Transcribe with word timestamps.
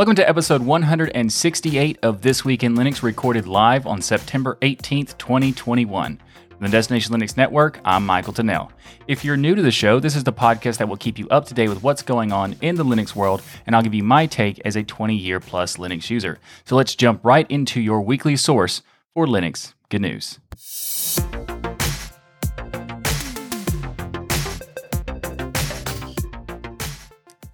Welcome 0.00 0.16
to 0.16 0.26
episode 0.26 0.62
168 0.62 1.98
of 2.02 2.22
This 2.22 2.42
Week 2.42 2.64
in 2.64 2.74
Linux, 2.74 3.02
recorded 3.02 3.46
live 3.46 3.86
on 3.86 4.00
September 4.00 4.56
18th, 4.62 5.18
2021. 5.18 6.18
From 6.48 6.58
the 6.58 6.70
Destination 6.70 7.14
Linux 7.14 7.36
Network, 7.36 7.78
I'm 7.84 8.06
Michael 8.06 8.32
Tunnell. 8.32 8.70
If 9.08 9.26
you're 9.26 9.36
new 9.36 9.54
to 9.54 9.60
the 9.60 9.70
show, 9.70 10.00
this 10.00 10.16
is 10.16 10.24
the 10.24 10.32
podcast 10.32 10.78
that 10.78 10.88
will 10.88 10.96
keep 10.96 11.18
you 11.18 11.28
up 11.28 11.44
to 11.48 11.54
date 11.54 11.68
with 11.68 11.82
what's 11.82 12.00
going 12.00 12.32
on 12.32 12.56
in 12.62 12.76
the 12.76 12.82
Linux 12.82 13.14
world, 13.14 13.42
and 13.66 13.76
I'll 13.76 13.82
give 13.82 13.92
you 13.92 14.02
my 14.02 14.24
take 14.24 14.58
as 14.64 14.74
a 14.74 14.82
20 14.82 15.14
year 15.14 15.38
plus 15.38 15.76
Linux 15.76 16.08
user. 16.08 16.38
So 16.64 16.76
let's 16.76 16.94
jump 16.94 17.22
right 17.22 17.44
into 17.50 17.78
your 17.78 18.00
weekly 18.00 18.36
source 18.36 18.80
for 19.12 19.26
Linux 19.26 19.74
good 19.90 20.00
news. 20.00 20.38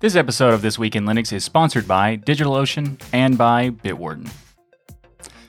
This 0.06 0.14
episode 0.14 0.54
of 0.54 0.62
This 0.62 0.78
Week 0.78 0.94
in 0.94 1.04
Linux 1.04 1.32
is 1.32 1.42
sponsored 1.42 1.88
by 1.88 2.16
DigitalOcean 2.18 2.96
and 3.12 3.36
by 3.36 3.70
Bitwarden. 3.70 4.30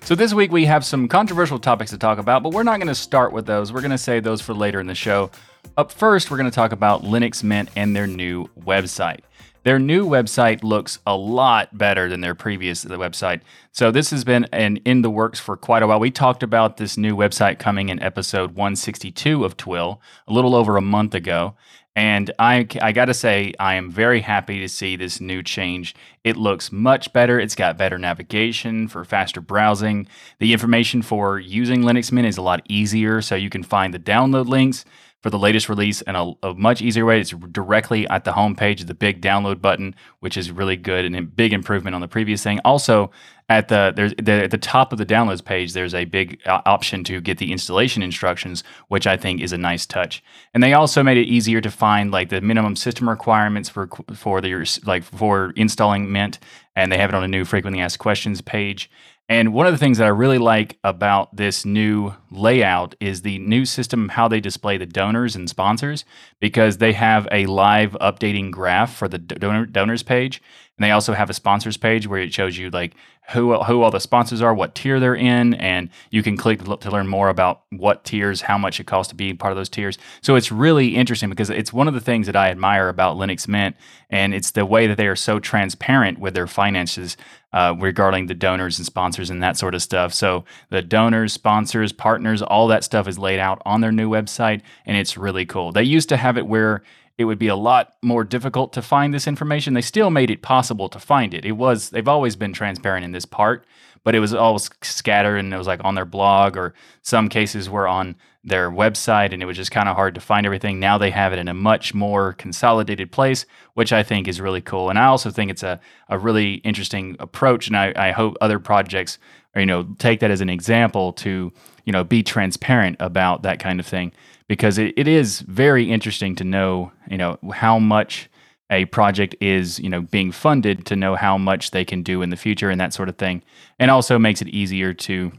So, 0.02 0.16
this 0.16 0.34
week 0.34 0.52
we 0.52 0.66
have 0.66 0.84
some 0.84 1.08
controversial 1.08 1.60
topics 1.60 1.92
to 1.92 1.98
talk 2.00 2.18
about, 2.18 2.42
but 2.42 2.54
we're 2.54 2.64
not 2.64 2.78
going 2.78 2.88
to 2.88 2.96
start 2.96 3.34
with 3.34 3.46
those. 3.46 3.72
We're 3.72 3.82
going 3.82 3.92
to 3.92 4.00
save 4.00 4.24
those 4.24 4.42
for 4.42 4.56
later 4.56 4.80
in 4.80 4.88
the 4.88 4.96
show. 4.96 5.30
Up 5.78 5.92
first, 5.92 6.32
we're 6.32 6.38
going 6.38 6.50
to 6.50 6.56
talk 6.56 6.72
about 6.72 7.04
Linux 7.04 7.44
Mint 7.44 7.70
and 7.76 7.96
their 7.96 8.08
new 8.08 8.48
website. 8.60 9.20
Their 9.62 9.78
new 9.78 10.08
website 10.08 10.64
looks 10.64 10.98
a 11.06 11.16
lot 11.16 11.78
better 11.78 12.10
than 12.10 12.22
their 12.22 12.34
previous 12.34 12.84
website. 12.86 13.42
So 13.74 13.92
this 13.92 14.10
has 14.10 14.24
been 14.24 14.46
an 14.54 14.78
in 14.78 15.04
the 15.04 15.10
works 15.12 15.40
for 15.40 15.56
quite 15.56 15.84
a 15.84 15.88
while. 15.88 16.00
We 16.00 16.10
talked 16.10 16.42
about 16.42 16.78
this 16.78 16.98
new 16.98 17.16
website 17.16 17.60
coming 17.60 17.90
in 17.90 18.02
episode 18.02 18.52
162 18.52 19.46
of 19.46 19.56
TWIL 19.56 20.02
a 20.28 20.34
little 20.34 20.56
over 20.56 20.78
a 20.78 20.82
month 20.82 21.14
ago. 21.14 21.56
And 21.98 22.32
I, 22.38 22.68
I 22.80 22.92
got 22.92 23.06
to 23.06 23.14
say, 23.16 23.56
I 23.60 23.74
am 23.74 23.90
very 23.90 24.22
happy 24.22 24.60
to 24.60 24.70
see 24.70 24.96
this 24.96 25.20
new 25.20 25.42
change. 25.42 25.96
It 26.24 26.38
looks 26.38 26.72
much 26.72 27.12
better. 27.12 27.40
It's 27.40 27.56
got 27.56 27.76
better 27.76 27.98
navigation 27.98 28.88
for 28.88 29.04
faster 29.04 29.42
browsing. 29.42 30.08
The 30.38 30.54
information 30.54 31.02
for 31.02 31.40
using 31.40 31.82
Linux 31.82 32.12
Mint 32.12 32.28
is 32.28 32.38
a 32.38 32.44
lot 32.44 32.62
easier, 32.70 33.24
so 33.24 33.34
you 33.34 33.50
can 33.50 33.64
find 33.64 33.96
the 33.96 34.00
download 34.00 34.46
links 34.48 34.86
for 35.22 35.30
the 35.30 35.40
latest 35.40 35.68
release 35.68 36.02
and 36.04 36.16
a, 36.16 36.34
a, 36.44 36.54
much 36.54 36.82
easier 36.82 37.06
way. 37.06 37.20
It's 37.20 37.32
directly 37.52 38.08
at 38.08 38.24
the 38.24 38.32
homepage, 38.32 38.86
the 38.86 38.94
big 38.94 39.22
download 39.22 39.62
button, 39.62 39.96
which 40.20 40.38
is 40.38 40.52
really 40.52 40.78
good 40.78 41.06
and 41.06 41.16
a 41.16 41.22
big 41.22 41.54
improvement 41.54 41.96
on 41.96 42.02
the 42.02 42.08
previous 42.08 42.44
thing. 42.44 42.60
Also, 42.64 43.12
at 43.50 43.70
the 43.70 43.94
there's 43.96 44.14
the, 44.22 44.44
at 44.44 44.52
the 44.52 44.58
top 44.58 44.92
of 44.92 45.00
the 45.00 45.06
downloads 45.06 45.44
page, 45.44 45.74
there's 45.74 45.96
a 45.96 46.06
big 46.06 46.40
uh, 46.46 46.62
option 46.66 47.04
to 47.06 47.20
get 47.22 47.38
the 47.38 47.52
installation 47.52 48.04
instructions, 48.04 48.64
which 48.90 49.08
I 49.08 49.18
think 49.18 49.42
is 49.42 49.54
a 49.54 49.58
nice 49.58 49.86
touch. 49.86 50.24
And 50.54 50.62
they 50.62 50.74
also 50.74 51.02
made 51.02 51.18
it 51.18 51.28
easier 51.28 51.62
to 51.62 51.72
find 51.72 52.12
like 52.12 52.30
the 52.30 52.42
minimum 52.42 52.76
system 52.76 53.10
requirements 53.10 53.70
for 53.70 53.90
for 54.14 54.42
the 54.42 54.68
like 54.86 55.04
for 55.04 55.52
installing 55.56 56.12
Mint, 56.12 56.40
and 56.76 56.92
they 56.92 56.98
have 56.98 57.10
it 57.10 57.16
on 57.16 57.24
a 57.24 57.28
new 57.28 57.46
frequently 57.46 57.82
asked 57.82 58.00
questions 58.00 58.42
page. 58.42 58.90
And 59.30 59.54
one 59.54 59.68
of 59.68 59.74
the 59.74 59.78
things 59.78 59.98
that 59.98 60.06
I 60.06 60.10
really 60.10 60.38
like 60.38 60.78
about 60.86 61.36
this 61.36 61.66
new 61.66 62.14
layout 62.32 62.96
is 63.02 63.24
the 63.24 63.40
new 63.40 63.66
system, 63.66 64.10
how 64.10 64.30
they 64.30 64.40
display 64.40 64.78
the 64.78 64.86
donors 64.86 65.36
and 65.36 65.50
sponsors, 65.50 66.06
because 66.40 66.78
they 66.78 66.94
have 66.94 67.28
a 67.30 67.46
live 67.46 67.92
updating 68.00 68.52
graph 68.52 68.96
for 68.96 69.10
the 69.10 69.18
donor, 69.18 69.66
donors 69.66 70.02
page. 70.02 70.42
And 70.78 70.84
they 70.84 70.92
also 70.92 71.14
have 71.14 71.30
a 71.30 71.34
sponsors 71.34 71.76
page 71.76 72.08
where 72.08 72.22
it 72.22 72.34
shows 72.34 72.58
you 72.58 72.70
like 72.70 72.94
who 73.32 73.62
who 73.64 73.82
all 73.82 73.92
the 73.92 74.00
sponsors 74.00 74.42
are, 74.42 74.54
what 74.54 74.76
tier 74.76 75.00
they're 75.00 75.16
in, 75.16 75.56
and 75.56 75.90
you 76.12 76.24
can 76.24 76.38
click 76.38 76.62
to 76.62 76.92
learn 76.92 77.08
more 77.08 77.28
about 77.28 77.64
what 77.72 78.06
tiers, 78.06 78.42
how 78.42 78.58
much 78.58 78.80
it 78.80 78.86
costs 78.86 79.10
to 79.10 79.16
be 79.16 79.34
part 79.34 79.52
of 79.52 79.58
those 79.58 79.70
tiers. 79.70 79.98
So 80.22 80.36
it's 80.36 80.52
really 80.52 80.96
interesting 80.96 81.30
because 81.30 81.50
it's 81.50 81.74
one 81.74 81.88
of 81.90 81.94
the 81.94 82.00
things 82.00 82.28
that 82.28 82.36
I 82.36 82.50
admire 82.50 82.88
about 82.88 83.18
Linux 83.18 83.48
Mint, 83.48 83.76
and 84.10 84.34
it's 84.34 84.52
the 84.52 84.66
way 84.66 84.88
that 84.88 84.96
they 84.96 85.08
are 85.08 85.16
so 85.16 85.40
transparent 85.40 86.20
with 86.20 86.36
their 86.36 86.48
finances 86.48 87.18
uh, 87.58 87.74
regarding 87.80 88.28
the 88.28 88.36
donors 88.36 88.78
and 88.78 88.86
sponsors 88.86 89.32
and 89.32 89.42
that 89.42 89.58
sort 89.58 89.74
of 89.74 89.82
stuff. 89.82 90.14
So 90.14 90.46
the 90.70 90.84
donors, 90.84 91.34
sponsors, 91.34 91.92
partners, 91.92 92.44
all 92.44 92.68
that 92.68 92.84
stuff 92.84 93.08
is 93.08 93.18
laid 93.18 93.40
out 93.40 93.64
on 93.66 93.82
their 93.82 93.92
new 93.92 94.08
website, 94.08 94.62
and 94.86 94.96
it's 94.96 95.18
really 95.18 95.44
cool. 95.44 95.72
They 95.72 95.82
used 95.82 96.08
to 96.10 96.18
have 96.18 96.38
it 96.38 96.46
where 96.46 96.84
it 97.18 97.26
would 97.26 97.40
be 97.40 97.48
a 97.48 97.56
lot 97.56 97.96
more 98.04 98.24
difficult 98.24 98.74
to 98.74 98.84
find 98.84 99.12
this 99.12 99.26
information. 99.26 99.74
They 99.74 99.82
still 99.82 100.12
made 100.12 100.30
it 100.30 100.44
possible 100.44 100.88
to 100.90 101.00
find 101.00 101.34
it. 101.34 101.46
It 101.46 101.54
was 101.54 101.90
they've 101.90 102.08
always 102.08 102.36
been 102.36 102.54
transparent 102.54 103.04
in 103.04 103.12
this 103.12 103.26
part, 103.26 103.66
but 104.08 104.16
it 104.16 104.22
was 104.22 104.34
always 104.34 104.70
scattered 104.84 105.36
and 105.36 105.54
it 105.54 105.58
was 105.58 105.68
like 105.68 105.82
on 105.84 105.96
their 105.96 106.06
blog 106.06 106.56
or 106.56 106.74
some 107.02 107.28
cases 107.28 107.70
were 107.70 107.90
on 107.90 108.16
their 108.42 108.72
website 108.72 109.34
and 109.34 109.44
it 109.44 109.46
was 109.46 109.58
just 109.58 109.70
kind 109.70 109.90
of 109.90 109.98
hard 109.98 110.16
to 110.16 110.22
find 110.22 110.46
everything. 110.46 110.80
Now 110.80 110.98
they 110.98 111.10
have 111.10 111.34
it 111.34 111.40
in 111.40 111.50
a 111.50 111.54
much 111.54 111.94
more 111.94 112.32
consolidated 112.32 113.12
place, 113.12 113.46
which 113.74 113.92
I 113.92 114.04
think 114.04 114.30
is 114.30 114.40
really 114.40 114.62
cool. 114.62 114.90
And 114.90 114.98
I 114.98 115.08
also 115.08 115.30
think 115.30 115.52
it's 115.52 115.62
a, 115.62 115.82
a 116.08 116.18
really 116.18 116.54
interesting 116.64 117.18
approach. 117.20 117.68
And 117.68 117.76
I, 117.76 117.92
I 117.98 118.12
hope 118.12 118.38
other 118.40 118.60
projects 118.60 119.20
or, 119.54 119.60
you 119.60 119.66
know, 119.66 119.84
take 119.98 120.22
that 120.22 120.32
as 120.32 120.40
an 120.40 120.50
example 120.50 121.12
to, 121.12 121.52
you 121.84 121.92
know, 121.92 122.06
be 122.06 122.24
transparent 122.24 122.96
about 123.02 123.42
that 123.42 123.60
kind 123.60 123.78
of 123.78 123.86
thing 123.86 124.14
because 124.48 124.78
it, 124.78 124.94
it 124.96 125.10
is 125.10 125.42
very 125.42 125.92
interesting 125.92 126.34
to 126.36 126.46
know, 126.46 126.94
you 127.12 127.18
know, 127.18 127.38
how 127.52 127.78
much 127.78 128.30
a 128.70 128.86
project 128.86 129.36
is, 129.40 129.80
you 129.80 129.90
know, 129.90 130.02
being 130.02 130.32
funded 130.32 130.86
to 130.88 130.96
know 130.96 131.16
how 131.16 131.38
much 131.38 131.72
they 131.72 131.86
can 131.86 132.04
do 132.04 132.22
in 132.22 132.30
the 132.30 132.36
future 132.36 132.70
and 132.70 132.80
that 132.82 132.94
sort 132.94 133.10
of 133.10 133.18
thing. 133.18 133.42
And 133.80 133.90
also 133.90 134.20
makes 134.20 134.42
it 134.42 134.50
easier 134.50 134.94
to, 134.94 135.32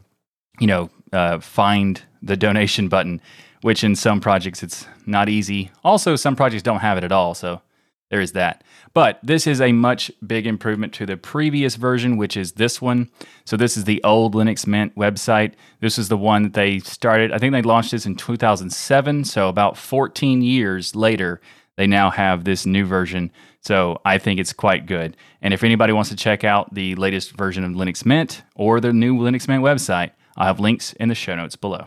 you 0.59 0.67
know, 0.67 0.91
uh, 1.13 1.39
find 1.41 2.03
the 2.23 2.37
donation 2.37 2.89
button, 2.95 3.21
which 3.63 3.85
in 3.85 3.95
some 3.95 4.21
projects 4.21 4.63
it's 4.63 4.87
not 5.07 5.29
easy. 5.29 5.71
Also, 5.85 6.17
some 6.17 6.37
projects 6.37 6.63
don't 6.63 6.81
have 6.81 6.97
it 6.99 7.05
at 7.05 7.13
all. 7.13 7.35
So 7.35 7.61
there 8.11 8.21
is 8.21 8.33
that. 8.33 8.65
But 8.95 9.21
this 9.23 9.47
is 9.47 9.61
a 9.61 9.73
much 9.73 10.11
big 10.27 10.47
improvement 10.47 10.95
to 10.95 11.07
the 11.07 11.17
previous 11.17 11.77
version, 11.77 12.17
which 12.17 12.37
is 12.37 12.53
this 12.53 12.81
one. 12.81 13.11
So 13.45 13.57
this 13.57 13.77
is 13.77 13.85
the 13.85 14.03
old 14.03 14.35
Linux 14.35 14.67
Mint 14.67 14.95
website. 14.97 15.53
This 15.81 15.99
is 15.99 16.09
the 16.09 16.17
one 16.17 16.43
that 16.45 16.55
they 16.55 16.79
started. 16.79 17.33
I 17.33 17.39
think 17.39 17.53
they 17.53 17.63
launched 17.63 17.91
this 17.91 18.07
in 18.07 18.17
2007. 18.17 19.25
So 19.25 19.49
about 19.49 19.77
14 19.77 20.41
years 20.41 20.97
later, 20.97 21.41
they 21.79 21.87
now 21.87 22.11
have 22.11 22.43
this 22.43 22.67
new 22.67 22.85
version. 22.85 23.31
So 23.61 24.01
I 24.05 24.19
think 24.19 24.41
it's 24.41 24.53
quite 24.53 24.87
good. 24.87 25.17
And 25.41 25.55
if 25.55 25.63
anybody 25.63 25.93
wants 25.93 26.11
to 26.11 26.17
check 26.17 26.43
out 26.43 26.75
the 26.75 26.97
latest 26.97 27.37
version 27.37 27.63
of 27.63 27.71
Linux 27.71 28.05
Mint 28.05 28.43
or 28.57 28.81
the 28.81 28.93
new 28.93 29.17
Linux 29.17 29.47
Mint 29.47 29.63
website, 29.63 30.11
I'll 30.37 30.49
have 30.49 30.59
links 30.59 30.93
in 30.95 31.09
the 31.09 31.15
show 31.15 31.37
notes 31.37 31.55
below. 31.55 31.87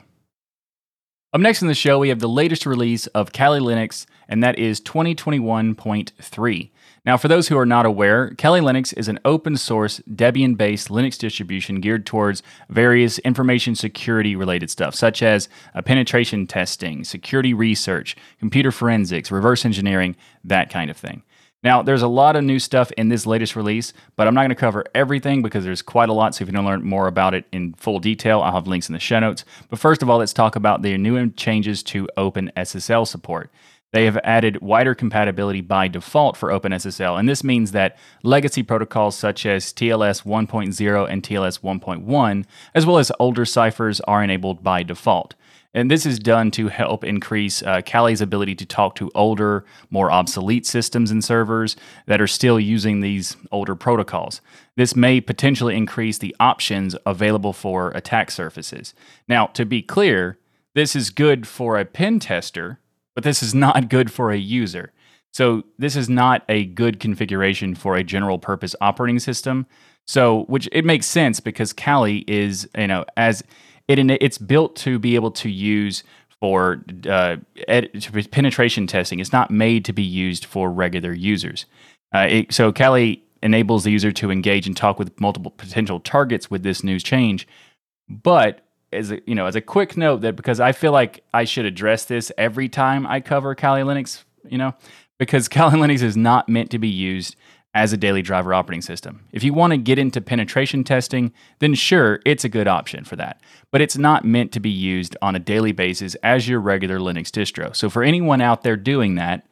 Up 1.33 1.41
next 1.41 1.61
in 1.61 1.67
the 1.67 1.73
show, 1.73 1.99
we 1.99 2.07
have 2.07 2.19
the 2.19 2.29
latest 2.29 2.65
release 2.65 3.07
of 3.07 3.33
Kali 3.33 3.59
Linux, 3.59 4.05
and 4.29 4.41
that 4.41 4.57
is 4.57 4.79
2021.3. 4.79 6.71
Now, 7.03 7.17
for 7.17 7.27
those 7.27 7.47
who 7.47 7.57
are 7.57 7.65
not 7.65 7.87
aware, 7.87 8.29
Kali 8.37 8.61
Linux 8.61 8.95
is 8.95 9.07
an 9.07 9.19
open 9.25 9.57
source 9.57 10.01
Debian 10.07 10.55
based 10.55 10.89
Linux 10.89 11.17
distribution 11.17 11.81
geared 11.81 12.05
towards 12.05 12.43
various 12.69 13.17
information 13.19 13.73
security 13.73 14.35
related 14.35 14.69
stuff, 14.69 14.93
such 14.93 15.23
as 15.23 15.49
uh, 15.73 15.81
penetration 15.81 16.45
testing, 16.45 17.03
security 17.03 17.55
research, 17.55 18.15
computer 18.37 18.71
forensics, 18.71 19.31
reverse 19.31 19.65
engineering, 19.65 20.15
that 20.43 20.69
kind 20.69 20.91
of 20.91 20.97
thing. 20.97 21.23
Now, 21.63 21.81
there's 21.81 22.03
a 22.03 22.07
lot 22.07 22.35
of 22.35 22.43
new 22.43 22.59
stuff 22.59 22.91
in 22.93 23.09
this 23.09 23.25
latest 23.25 23.55
release, 23.55 23.93
but 24.15 24.27
I'm 24.27 24.35
not 24.35 24.41
going 24.41 24.49
to 24.49 24.55
cover 24.55 24.83
everything 24.93 25.41
because 25.41 25.63
there's 25.63 25.83
quite 25.83 26.09
a 26.09 26.13
lot. 26.13 26.35
So 26.35 26.43
if 26.43 26.49
you 26.49 26.55
want 26.55 26.65
to 26.65 26.69
learn 26.69 26.83
more 26.83 27.07
about 27.07 27.33
it 27.33 27.45
in 27.51 27.73
full 27.73 27.99
detail, 27.99 28.41
I'll 28.41 28.53
have 28.53 28.67
links 28.67 28.89
in 28.89 28.93
the 28.93 28.99
show 28.99 29.19
notes. 29.19 29.43
But 29.69 29.79
first 29.79 30.03
of 30.03 30.09
all, 30.09 30.19
let's 30.19 30.33
talk 30.33 30.55
about 30.55 30.81
the 30.81 30.97
new 30.97 31.29
changes 31.31 31.81
to 31.83 32.07
OpenSSL 32.17 33.07
support. 33.07 33.51
They 33.91 34.05
have 34.05 34.17
added 34.23 34.61
wider 34.61 34.95
compatibility 34.95 35.61
by 35.61 35.89
default 35.89 36.37
for 36.37 36.49
OpenSSL, 36.49 37.19
and 37.19 37.27
this 37.27 37.43
means 37.43 37.71
that 37.71 37.97
legacy 38.23 38.63
protocols 38.63 39.17
such 39.17 39.45
as 39.45 39.73
TLS 39.73 40.23
1.0 40.23 41.09
and 41.09 41.23
TLS 41.23 41.59
1.1, 41.59 42.45
as 42.73 42.85
well 42.85 42.97
as 42.97 43.11
older 43.19 43.43
ciphers, 43.43 43.99
are 44.01 44.23
enabled 44.23 44.63
by 44.63 44.83
default. 44.83 45.35
And 45.73 45.89
this 45.89 46.05
is 46.05 46.19
done 46.19 46.51
to 46.51 46.67
help 46.67 47.03
increase 47.03 47.63
uh, 47.63 47.81
Kali's 47.81 48.19
ability 48.19 48.55
to 48.55 48.65
talk 48.65 48.95
to 48.95 49.11
older, 49.15 49.65
more 49.89 50.11
obsolete 50.11 50.65
systems 50.65 51.11
and 51.11 51.23
servers 51.23 51.77
that 52.07 52.19
are 52.19 52.27
still 52.27 52.59
using 52.59 52.99
these 52.99 53.37
older 53.51 53.75
protocols. 53.75 54.41
This 54.75 54.95
may 54.97 55.21
potentially 55.21 55.77
increase 55.77 56.17
the 56.17 56.35
options 56.41 56.95
available 57.05 57.53
for 57.53 57.91
attack 57.91 58.31
surfaces. 58.31 58.93
Now, 59.29 59.47
to 59.47 59.65
be 59.65 59.81
clear, 59.81 60.37
this 60.73 60.93
is 60.93 61.09
good 61.09 61.47
for 61.47 61.79
a 61.79 61.85
pen 61.85 62.19
tester, 62.19 62.79
but 63.15 63.23
this 63.23 63.43
is 63.43 63.53
not 63.53 63.89
good 63.89 64.11
for 64.11 64.31
a 64.31 64.37
user. 64.37 64.91
So, 65.33 65.63
this 65.77 65.95
is 65.95 66.09
not 66.09 66.43
a 66.49 66.65
good 66.65 66.99
configuration 66.99 67.73
for 67.75 67.95
a 67.95 68.03
general 68.03 68.37
purpose 68.37 68.75
operating 68.81 69.19
system. 69.19 69.65
So, 70.07 70.43
which 70.45 70.67
it 70.71 70.83
makes 70.83 71.05
sense 71.05 71.39
because 71.39 71.71
Kali 71.71 72.25
is, 72.27 72.67
you 72.77 72.87
know, 72.87 73.05
as 73.15 73.43
it 73.87 73.99
it's 74.21 74.37
built 74.37 74.75
to 74.77 74.99
be 74.99 75.15
able 75.15 75.31
to 75.31 75.49
use 75.49 76.03
for 76.41 76.83
uh, 77.07 77.37
ed- 77.67 77.91
penetration 78.31 78.87
testing. 78.87 79.19
It's 79.19 79.31
not 79.31 79.51
made 79.51 79.85
to 79.85 79.93
be 79.93 80.03
used 80.03 80.45
for 80.45 80.71
regular 80.71 81.13
users. 81.13 81.65
Uh, 82.13 82.27
it, 82.29 82.53
so 82.53 82.71
Kali 82.71 83.23
enables 83.43 83.83
the 83.83 83.91
user 83.91 84.11
to 84.11 84.31
engage 84.31 84.67
and 84.67 84.75
talk 84.75 84.99
with 84.99 85.19
multiple 85.19 85.51
potential 85.51 85.99
targets 85.99 86.49
with 86.49 86.63
this 86.63 86.83
news 86.83 87.03
change. 87.03 87.47
But 88.09 88.61
as 88.93 89.11
a, 89.11 89.19
you 89.25 89.35
know, 89.35 89.45
as 89.45 89.55
a 89.55 89.61
quick 89.61 89.97
note 89.97 90.21
that 90.21 90.35
because 90.35 90.59
I 90.59 90.71
feel 90.71 90.91
like 90.91 91.23
I 91.33 91.43
should 91.43 91.65
address 91.65 92.05
this 92.05 92.31
every 92.37 92.69
time 92.69 93.05
I 93.07 93.19
cover 93.21 93.55
Kali 93.55 93.81
Linux, 93.81 94.23
you 94.47 94.57
know, 94.57 94.73
because 95.17 95.47
Kali 95.49 95.77
Linux 95.77 96.01
is 96.01 96.17
not 96.17 96.49
meant 96.49 96.71
to 96.71 96.79
be 96.79 96.89
used 96.89 97.35
as 97.73 97.93
a 97.93 97.97
daily 97.97 98.21
driver 98.21 98.53
operating 98.53 98.81
system. 98.81 99.25
If 99.31 99.43
you 99.43 99.53
want 99.53 99.71
to 99.71 99.77
get 99.77 99.97
into 99.97 100.19
penetration 100.19 100.83
testing, 100.83 101.31
then 101.59 101.73
sure, 101.73 102.19
it's 102.25 102.43
a 102.43 102.49
good 102.49 102.67
option 102.67 103.05
for 103.05 103.15
that. 103.15 103.41
But 103.71 103.79
it's 103.79 103.97
not 103.97 104.25
meant 104.25 104.51
to 104.53 104.59
be 104.59 104.69
used 104.69 105.15
on 105.21 105.35
a 105.35 105.39
daily 105.39 105.71
basis 105.71 106.15
as 106.15 106.49
your 106.49 106.59
regular 106.59 106.99
Linux 106.99 107.29
distro. 107.29 107.73
So 107.73 107.89
for 107.89 108.03
anyone 108.03 108.41
out 108.41 108.63
there 108.63 108.75
doing 108.75 109.15
that, 109.15 109.47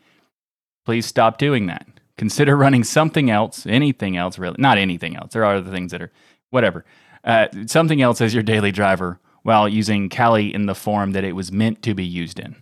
please 0.86 1.06
stop 1.06 1.38
doing 1.38 1.68
that. 1.68 1.88
Consider 2.18 2.58
running 2.58 2.84
something 2.84 3.30
else, 3.30 3.66
anything 3.66 4.18
else, 4.18 4.38
really. 4.38 4.58
Not 4.60 4.78
anything 4.78 5.16
else. 5.16 5.32
There 5.32 5.46
are 5.46 5.56
other 5.56 5.72
things 5.72 5.92
that 5.94 6.02
are, 6.02 6.12
whatever. 6.50 6.84
Uh, 7.24 7.48
something 7.68 8.02
else 8.02 8.20
as 8.20 8.34
your 8.34 8.44
daily 8.44 8.72
driver 8.72 9.20
while 9.44 9.68
using 9.68 10.10
Kali 10.10 10.54
in 10.54 10.66
the 10.66 10.76
form 10.76 11.12
that 11.12 11.24
it 11.24 11.34
was 11.34 11.52
meant 11.52 11.82
to 11.84 11.94
be 11.94 12.06
used 12.06 12.40
in. 12.40 12.56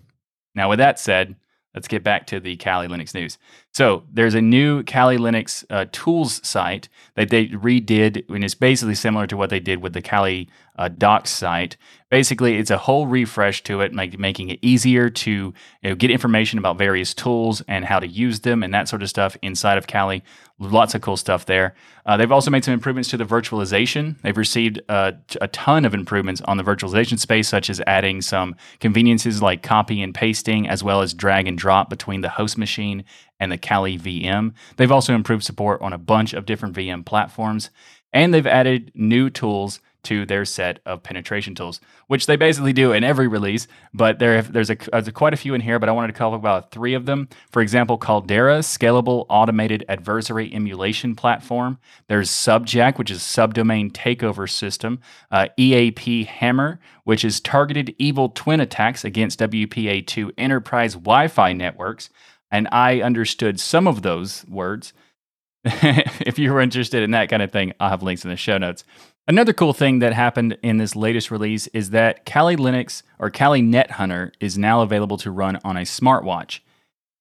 Now, 0.56 0.70
with 0.70 0.80
that 0.80 1.00
said, 1.00 1.36
let's 1.74 1.88
get 1.88 2.04
back 2.04 2.26
to 2.28 2.40
the 2.40 2.56
Kali 2.56 2.88
Linux 2.88 3.14
news. 3.14 3.38
So 3.74 4.04
there's 4.12 4.34
a 4.34 4.42
new 4.42 4.84
Kali 4.84 5.18
Linux 5.18 5.64
uh, 5.70 5.86
tools 5.92 6.46
site 6.48 6.90
that 7.16 7.30
they 7.30 7.48
redid, 7.48 8.28
and 8.30 8.44
it's 8.44 8.56
basically 8.56 8.96
similar 8.96 9.28
to 9.28 9.38
what 9.38 9.50
they 9.50 9.60
did 9.60 9.82
with 9.82 9.94
the 9.94 10.02
Kali 10.02 10.50
uh, 10.78 10.90
docs 10.90 11.32
site. 11.32 11.78
Basically, 12.10 12.58
it's 12.58 12.72
a 12.72 12.78
whole 12.78 13.08
refresh 13.08 13.64
to 13.64 13.82
it, 13.82 13.94
make, 13.94 14.18
making 14.18 14.50
it 14.50 14.60
easier 14.62 15.10
to 15.10 15.32
you 15.32 15.54
know, 15.84 15.96
get 15.96 16.10
information 16.10 16.58
about 16.58 16.78
various 16.78 17.14
tools 17.14 17.62
and 17.68 17.84
how 17.84 18.00
to 18.00 18.08
use 18.08 18.42
them 18.42 18.64
and 18.64 18.74
that 18.74 18.88
sort 18.88 19.04
of 19.04 19.10
stuff 19.10 19.36
inside 19.42 19.78
of 19.78 19.88
Kali. 19.88 20.24
Lots 20.60 20.96
of 20.96 21.02
cool 21.02 21.18
stuff 21.18 21.46
there. 21.46 21.76
Uh, 22.06 22.16
they've 22.16 22.32
also 22.32 22.50
made 22.50 22.64
some 22.64 22.74
improvements 22.74 23.10
to 23.10 23.18
the 23.18 23.26
virtualization. 23.26 24.20
They've 24.22 24.38
received 24.38 24.82
uh, 24.88 25.12
a 25.42 25.48
ton 25.50 25.84
of 25.84 25.94
improvements 25.94 26.42
on 26.42 26.58
the 26.58 26.64
virtualization 26.64 27.20
space, 27.20 27.48
such 27.50 27.70
as 27.70 27.82
adding 27.86 28.22
some 28.22 28.56
conveniences 28.80 29.42
like 29.42 29.62
copy 29.62 30.02
and 30.02 30.16
pasting, 30.16 30.68
as 30.68 30.84
well 30.84 31.02
as 31.02 31.14
drag 31.14 31.48
and 31.48 31.58
drop 31.58 31.90
between 31.90 32.22
the 32.22 32.30
host 32.30 32.58
machine 32.58 33.04
and 33.40 33.52
the 33.52 33.58
Kali 33.58 33.98
VM. 34.00 34.54
They've 34.78 34.92
also 34.92 35.14
improved 35.14 35.44
support 35.44 35.82
on 35.82 35.94
a 35.94 35.98
bunch 35.98 36.34
of 36.34 36.46
different 36.46 36.76
VM 36.76 37.06
platforms, 37.06 37.70
and 38.14 38.34
they've 38.34 38.48
added 38.48 38.92
new 38.96 39.30
tools 39.30 39.80
to 40.08 40.26
their 40.26 40.46
set 40.46 40.80
of 40.86 41.04
penetration 41.04 41.54
tools, 41.54 41.82
which 42.08 42.28
they 42.28 42.38
basically 42.38 42.72
do 42.72 42.94
in 42.94 43.04
every 43.04 43.28
release. 43.28 43.68
But 43.94 44.20
there, 44.20 44.42
there's, 44.42 44.70
a, 44.70 44.78
there's 44.90 45.10
quite 45.10 45.34
a 45.34 45.38
few 45.38 45.54
in 45.54 45.60
here, 45.60 45.80
but 45.80 45.90
I 45.90 45.92
wanted 45.92 46.14
to 46.14 46.18
talk 46.18 46.34
about 46.34 46.72
three 46.72 46.94
of 46.94 47.06
them. 47.06 47.28
For 47.52 47.62
example, 47.62 47.98
Caldera, 47.98 48.60
scalable 48.60 49.26
automated 49.28 49.84
adversary 49.90 50.54
emulation 50.54 51.14
platform. 51.14 51.78
There's 52.08 52.30
Subjack, 52.30 52.98
which 52.98 53.12
is 53.12 53.20
subdomain 53.20 53.92
takeover 53.92 54.50
system. 54.50 55.02
Uh, 55.30 55.48
EAPHammer, 55.60 56.80
which 57.04 57.26
is 57.26 57.42
targeted 57.42 57.94
evil 57.98 58.30
twin 58.30 58.62
attacks 58.62 59.04
against 59.04 59.42
WPA2 59.42 60.32
enterprise 60.38 60.94
Wi-Fi 60.94 61.52
networks. 61.52 62.10
And 62.50 62.70
I 62.72 63.02
understood 63.02 63.60
some 63.60 63.88
of 63.88 64.04
those 64.04 64.46
words. 64.48 64.94
if 65.66 66.40
you 66.40 66.54
were 66.54 66.62
interested 66.62 67.04
in 67.04 67.12
that 67.12 67.30
kind 67.30 67.42
of 67.42 67.52
thing, 67.52 67.74
I'll 67.82 67.90
have 67.90 68.04
links 68.04 68.24
in 68.24 68.30
the 68.30 68.38
show 68.38 68.58
notes. 68.58 68.86
Another 69.30 69.52
cool 69.52 69.74
thing 69.74 70.00
that 70.00 70.14
happened 70.14 70.58
in 70.64 70.78
this 70.78 70.96
latest 70.96 71.32
release 71.32 71.68
is 71.68 71.90
that 71.90 72.26
Kali 72.26 72.56
Linux 72.56 73.04
or 73.20 73.30
Kali 73.30 73.62
NetHunter 73.62 74.32
is 74.40 74.58
now 74.58 74.82
available 74.82 75.18
to 75.18 75.32
run 75.32 75.60
on 75.66 75.76
a 75.76 75.82
smartwatch. 75.82 76.62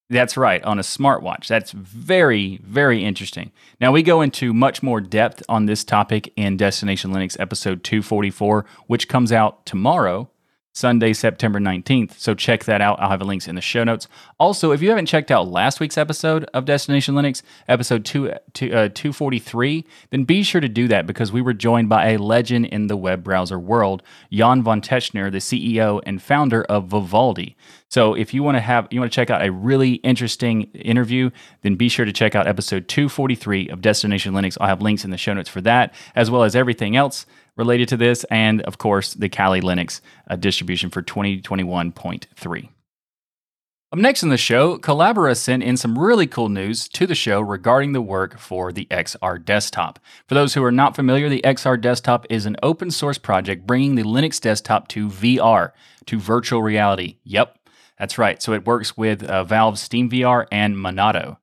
That's 0.09 0.37
right, 0.37 0.63
on 0.63 0.79
a 0.79 0.83
smartwatch. 0.83 1.49
That's 1.49 1.73
very, 1.73 2.61
very 2.63 3.05
interesting. 3.05 3.51
Now, 3.81 3.91
we 3.91 4.05
go 4.05 4.21
into 4.21 4.55
much 4.55 4.85
more 4.85 5.01
depth 5.01 5.43
on 5.49 5.67
this 5.67 5.83
topic 5.83 6.33
in 6.37 6.57
Destination 6.57 7.11
Linux 7.11 7.37
episode 7.41 7.83
244, 7.83 8.65
which 8.87 9.09
comes 9.09 9.33
out 9.33 9.67
tomorrow. 9.67 10.31
Sunday, 10.77 11.15
September 11.15 11.59
19th. 11.59 12.19
So 12.19 12.35
check 12.35 12.65
that 12.65 12.83
out. 12.83 13.01
I'll 13.01 13.09
have 13.09 13.23
links 13.23 13.49
in 13.49 13.55
the 13.55 13.63
show 13.63 13.83
notes. 13.83 14.09
Also, 14.39 14.73
if 14.73 14.83
you 14.83 14.91
haven't 14.91 15.07
checked 15.07 15.31
out 15.31 15.49
last 15.49 15.81
week's 15.81 15.97
episode 15.97 16.45
of 16.53 16.67
Destination 16.67 17.15
Linux, 17.15 17.41
episode 17.67 18.05
two, 18.05 18.35
two, 18.53 18.67
uh, 18.75 18.91
243, 18.93 19.87
then 20.11 20.25
be 20.25 20.43
sure 20.43 20.61
to 20.61 20.69
do 20.69 20.87
that 20.89 21.07
because 21.07 21.33
we 21.33 21.41
were 21.41 21.55
joined 21.55 21.89
by 21.89 22.11
a 22.11 22.19
legend 22.19 22.67
in 22.67 22.89
the 22.89 22.97
web 22.97 23.25
browser 23.25 23.59
world, 23.59 24.03
Jan 24.31 24.63
von 24.63 24.83
Tetzchner, 24.83 25.33
the 25.33 25.39
CEO 25.39 26.03
and 26.05 26.21
founder 26.21 26.65
of 26.65 26.89
Vivaldi. 26.89 27.57
So 27.89 28.13
if 28.13 28.35
you 28.35 28.43
want 28.43 28.57
to 28.57 28.61
have 28.61 28.87
you 28.91 29.01
want 29.01 29.11
to 29.11 29.17
check 29.17 29.31
out 29.31 29.43
a 29.43 29.51
really 29.51 29.95
interesting 29.95 30.65
interview, 30.75 31.31
then 31.63 31.77
be 31.77 31.89
sure 31.89 32.05
to 32.05 32.13
check 32.13 32.35
out 32.35 32.47
episode 32.47 32.87
243 32.89 33.69
of 33.71 33.81
Destination 33.81 34.35
Linux. 34.35 34.59
I'll 34.61 34.69
have 34.69 34.83
links 34.83 35.07
in 35.07 35.11
the 35.11 35.17
show 35.17 35.33
notes 35.33 35.49
for 35.49 35.63
that, 35.63 35.95
as 36.15 36.31
well 36.31 36.43
as 36.43 36.55
everything 36.55 36.97
else 36.97 37.25
related 37.57 37.89
to 37.89 37.97
this, 37.97 38.25
and 38.25 38.63
of 38.63 38.79
course, 38.79 39.15
the 39.15 39.29
Kali 39.29 39.61
Linux 39.61 40.01
uh, 40.29 40.37
distribution 40.37 40.91
for 40.91 41.03
2021.3. 41.03 42.69
Up 43.93 44.01
next 44.01 44.25
in 44.25 44.31
the 44.31 44.37
show, 44.37 44.79
Collabora 44.79 45.37
sent 45.37 45.63
in 45.63 45.77
some 45.77 45.97
really 45.97 46.27
cool 46.27 46.49
news 46.49 46.89
to 46.89 47.07
the 47.07 47.15
show 47.15 47.41
regarding 47.41 47.93
the 47.93 48.03
work 48.03 48.37
for 48.37 48.73
the 48.73 48.87
XR 48.91 49.43
Desktop. 49.45 50.01
For 50.27 50.35
those 50.35 50.55
who 50.55 50.65
are 50.65 50.73
not 50.73 50.97
familiar, 50.97 51.29
the 51.29 51.41
XR 51.43 51.81
Desktop 51.81 52.27
is 52.29 52.47
an 52.47 52.57
open 52.65 52.91
source 52.91 53.17
project 53.17 53.65
bringing 53.65 53.95
the 53.95 54.03
Linux 54.03 54.41
desktop 54.41 54.89
to 54.89 55.09
VR, 55.09 55.71
to 56.07 56.19
virtual 56.19 56.63
reality. 56.63 57.19
Yep, 57.23 57.61
that's 57.97 58.19
right. 58.19 58.43
So 58.43 58.53
it 58.53 58.67
works 58.67 58.97
with 58.97 59.23
uh, 59.23 59.45
Valve 59.45 59.79
Steam 59.79 60.11
VR 60.11 60.47
and 60.51 60.77
Monado. 60.77 61.37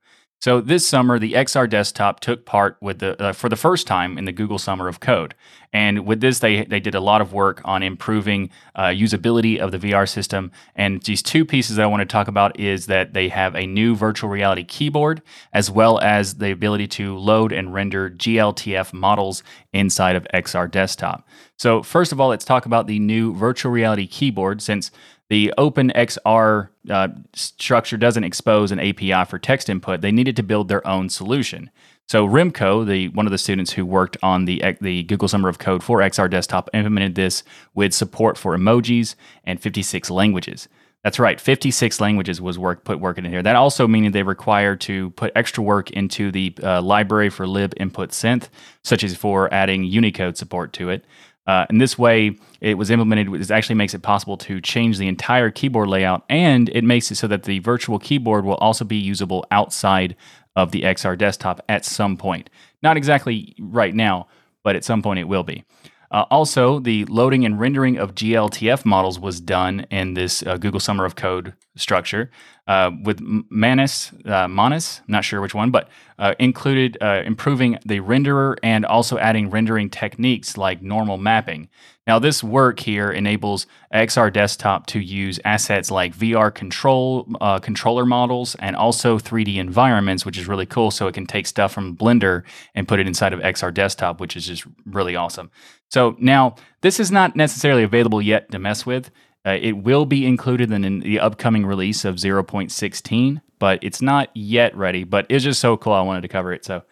So 0.43 0.59
this 0.59 0.85
summer, 0.85 1.19
the 1.19 1.35
XR 1.35 1.69
Desktop 1.69 2.19
took 2.19 2.45
part 2.45 2.75
with 2.81 2.99
the 2.99 3.23
uh, 3.23 3.31
for 3.31 3.47
the 3.47 3.55
first 3.55 3.87
time 3.87 4.17
in 4.17 4.25
the 4.25 4.33
Google 4.33 4.59
Summer 4.59 4.89
of 4.89 4.99
Code, 4.99 5.35
and 5.71 6.05
with 6.05 6.19
this, 6.19 6.39
they 6.39 6.65
they 6.65 6.81
did 6.81 6.95
a 6.95 6.99
lot 6.99 7.21
of 7.21 7.31
work 7.31 7.61
on 7.63 7.81
improving 7.81 8.49
uh, 8.75 8.87
usability 8.87 9.57
of 9.57 9.71
the 9.71 9.79
VR 9.79 10.05
system. 10.07 10.51
And 10.75 11.01
these 11.03 11.23
two 11.23 11.45
pieces 11.45 11.77
that 11.77 11.83
I 11.83 11.87
want 11.87 12.01
to 12.01 12.05
talk 12.05 12.27
about 12.27 12.59
is 12.59 12.87
that 12.87 13.13
they 13.13 13.29
have 13.29 13.55
a 13.55 13.65
new 13.65 13.95
virtual 13.95 14.29
reality 14.29 14.65
keyboard, 14.65 15.21
as 15.53 15.71
well 15.71 15.97
as 16.01 16.33
the 16.33 16.51
ability 16.51 16.87
to 16.87 17.17
load 17.17 17.53
and 17.53 17.73
render 17.73 18.09
GLTF 18.09 18.91
models 18.91 19.43
inside 19.71 20.17
of 20.17 20.27
XR 20.33 20.69
Desktop. 20.69 21.25
So 21.57 21.81
first 21.81 22.11
of 22.11 22.19
all, 22.19 22.27
let's 22.27 22.43
talk 22.43 22.65
about 22.65 22.87
the 22.87 22.99
new 22.99 23.33
virtual 23.33 23.71
reality 23.71 24.07
keyboard, 24.07 24.61
since 24.61 24.91
the 25.29 25.53
OpenXR 25.57 26.69
uh, 26.89 27.07
structure 27.33 27.97
doesn't 27.97 28.23
expose 28.23 28.71
an 28.71 28.79
API 28.79 29.25
for 29.25 29.39
text 29.39 29.69
input. 29.69 30.01
They 30.01 30.11
needed 30.11 30.35
to 30.35 30.43
build 30.43 30.67
their 30.67 30.85
own 30.85 31.09
solution. 31.09 31.69
So 32.07 32.27
Remco, 32.27 32.85
the 32.85 33.07
one 33.09 33.25
of 33.25 33.31
the 33.31 33.37
students 33.37 33.71
who 33.71 33.85
worked 33.85 34.17
on 34.21 34.45
the 34.45 34.61
the 34.81 35.03
Google 35.03 35.27
Summer 35.27 35.49
of 35.49 35.57
Code 35.59 35.83
for 35.83 35.99
XR 35.99 36.29
Desktop, 36.29 36.69
implemented 36.73 37.15
this 37.15 37.43
with 37.73 37.93
support 37.93 38.37
for 38.37 38.57
emojis 38.57 39.15
and 39.45 39.61
56 39.61 40.09
languages. 40.09 40.67
That's 41.03 41.19
right, 41.19 41.39
56 41.39 41.99
languages 41.99 42.39
was 42.39 42.57
work 42.57 42.85
put 42.85 42.99
work 42.99 43.17
in 43.17 43.25
here. 43.25 43.43
That 43.43 43.57
also 43.57 43.87
meaning 43.87 44.11
they 44.11 44.23
require 44.23 44.75
to 44.77 45.09
put 45.11 45.33
extra 45.35 45.63
work 45.63 45.91
into 45.91 46.31
the 46.31 46.55
uh, 46.63 46.81
library 46.81 47.29
for 47.29 47.45
libinputsynth, 47.45 48.47
such 48.83 49.03
as 49.03 49.15
for 49.15 49.53
adding 49.53 49.83
Unicode 49.83 50.37
support 50.37 50.71
to 50.73 50.89
it. 50.89 51.05
Uh, 51.45 51.65
and 51.69 51.81
this 51.81 51.97
way, 51.97 52.37
it 52.61 52.75
was 52.75 52.89
implemented. 52.89 53.33
It 53.33 53.51
actually 53.51 53.75
makes 53.75 53.93
it 53.93 54.01
possible 54.01 54.37
to 54.37 54.61
change 54.61 54.97
the 54.97 55.07
entire 55.07 55.51
keyboard 55.51 55.89
layout, 55.89 56.23
and 56.29 56.69
it 56.69 56.83
makes 56.83 57.11
it 57.11 57.15
so 57.15 57.27
that 57.27 57.43
the 57.43 57.59
virtual 57.59 57.99
keyboard 57.99 58.45
will 58.45 58.55
also 58.55 58.85
be 58.85 58.95
usable 58.95 59.45
outside 59.51 60.15
of 60.55 60.71
the 60.71 60.83
XR 60.83 61.17
desktop 61.17 61.61
at 61.67 61.83
some 61.83 62.15
point. 62.15 62.49
Not 62.81 62.97
exactly 62.97 63.55
right 63.59 63.93
now, 63.93 64.27
but 64.63 64.75
at 64.75 64.85
some 64.85 65.01
point 65.01 65.19
it 65.19 65.27
will 65.27 65.43
be. 65.43 65.63
Uh, 66.11 66.25
also, 66.29 66.79
the 66.79 67.05
loading 67.05 67.43
and 67.43 67.59
rendering 67.59 67.97
of 67.97 68.13
GLTF 68.13 68.85
models 68.85 69.19
was 69.19 69.41
done 69.41 69.87
in 69.89 70.13
this 70.13 70.43
uh, 70.43 70.57
Google 70.57 70.79
Summer 70.79 71.05
of 71.05 71.15
Code 71.15 71.55
structure 71.75 72.29
uh, 72.67 72.91
with 73.03 73.19
Manus, 73.21 74.11
uh, 74.25 74.47
Manus, 74.47 75.01
not 75.07 75.25
sure 75.25 75.41
which 75.41 75.53
one, 75.53 75.69
but 75.69 75.89
uh, 76.17 76.33
included 76.39 76.97
uh, 77.01 77.21
improving 77.25 77.77
the 77.85 77.99
renderer 77.99 78.55
and 78.63 78.85
also 78.85 79.17
adding 79.17 79.49
rendering 79.49 79.89
techniques 79.89 80.57
like 80.57 80.81
normal 80.81 81.17
mapping. 81.17 81.67
Now, 82.05 82.19
this 82.19 82.43
work 82.43 82.79
here 82.81 83.11
enables 83.11 83.65
XR 83.93 84.31
Desktop 84.31 84.87
to 84.87 84.99
use 84.99 85.39
assets 85.45 85.89
like 85.89 86.15
VR 86.15 86.53
control 86.53 87.27
uh, 87.39 87.59
controller 87.59 88.05
models 88.05 88.55
and 88.59 88.75
also 88.75 89.17
3D 89.17 89.55
environments, 89.57 90.25
which 90.25 90.37
is 90.37 90.47
really 90.47 90.65
cool. 90.65 90.91
So 90.91 91.07
it 91.07 91.13
can 91.13 91.25
take 91.25 91.47
stuff 91.47 91.73
from 91.73 91.95
Blender 91.95 92.43
and 92.75 92.87
put 92.87 92.99
it 92.99 93.07
inside 93.07 93.33
of 93.33 93.39
XR 93.39 93.73
Desktop, 93.73 94.19
which 94.19 94.35
is 94.35 94.45
just 94.45 94.65
really 94.85 95.15
awesome. 95.15 95.49
So 95.89 96.15
now 96.19 96.55
this 96.81 96.99
is 96.99 97.11
not 97.11 97.35
necessarily 97.35 97.83
available 97.83 98.21
yet 98.21 98.51
to 98.51 98.59
mess 98.59 98.85
with. 98.85 99.09
Uh, 99.45 99.57
it 99.61 99.73
will 99.73 100.05
be 100.05 100.25
included 100.25 100.71
in 100.71 100.99
the 101.01 101.19
upcoming 101.19 101.65
release 101.65 102.05
of 102.05 102.15
0.16, 102.15 103.41
but 103.59 103.79
it's 103.81 104.01
not 104.01 104.29
yet 104.33 104.75
ready. 104.75 105.03
But 105.03 105.25
it's 105.29 105.43
just 105.43 105.59
so 105.59 105.75
cool. 105.75 105.93
I 105.93 106.01
wanted 106.01 106.21
to 106.21 106.27
cover 106.29 106.53
it. 106.53 106.63
So 106.63 106.83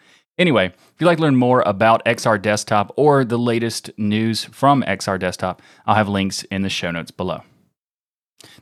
Anyway, 0.42 0.66
if 0.66 0.96
you'd 0.98 1.06
like 1.06 1.18
to 1.18 1.22
learn 1.22 1.36
more 1.36 1.62
about 1.68 2.04
XR 2.06 2.42
Desktop 2.42 2.92
or 2.96 3.24
the 3.24 3.38
latest 3.38 3.92
news 3.96 4.46
from 4.46 4.82
XR 4.84 5.20
Desktop, 5.20 5.62
I'll 5.86 5.94
have 5.94 6.10
links 6.10 6.42
in 6.46 6.64
the 6.64 6.70
show 6.70 6.90
notes 6.90 7.12
below. 7.12 7.44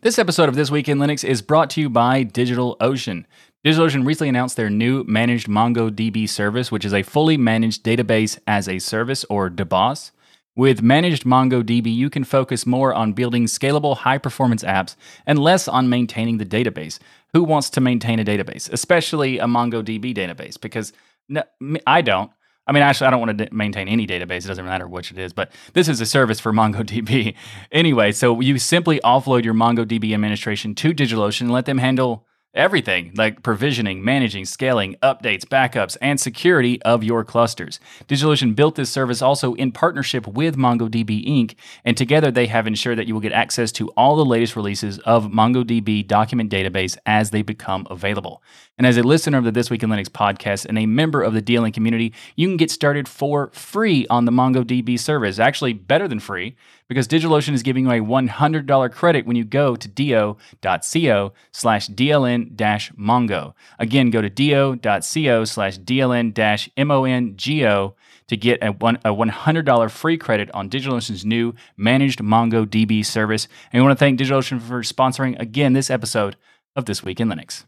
This 0.02 0.20
episode 0.20 0.50
of 0.50 0.56
This 0.56 0.70
Week 0.70 0.90
in 0.90 0.98
Linux 0.98 1.24
is 1.24 1.42
brought 1.42 1.70
to 1.72 1.82
you 1.82 1.90
by 1.90 2.26
DigitalOcean. 2.26 3.24
DigitalOcean 3.66 4.06
recently 4.06 4.28
announced 4.28 4.58
their 4.58 4.70
new 4.70 5.06
managed 5.06 5.48
MongoDB 5.48 6.28
service, 6.28 6.70
which 6.70 6.84
is 6.84 6.94
a 6.94 7.04
fully 7.04 7.38
managed 7.38 7.86
database 7.86 8.38
as 8.46 8.68
a 8.68 8.80
service 8.80 9.24
or 9.30 9.50
DBaaS. 9.50 10.12
With 10.60 10.82
managed 10.82 11.24
MongoDB, 11.24 11.86
you 11.96 12.10
can 12.10 12.26
focus 12.26 12.66
more 12.66 12.94
on 12.94 13.14
building 13.14 13.46
scalable, 13.46 13.96
high 13.96 14.18
performance 14.18 14.62
apps 14.62 14.98
and 15.26 15.40
less 15.40 15.70
on 15.70 15.88
maintaining 15.88 16.38
the 16.38 16.46
database. 16.46 17.00
Who 17.32 17.46
wants 17.46 17.70
to 17.70 17.80
maintain 17.80 18.20
a 18.20 18.26
database, 18.26 18.70
especially 18.70 19.40
a 19.40 19.46
MongoDB 19.46 20.14
database? 20.14 20.60
Because 20.60 20.92
No, 21.30 21.44
I 21.88 22.02
don't. 22.02 22.30
I 22.68 22.74
mean, 22.74 22.84
actually, 22.84 23.08
I 23.08 23.12
don't 23.12 23.22
want 23.22 23.38
to 23.38 23.48
maintain 23.54 23.88
any 23.88 24.06
database. 24.06 24.44
It 24.44 24.50
doesn't 24.50 24.66
matter 24.66 24.86
which 24.86 25.12
it 25.12 25.18
is, 25.18 25.32
but 25.32 25.50
this 25.76 25.88
is 25.88 26.02
a 26.02 26.06
service 26.06 26.42
for 26.42 26.52
MongoDB. 26.62 27.36
anyway, 27.72 28.12
so 28.12 28.42
you 28.42 28.60
simply 28.60 29.00
offload 29.00 29.46
your 29.46 29.54
MongoDB 29.54 30.14
administration 30.14 30.76
to 30.76 30.94
DigitalOcean 30.94 31.44
and 31.44 31.52
let 31.54 31.68
them 31.68 31.78
handle 31.78 32.26
Everything 32.56 33.12
like 33.16 33.44
provisioning, 33.44 34.04
managing, 34.04 34.44
scaling, 34.44 34.96
updates, 35.04 35.46
backups, 35.46 35.96
and 36.02 36.20
security 36.20 36.82
of 36.82 37.04
your 37.04 37.24
clusters. 37.24 37.80
DigitalOcean 38.08 38.56
built 38.56 38.74
this 38.74 38.90
service 38.90 39.22
also 39.22 39.54
in 39.54 39.72
partnership 39.72 40.26
with 40.26 40.58
MongoDB 40.58 41.28
Inc., 41.28 41.54
and 41.86 41.96
together 41.96 42.32
they 42.32 42.48
have 42.48 42.66
ensured 42.66 42.98
that 42.98 43.06
you 43.06 43.14
will 43.14 43.22
get 43.22 43.34
access 43.34 43.72
to 43.74 43.90
all 43.90 44.16
the 44.16 44.26
latest 44.26 44.56
releases 44.56 44.98
of 45.00 45.26
MongoDB 45.26 46.08
document 46.08 46.52
database 46.52 46.98
as 47.06 47.30
they 47.30 47.44
become 47.44 47.86
available. 47.92 48.42
And 48.80 48.88
as 48.88 48.96
a 48.96 49.04
listener 49.04 49.38
of 49.38 49.44
the 49.44 49.52
This 49.52 49.70
Week 49.70 49.84
in 49.84 49.90
Linux 49.90 50.06
podcast 50.06 50.66
and 50.66 50.80
a 50.80 50.86
member 50.86 51.22
of 51.22 51.34
the 51.34 51.42
DLN 51.42 51.74
community, 51.74 52.14
you 52.38 52.48
can 52.48 52.56
get 52.56 52.72
started 52.72 53.10
for 53.10 53.50
free 53.52 54.08
on 54.10 54.24
the 54.24 54.32
MongoDB 54.32 54.98
service. 54.98 55.38
Actually, 55.38 55.74
better 55.74 56.08
than 56.08 56.22
free 56.22 56.56
because 56.88 57.06
DigitalOcean 57.06 57.54
is 57.54 57.62
giving 57.62 57.86
you 57.86 57.92
a 57.92 58.00
$100 58.00 58.92
credit 58.94 59.26
when 59.26 59.36
you 59.36 59.44
go 59.44 59.76
to 59.76 59.88
do.co 59.90 61.34
slash 61.52 61.90
DLN 61.90 62.56
Mongo. 62.96 63.54
Again, 63.80 64.12
go 64.12 64.22
to 64.22 64.30
do.co 64.30 65.44
slash 65.44 65.78
DLN 65.80 66.34
MONGO 66.78 67.96
to 68.28 68.38
get 68.38 68.64
a, 68.64 68.72
one, 68.72 68.96
a 69.04 69.10
$100 69.10 69.92
free 69.92 70.18
credit 70.18 70.50
on 70.54 70.70
DigitalOcean's 70.70 71.26
new 71.26 71.54
managed 71.76 72.20
MongoDB 72.20 73.06
service. 73.06 73.50
And 73.74 73.84
we 73.84 73.86
want 73.86 74.00
to 74.00 74.00
thank 74.00 74.18
DigitalOcean 74.18 74.62
for 74.62 74.84
sponsoring 74.84 75.38
again 75.38 75.74
this 75.74 75.90
episode 75.90 76.38
of 76.78 76.86
This 76.86 77.04
Week 77.04 77.20
in 77.20 77.28
Linux. 77.28 77.66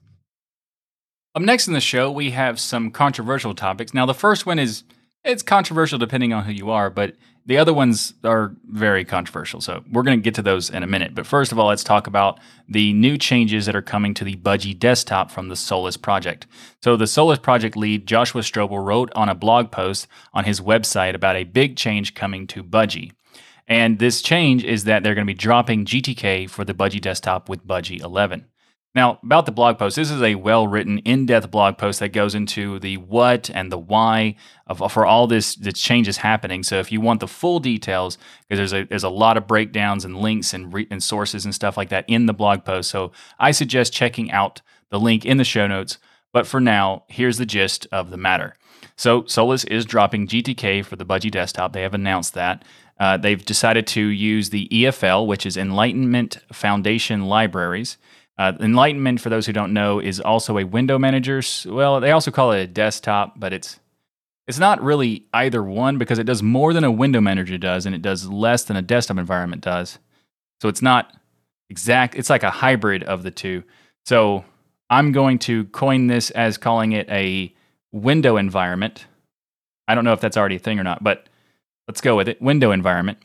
Up 1.34 1.42
next 1.42 1.68
in 1.68 1.74
the 1.74 1.80
show, 1.80 2.12
we 2.12 2.32
have 2.32 2.60
some 2.60 2.92
controversial 2.92 3.56
topics. 3.56 3.94
Now, 3.94 4.06
the 4.06 4.14
first 4.14 4.46
one 4.46 4.60
is 4.60 4.84
it's 5.24 5.42
controversial 5.42 5.98
depending 5.98 6.34
on 6.34 6.44
who 6.44 6.52
you 6.52 6.70
are, 6.70 6.90
but 6.90 7.16
the 7.46 7.58
other 7.58 7.74
ones 7.74 8.14
are 8.26 8.54
very 8.66 9.06
controversial. 9.06 9.62
So 9.62 9.82
we're 9.90 10.04
going 10.04 10.20
to 10.20 10.24
get 10.24 10.36
to 10.36 10.42
those 10.42 10.70
in 10.70 10.84
a 10.84 10.88
minute. 10.88 11.16
But 11.16 11.26
first 11.26 11.54
of 11.54 11.58
all, 11.58 11.68
let's 11.68 11.86
talk 11.86 12.06
about 12.06 12.40
the 12.68 12.92
new 12.92 13.18
changes 13.18 13.66
that 13.66 13.78
are 13.78 13.82
coming 13.82 14.14
to 14.16 14.26
the 14.26 14.36
Budgie 14.36 14.78
desktop 14.78 15.32
from 15.32 15.48
the 15.48 15.56
Solus 15.56 15.96
project. 15.96 16.48
So 16.84 16.98
the 16.98 17.08
Solus 17.08 17.40
project 17.40 17.78
lead, 17.78 18.08
Joshua 18.08 18.42
Strobel, 18.42 18.84
wrote 18.84 19.10
on 19.16 19.30
a 19.30 19.36
blog 19.36 19.72
post 19.72 20.08
on 20.34 20.44
his 20.44 20.60
website 20.60 21.16
about 21.16 21.38
a 21.38 21.46
big 21.46 21.78
change 21.78 22.14
coming 22.14 22.46
to 22.48 22.62
Budgie. 22.62 23.12
And 23.70 24.00
this 24.00 24.22
change 24.22 24.66
is 24.66 24.84
that 24.84 25.02
they're 25.02 25.16
going 25.16 25.26
to 25.26 25.34
be 25.34 25.38
dropping 25.38 25.86
GTK 25.86 26.50
for 26.50 26.66
the 26.66 26.74
Budgie 26.74 27.00
desktop 27.00 27.48
with 27.48 27.66
Budgie 27.66 28.02
11. 28.02 28.48
Now, 28.94 29.20
about 29.24 29.46
the 29.46 29.54
blog 29.54 29.80
post, 29.80 29.96
this 29.96 30.12
is 30.12 30.22
a 30.22 30.36
well 30.36 30.68
written, 30.68 30.98
in 31.00 31.26
depth 31.26 31.50
blog 31.50 31.78
post 31.78 32.02
that 32.02 32.10
goes 32.10 32.36
into 32.36 32.78
the 32.80 32.98
what 32.98 33.50
and 33.50 33.72
the 33.72 33.78
why 33.78 34.36
of, 34.68 34.92
for 34.92 35.06
all 35.06 35.28
this, 35.28 35.56
this 35.56 35.80
changes 35.80 36.18
happening. 36.18 36.62
So, 36.62 36.80
if 36.80 36.92
you 36.92 37.00
want 37.00 37.22
the 37.22 37.28
full 37.28 37.60
details, 37.60 38.18
because 38.50 38.58
there's 38.72 38.84
a, 38.84 38.86
there's 38.86 39.06
a 39.06 39.10
lot 39.10 39.38
of 39.38 39.48
breakdowns 39.48 40.04
and 40.04 40.18
links 40.18 40.54
and, 40.54 40.74
re, 40.74 40.88
and 40.92 41.02
sources 41.02 41.46
and 41.46 41.56
stuff 41.56 41.78
like 41.78 41.88
that 41.90 42.04
in 42.10 42.26
the 42.26 42.34
blog 42.34 42.66
post. 42.66 42.90
So, 42.90 43.14
I 43.40 43.52
suggest 43.52 43.94
checking 43.94 44.30
out 44.30 44.62
the 44.90 45.00
link 45.00 45.26
in 45.26 45.38
the 45.38 45.46
show 45.46 45.68
notes. 45.68 45.98
But 46.34 46.46
for 46.46 46.60
now, 46.60 47.04
here's 47.08 47.38
the 47.38 47.46
gist 47.46 47.88
of 47.94 48.10
the 48.10 48.18
matter. 48.18 48.56
So, 48.98 49.24
Solus 49.26 49.64
is 49.64 49.86
dropping 49.86 50.28
GTK 50.28 50.84
for 50.84 50.98
the 50.98 51.06
Budgie 51.06 51.32
desktop. 51.32 51.72
They 51.72 51.84
have 51.84 51.94
announced 51.94 52.34
that. 52.34 52.66
Uh, 53.00 53.16
they've 53.16 53.44
decided 53.44 53.88
to 53.88 54.06
use 54.06 54.50
the 54.50 54.68
EFL, 54.68 55.26
which 55.26 55.46
is 55.46 55.56
Enlightenment 55.56 56.40
Foundation 56.52 57.26
Libraries. 57.26 57.98
Uh, 58.38 58.54
Enlightenment, 58.60 59.20
for 59.22 59.30
those 59.30 59.46
who 59.46 59.54
don't 59.54 59.74
know, 59.74 60.00
is 60.00 60.20
also 60.20 60.58
a 60.58 60.64
window 60.64 60.98
manager. 60.98 61.42
Well, 61.66 62.00
they 62.00 62.12
also 62.12 62.32
call 62.32 62.52
it 62.52 62.62
a 62.62 62.68
desktop, 62.68 63.40
but 63.40 63.54
it's 63.54 63.80
it's 64.48 64.60
not 64.60 64.82
really 64.82 65.28
either 65.34 65.64
one 65.64 65.98
because 65.98 66.20
it 66.20 66.26
does 66.26 66.42
more 66.42 66.74
than 66.74 66.84
a 66.84 66.92
window 66.92 67.22
manager 67.22 67.58
does, 67.58 67.86
and 67.86 67.94
it 67.94 68.02
does 68.02 68.28
less 68.28 68.64
than 68.64 68.76
a 68.76 68.82
desktop 68.82 69.18
environment 69.18 69.62
does. 69.62 70.00
So 70.62 70.70
it's 70.70 70.82
not 70.82 71.16
exact. 71.70 72.16
It's 72.16 72.30
like 72.30 72.44
a 72.44 72.50
hybrid 72.50 73.04
of 73.04 73.24
the 73.24 73.32
two. 73.32 73.64
So 74.06 74.44
I'm 74.90 75.12
going 75.12 75.40
to 75.40 75.66
coin 75.66 76.08
this 76.08 76.32
as 76.32 76.58
calling 76.58 76.92
it 76.92 77.08
a 77.10 77.54
window 77.92 78.38
environment. 78.38 79.06
I 79.88 79.96
don't 79.96 80.04
know 80.04 80.14
if 80.14 80.22
that's 80.22 80.38
already 80.38 80.56
a 80.56 80.60
thing 80.60 80.80
or 80.80 80.84
not, 80.84 81.04
but 81.04 81.28
let's 81.88 82.02
go 82.02 82.16
with 82.16 82.28
it. 82.28 82.42
Window 82.42 82.72
environment. 82.72 83.20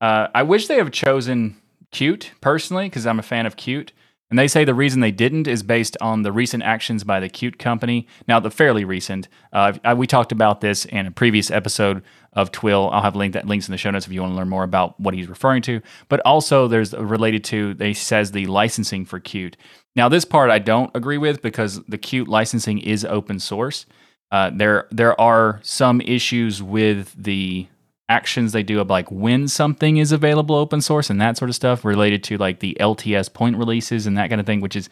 Uh, 0.00 0.28
I 0.34 0.42
wish 0.42 0.66
they 0.66 0.76
have 0.76 0.90
chosen 0.90 1.56
Qt 1.92 2.30
personally 2.40 2.86
because 2.86 3.06
I'm 3.06 3.18
a 3.18 3.22
fan 3.22 3.46
of 3.46 3.56
Qt. 3.56 3.90
And 4.28 4.38
they 4.38 4.48
say 4.48 4.64
the 4.64 4.74
reason 4.74 5.00
they 5.00 5.12
didn't 5.12 5.46
is 5.46 5.62
based 5.62 5.96
on 6.00 6.22
the 6.22 6.32
recent 6.32 6.64
actions 6.64 7.04
by 7.04 7.20
the 7.20 7.28
Qt 7.28 7.58
company. 7.58 8.08
Now, 8.26 8.40
the 8.40 8.50
fairly 8.50 8.84
recent. 8.84 9.28
Uh, 9.52 9.94
we 9.96 10.06
talked 10.06 10.32
about 10.32 10.60
this 10.60 10.84
in 10.84 11.06
a 11.06 11.10
previous 11.12 11.50
episode 11.50 12.02
of 12.32 12.50
TWIL. 12.50 12.90
I'll 12.92 13.02
have 13.02 13.14
link 13.14 13.34
that 13.34 13.46
links 13.46 13.68
in 13.68 13.72
the 13.72 13.78
show 13.78 13.90
notes 13.90 14.06
if 14.06 14.12
you 14.12 14.20
want 14.20 14.32
to 14.32 14.36
learn 14.36 14.48
more 14.48 14.64
about 14.64 14.98
what 14.98 15.14
he's 15.14 15.28
referring 15.28 15.62
to. 15.62 15.80
But 16.08 16.20
also, 16.24 16.66
there's 16.66 16.92
related 16.92 17.44
to 17.44 17.74
they 17.74 17.94
says 17.94 18.32
the 18.32 18.46
licensing 18.46 19.04
for 19.04 19.20
Qt. 19.20 19.54
Now, 19.94 20.08
this 20.08 20.24
part 20.24 20.50
I 20.50 20.58
don't 20.58 20.90
agree 20.94 21.18
with 21.18 21.40
because 21.40 21.82
the 21.84 21.98
Qt 21.98 22.26
licensing 22.26 22.78
is 22.78 23.04
open 23.04 23.38
source. 23.38 23.86
Uh, 24.32 24.50
there 24.52 24.88
there 24.90 25.18
are 25.20 25.60
some 25.62 26.00
issues 26.00 26.60
with 26.60 27.14
the 27.16 27.68
actions 28.08 28.52
they 28.52 28.62
do 28.62 28.80
of 28.80 28.88
like 28.88 29.10
when 29.10 29.48
something 29.48 29.96
is 29.96 30.12
available 30.12 30.54
open 30.54 30.80
source 30.80 31.10
and 31.10 31.20
that 31.20 31.36
sort 31.36 31.48
of 31.48 31.54
stuff 31.54 31.84
related 31.84 32.22
to 32.24 32.36
like 32.36 32.60
the 32.60 32.76
LTS 32.80 33.32
point 33.32 33.56
releases 33.56 34.06
and 34.06 34.16
that 34.16 34.28
kind 34.28 34.40
of 34.40 34.46
thing, 34.46 34.60
which 34.60 34.76
is 34.76 34.88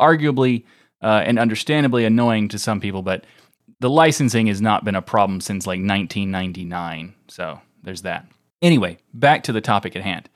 arguably 0.00 0.64
uh, 1.02 1.22
and 1.24 1.38
understandably 1.38 2.04
annoying 2.04 2.48
to 2.48 2.58
some 2.58 2.80
people, 2.80 3.02
but 3.02 3.24
the 3.80 3.90
licensing 3.90 4.48
has 4.48 4.60
not 4.60 4.84
been 4.84 4.96
a 4.96 5.02
problem 5.02 5.40
since 5.40 5.66
like 5.66 5.78
1999. 5.78 7.14
So 7.28 7.60
there's 7.82 8.02
that. 8.02 8.26
Anyway, 8.60 8.98
back 9.14 9.44
to 9.44 9.52
the 9.52 9.60
topic 9.60 9.94
at 9.94 10.02
hand. 10.02 10.28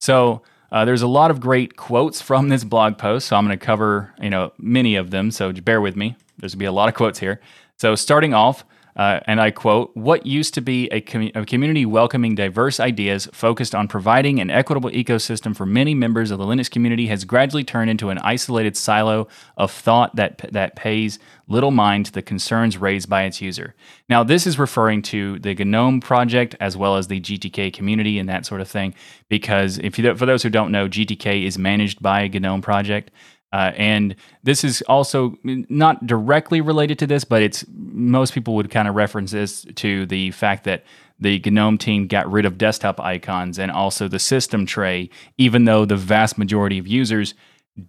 So 0.00 0.42
uh, 0.70 0.84
there's 0.84 1.02
a 1.02 1.08
lot 1.08 1.30
of 1.30 1.40
great 1.40 1.76
quotes 1.76 2.20
from 2.20 2.48
this 2.48 2.62
blog 2.62 2.98
post, 2.98 3.28
so 3.28 3.36
I'm 3.36 3.46
going 3.46 3.58
to 3.58 3.64
cover 3.64 4.14
you 4.20 4.30
know 4.30 4.52
many 4.58 4.96
of 4.96 5.10
them. 5.10 5.30
So 5.30 5.52
bear 5.52 5.80
with 5.80 5.96
me. 5.96 6.16
There's 6.38 6.52
going 6.52 6.58
to 6.58 6.62
be 6.62 6.66
a 6.66 6.72
lot 6.72 6.88
of 6.88 6.94
quotes 6.94 7.18
here. 7.18 7.40
So 7.78 7.94
starting 7.94 8.34
off, 8.34 8.64
uh, 8.96 9.20
and 9.26 9.40
I 9.40 9.50
quote, 9.50 9.90
What 9.94 10.26
used 10.26 10.54
to 10.54 10.60
be 10.60 10.88
a, 10.88 11.00
com- 11.00 11.30
a, 11.34 11.44
community 11.44 11.84
welcoming 11.84 12.34
diverse 12.34 12.78
ideas 12.78 13.28
focused 13.32 13.74
on 13.74 13.88
providing 13.88 14.40
an 14.40 14.50
equitable 14.50 14.90
ecosystem 14.90 15.56
for 15.56 15.66
many 15.66 15.94
members 15.94 16.30
of 16.30 16.38
the 16.38 16.44
Linux 16.44 16.70
community 16.70 17.06
has 17.08 17.24
gradually 17.24 17.64
turned 17.64 17.90
into 17.90 18.10
an 18.10 18.18
isolated 18.18 18.76
silo 18.76 19.26
of 19.56 19.70
thought 19.70 20.14
that, 20.16 20.38
that 20.52 20.76
pays 20.76 21.18
little 21.48 21.70
mind 21.70 22.06
to 22.06 22.12
the 22.12 22.22
concerns 22.22 22.78
raised 22.78 23.08
by 23.08 23.24
its 23.24 23.40
user. 23.40 23.74
Now, 24.08 24.22
this 24.22 24.46
is 24.46 24.58
referring 24.58 25.02
to 25.02 25.38
the 25.40 25.54
GNOME 25.54 26.00
project 26.00 26.54
as 26.60 26.76
well 26.76 26.96
as 26.96 27.08
the 27.08 27.20
GTK 27.20 27.72
community 27.72 28.18
and 28.18 28.28
that 28.28 28.46
sort 28.46 28.60
of 28.60 28.68
thing, 28.68 28.94
because 29.28 29.78
if 29.78 29.98
you, 29.98 30.14
for 30.14 30.26
those 30.26 30.42
who 30.42 30.50
don't 30.50 30.72
know, 30.72 30.88
GTK 30.88 31.44
is 31.44 31.58
managed 31.58 32.00
by 32.00 32.22
a 32.22 32.28
GNOME 32.28 32.62
project. 32.62 33.10
Uh, 33.54 33.72
and 33.76 34.16
this 34.42 34.64
is 34.64 34.82
also 34.88 35.38
not 35.44 36.04
directly 36.08 36.60
related 36.60 36.98
to 36.98 37.06
this, 37.06 37.22
but 37.22 37.40
it's 37.40 37.64
most 37.68 38.34
people 38.34 38.56
would 38.56 38.68
kind 38.68 38.88
of 38.88 38.96
reference 38.96 39.30
this 39.30 39.64
to 39.76 40.06
the 40.06 40.32
fact 40.32 40.64
that 40.64 40.82
the 41.20 41.40
GNOME 41.46 41.78
team 41.78 42.08
got 42.08 42.28
rid 42.28 42.46
of 42.46 42.58
desktop 42.58 42.98
icons 42.98 43.56
and 43.60 43.70
also 43.70 44.08
the 44.08 44.18
system 44.18 44.66
tray, 44.66 45.08
even 45.38 45.66
though 45.66 45.84
the 45.84 45.96
vast 45.96 46.36
majority 46.36 46.78
of 46.78 46.88
users 46.88 47.34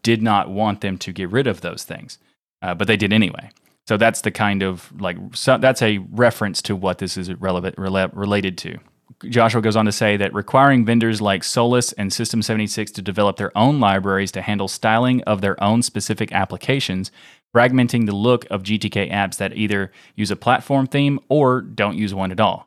did 0.04 0.22
not 0.22 0.52
want 0.52 0.82
them 0.82 1.00
to 1.00 1.12
get 1.12 1.32
rid 1.32 1.48
of 1.48 1.62
those 1.62 1.84
things, 1.84 2.20
uh, 2.62 2.76
but 2.76 2.86
they 2.86 2.96
did 2.96 3.12
anyway. 3.12 3.50
So 3.88 3.98
that's 3.98 4.22
the 4.22 4.30
kind 4.30 4.62
of 4.62 4.94
like 5.02 5.18
so 5.34 5.58
that's 5.58 5.82
a 5.82 5.98
reference 6.12 6.62
to 6.64 6.76
what 6.76 7.00
this 7.00 7.18
is 7.18 7.34
relevant 7.34 7.76
rela- 7.78 8.12
related 8.14 8.56
to. 8.60 8.78
Joshua 9.24 9.62
goes 9.62 9.76
on 9.76 9.86
to 9.86 9.92
say 9.92 10.18
that 10.18 10.34
requiring 10.34 10.86
vendors 10.86 11.22
like 11.22 11.44
Solus 11.44 11.94
and 11.94 12.12
System 12.12 12.42
76 12.42 12.92
to 12.92 13.02
develop 13.02 13.38
their 13.38 13.58
own 13.58 13.80
libraries 13.80 14.32
to 14.34 14.42
handle 14.42 14.68
styling 14.68 15.22
of 15.24 15.42
their 15.42 15.62
own 15.64 15.82
specific 15.82 16.32
applications, 16.32 17.12
fragmenting 17.56 18.06
the 18.06 18.16
look 18.16 18.46
of 18.50 18.64
GTK 18.64 19.12
apps 19.12 19.38
that 19.38 19.56
either 19.56 19.92
use 20.16 20.32
a 20.32 20.36
platform 20.36 20.88
theme 20.88 21.20
or 21.30 21.62
don't 21.62 21.98
use 21.98 22.14
one 22.14 22.32
at 22.32 22.40
all. 22.40 22.65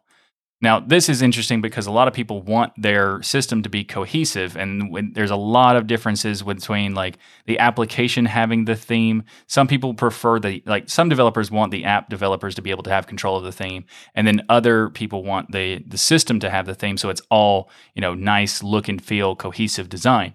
Now, 0.61 0.81
this 0.81 1.09
is 1.09 1.23
interesting 1.23 1.61
because 1.61 1.87
a 1.87 1.93
lot 1.93 2.09
of 2.09 2.15
people 2.15 2.43
want 2.43 2.73
their 2.77 3.23
system 3.23 3.63
to 3.63 3.69
be 3.69 3.85
cohesive, 3.85 4.57
and 4.57 4.91
when, 4.91 5.13
there's 5.13 5.31
a 5.31 5.37
lot 5.37 5.77
of 5.77 5.87
differences 5.87 6.43
between 6.43 6.95
like 6.95 7.19
the 7.47 7.61
application 7.61 8.25
having 8.25 8.65
the 8.65 8.75
theme. 8.75 9.23
Some 9.47 9.69
people 9.69 9.95
prefer 9.95 10.41
the 10.41 10.61
like 10.67 10.89
some 10.89 11.09
developers 11.09 11.53
want 11.53 11.71
the 11.71 11.85
app 11.85 12.09
developers 12.09 12.57
to 12.57 12.63
be 12.63 12.73
able 12.73 12.83
to 12.85 12.91
have 12.91 13.07
control 13.07 13.37
of 13.37 13.45
the 13.45 13.53
theme, 13.53 13.85
and 14.17 14.27
then 14.27 14.45
other 14.49 14.89
people 14.91 15.23
want 15.23 15.53
the 15.53 15.85
the 15.87 15.99
system 15.99 16.41
to 16.41 16.51
have 16.51 16.67
the 16.67 16.75
theme, 16.75 16.97
so 16.97 17.09
it's 17.09 17.23
all 17.31 17.71
you 17.95 18.01
know 18.01 18.15
nice 18.15 18.61
look 18.61 18.89
and 18.89 19.01
feel, 19.01 19.37
cohesive 19.37 19.89
design. 19.89 20.35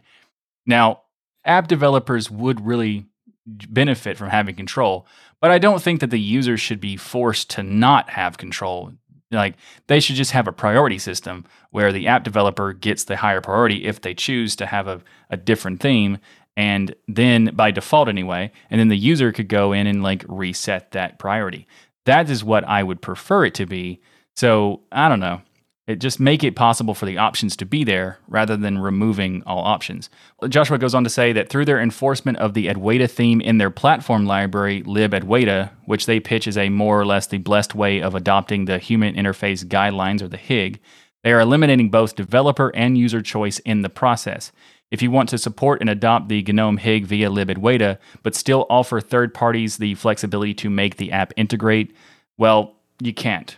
Now, 0.66 1.02
app 1.44 1.68
developers 1.68 2.32
would 2.32 2.66
really 2.66 3.08
benefit 3.46 4.16
from 4.18 4.30
having 4.30 4.56
control, 4.56 5.06
but 5.42 5.52
I 5.52 5.60
don't 5.60 5.82
think 5.82 6.00
that 6.00 6.12
the 6.12 6.20
user 6.20 6.56
should 6.56 6.80
be 6.80 6.96
forced 6.96 7.50
to 7.50 7.64
not 7.64 8.12
have 8.12 8.38
control 8.38 8.94
like 9.34 9.56
they 9.88 10.00
should 10.00 10.16
just 10.16 10.32
have 10.32 10.48
a 10.48 10.54
priority 10.54 10.98
system 11.00 11.46
where 11.72 11.92
the 11.92 12.08
app 12.08 12.24
developer 12.24 12.74
gets 12.74 13.06
the 13.06 13.18
higher 13.18 13.42
priority 13.42 13.86
if 13.86 14.02
they 14.02 14.14
choose 14.14 14.56
to 14.56 14.66
have 14.66 14.88
a, 14.88 15.02
a 15.30 15.38
different 15.38 15.82
theme 15.82 16.18
and 16.56 16.96
then 17.08 17.52
by 17.56 17.72
default 17.72 18.08
anyway 18.10 18.52
and 18.70 18.80
then 18.80 18.90
the 18.90 18.98
user 18.98 19.32
could 19.32 19.50
go 19.50 19.74
in 19.74 19.88
and 19.88 20.04
like 20.04 20.24
reset 20.28 20.92
that 20.92 21.20
priority 21.20 21.68
That 22.06 22.30
is 22.30 22.44
what 22.44 22.64
I 22.66 22.84
would 22.84 23.02
prefer 23.02 23.46
it 23.46 23.54
to 23.56 23.66
be. 23.66 24.02
So 24.36 24.82
I 24.92 25.10
don't 25.10 25.20
know. 25.20 25.42
It 25.86 26.00
just 26.00 26.18
make 26.18 26.46
it 26.46 26.56
possible 26.56 26.94
for 26.94 27.06
the 27.06 27.18
options 27.18 27.58
to 27.58 27.66
be 27.66 27.84
there 27.84 28.18
rather 28.30 28.56
than 28.56 28.80
removing 28.80 29.44
all 29.46 29.66
options. 29.66 30.10
Joshua 30.48 30.78
goes 30.78 30.96
on 30.96 31.04
to 31.04 31.10
say 31.10 31.34
that 31.34 31.50
through 31.50 31.66
their 31.66 31.82
enforcement 31.82 32.38
of 32.38 32.54
the 32.54 32.68
Adwaita 32.68 33.12
theme 33.12 33.42
in 33.42 33.58
their 33.58 33.70
platform 33.70 34.26
library, 34.26 34.82
libadwaita, 34.84 35.72
which 35.86 36.06
they 36.06 36.22
pitch 36.22 36.48
as 36.48 36.58
a 36.58 36.70
more 36.70 37.02
or 37.02 37.06
less 37.06 37.28
the 37.28 37.38
blessed 37.38 37.76
way 37.76 38.02
of 38.02 38.16
adopting 38.16 38.64
the 38.64 38.78
Human 38.78 39.14
Interface 39.14 39.66
Guidelines 39.66 40.22
or 40.22 40.30
the 40.30 40.38
HIG, 40.38 40.80
they 41.22 41.34
are 41.34 41.42
eliminating 41.42 41.90
both 41.90 42.16
developer 42.16 42.74
and 42.74 42.98
user 42.98 43.22
choice 43.22 43.60
in 43.60 43.82
the 43.82 43.90
process. 43.90 44.54
If 44.90 45.02
you 45.02 45.12
want 45.12 45.28
to 45.30 45.38
support 45.38 45.82
and 45.82 45.90
adopt 45.90 46.30
the 46.30 46.44
GNOME 46.44 46.78
HIG 46.78 47.08
via 47.08 47.30
libadwaita, 47.30 47.98
but 48.22 48.36
still 48.36 48.66
offer 48.70 49.02
third 49.02 49.34
parties 49.34 49.78
the 49.78 49.96
flexibility 49.96 50.54
to 50.56 50.70
make 50.70 50.96
the 50.96 51.12
app 51.12 51.34
integrate, 51.36 51.94
well, 52.38 52.76
you 53.02 53.14
can't 53.14 53.58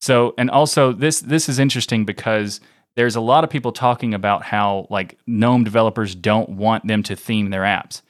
so, 0.00 0.34
and 0.38 0.50
also 0.50 0.92
this 0.92 1.20
this 1.20 1.48
is 1.48 1.58
interesting 1.58 2.04
because 2.04 2.60
there's 2.96 3.16
a 3.16 3.20
lot 3.20 3.44
of 3.44 3.50
people 3.50 3.72
talking 3.72 4.14
about 4.14 4.42
how 4.42 4.86
like 4.90 5.18
GNOME 5.26 5.64
developers 5.64 6.14
don't 6.14 6.48
want 6.50 6.86
them 6.86 7.02
to 7.04 7.16
theme 7.16 7.50
their 7.50 7.62
apps. 7.62 8.02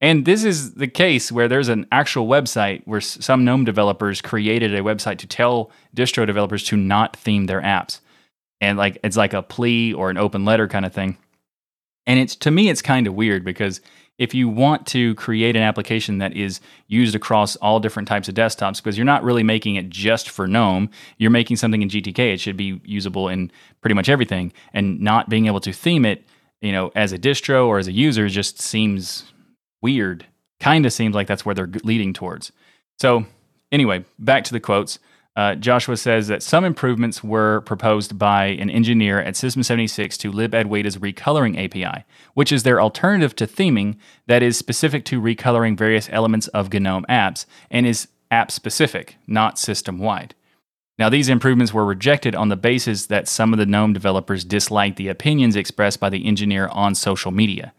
And 0.00 0.24
this 0.24 0.42
is 0.42 0.74
the 0.74 0.88
case 0.88 1.30
where 1.30 1.46
there's 1.46 1.68
an 1.68 1.86
actual 1.92 2.26
website 2.26 2.82
where 2.86 3.00
some 3.00 3.44
GNOME 3.44 3.64
developers 3.64 4.20
created 4.20 4.74
a 4.74 4.80
website 4.80 5.18
to 5.18 5.28
tell 5.28 5.70
distro 5.96 6.26
developers 6.26 6.64
to 6.64 6.76
not 6.76 7.16
theme 7.16 7.46
their 7.46 7.62
apps. 7.62 8.00
And 8.60 8.76
like 8.76 8.98
it's 9.04 9.16
like 9.16 9.32
a 9.32 9.42
plea 9.42 9.92
or 9.94 10.10
an 10.10 10.18
open 10.18 10.44
letter 10.44 10.66
kind 10.66 10.84
of 10.84 10.92
thing. 10.92 11.16
And 12.06 12.18
it's 12.18 12.34
to 12.36 12.50
me 12.50 12.68
it's 12.68 12.82
kind 12.82 13.06
of 13.06 13.14
weird 13.14 13.44
because 13.44 13.80
if 14.22 14.34
you 14.34 14.48
want 14.48 14.86
to 14.86 15.16
create 15.16 15.56
an 15.56 15.62
application 15.62 16.18
that 16.18 16.36
is 16.36 16.60
used 16.86 17.16
across 17.16 17.56
all 17.56 17.80
different 17.80 18.06
types 18.06 18.28
of 18.28 18.36
desktops, 18.36 18.76
because 18.76 18.96
you're 18.96 19.04
not 19.04 19.24
really 19.24 19.42
making 19.42 19.74
it 19.74 19.90
just 19.90 20.30
for 20.30 20.46
GNOME, 20.46 20.88
you're 21.18 21.32
making 21.32 21.56
something 21.56 21.82
in 21.82 21.88
GTK. 21.88 22.32
It 22.32 22.38
should 22.38 22.56
be 22.56 22.80
usable 22.84 23.28
in 23.28 23.50
pretty 23.80 23.94
much 23.94 24.08
everything, 24.08 24.52
and 24.72 25.00
not 25.00 25.28
being 25.28 25.46
able 25.46 25.58
to 25.58 25.72
theme 25.72 26.04
it, 26.04 26.24
you 26.60 26.70
know, 26.70 26.92
as 26.94 27.12
a 27.12 27.18
distro 27.18 27.66
or 27.66 27.80
as 27.80 27.88
a 27.88 27.92
user 27.92 28.28
just 28.28 28.60
seems 28.60 29.24
weird. 29.80 30.24
Kind 30.60 30.86
of 30.86 30.92
seems 30.92 31.16
like 31.16 31.26
that's 31.26 31.44
where 31.44 31.56
they're 31.56 31.70
leading 31.82 32.12
towards. 32.12 32.52
So, 33.00 33.26
anyway, 33.72 34.04
back 34.20 34.44
to 34.44 34.52
the 34.52 34.60
quotes. 34.60 35.00
Uh, 35.34 35.54
Joshua 35.54 35.96
says 35.96 36.28
that 36.28 36.42
some 36.42 36.64
improvements 36.64 37.24
were 37.24 37.62
proposed 37.62 38.18
by 38.18 38.46
an 38.46 38.68
engineer 38.68 39.18
at 39.18 39.34
System 39.34 39.62
76 39.62 40.18
to 40.18 40.30
libadwaita's 40.30 40.98
recoloring 40.98 41.56
API, 41.56 42.04
which 42.34 42.52
is 42.52 42.64
their 42.64 42.80
alternative 42.80 43.34
to 43.36 43.46
theming 43.46 43.96
that 44.26 44.42
is 44.42 44.58
specific 44.58 45.06
to 45.06 45.22
recoloring 45.22 45.76
various 45.76 46.10
elements 46.12 46.48
of 46.48 46.72
GNOME 46.72 47.06
apps 47.08 47.46
and 47.70 47.86
is 47.86 48.08
app 48.30 48.50
specific, 48.50 49.16
not 49.26 49.58
system 49.58 49.98
wide. 49.98 50.34
Now, 50.98 51.08
these 51.08 51.30
improvements 51.30 51.72
were 51.72 51.86
rejected 51.86 52.34
on 52.34 52.50
the 52.50 52.56
basis 52.56 53.06
that 53.06 53.26
some 53.26 53.54
of 53.54 53.58
the 53.58 53.66
GNOME 53.66 53.94
developers 53.94 54.44
disliked 54.44 54.98
the 54.98 55.08
opinions 55.08 55.56
expressed 55.56 55.98
by 55.98 56.10
the 56.10 56.26
engineer 56.26 56.68
on 56.68 56.94
social 56.94 57.30
media. 57.32 57.72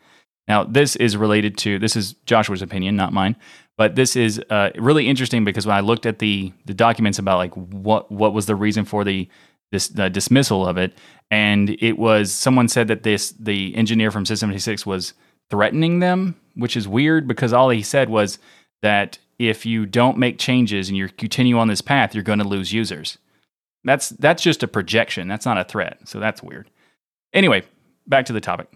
Now, 0.47 0.63
this 0.63 0.95
is 0.97 1.15
related 1.15 1.57
to 1.59 1.79
this 1.79 1.95
is 1.95 2.13
Joshua's 2.25 2.61
opinion, 2.61 2.95
not 2.95 3.13
mine. 3.13 3.35
But 3.77 3.95
this 3.95 4.15
is 4.15 4.39
uh, 4.49 4.69
really 4.75 5.07
interesting 5.07 5.43
because 5.43 5.65
when 5.65 5.75
I 5.75 5.79
looked 5.79 6.05
at 6.05 6.19
the 6.19 6.53
the 6.65 6.73
documents 6.73 7.17
about 7.19 7.37
like 7.37 7.53
what 7.55 8.11
what 8.11 8.33
was 8.33 8.45
the 8.45 8.55
reason 8.55 8.85
for 8.85 9.03
the 9.03 9.27
this 9.71 9.87
the 9.87 10.09
dismissal 10.09 10.67
of 10.67 10.77
it, 10.77 10.93
and 11.31 11.71
it 11.81 11.97
was 11.97 12.31
someone 12.31 12.67
said 12.67 12.87
that 12.89 13.03
this 13.03 13.31
the 13.31 13.75
engineer 13.75 14.11
from 14.11 14.25
System 14.25 14.49
76 14.49 14.85
was 14.85 15.13
threatening 15.49 15.99
them, 15.99 16.39
which 16.55 16.77
is 16.77 16.87
weird 16.87 17.27
because 17.27 17.51
all 17.51 17.69
he 17.69 17.81
said 17.81 18.09
was 18.09 18.37
that 18.83 19.17
if 19.39 19.65
you 19.65 19.85
don't 19.87 20.17
make 20.17 20.37
changes 20.37 20.89
and 20.89 20.97
you 20.97 21.09
continue 21.09 21.57
on 21.57 21.67
this 21.67 21.81
path, 21.81 22.13
you're 22.13 22.23
going 22.23 22.39
to 22.39 22.47
lose 22.47 22.71
users. 22.71 23.17
That's 23.83 24.09
that's 24.09 24.43
just 24.43 24.61
a 24.61 24.67
projection. 24.67 25.27
That's 25.27 25.45
not 25.47 25.57
a 25.57 25.63
threat. 25.63 25.97
So 26.05 26.19
that's 26.19 26.43
weird. 26.43 26.69
Anyway, 27.33 27.63
back 28.05 28.25
to 28.25 28.33
the 28.33 28.41
topic. 28.41 28.67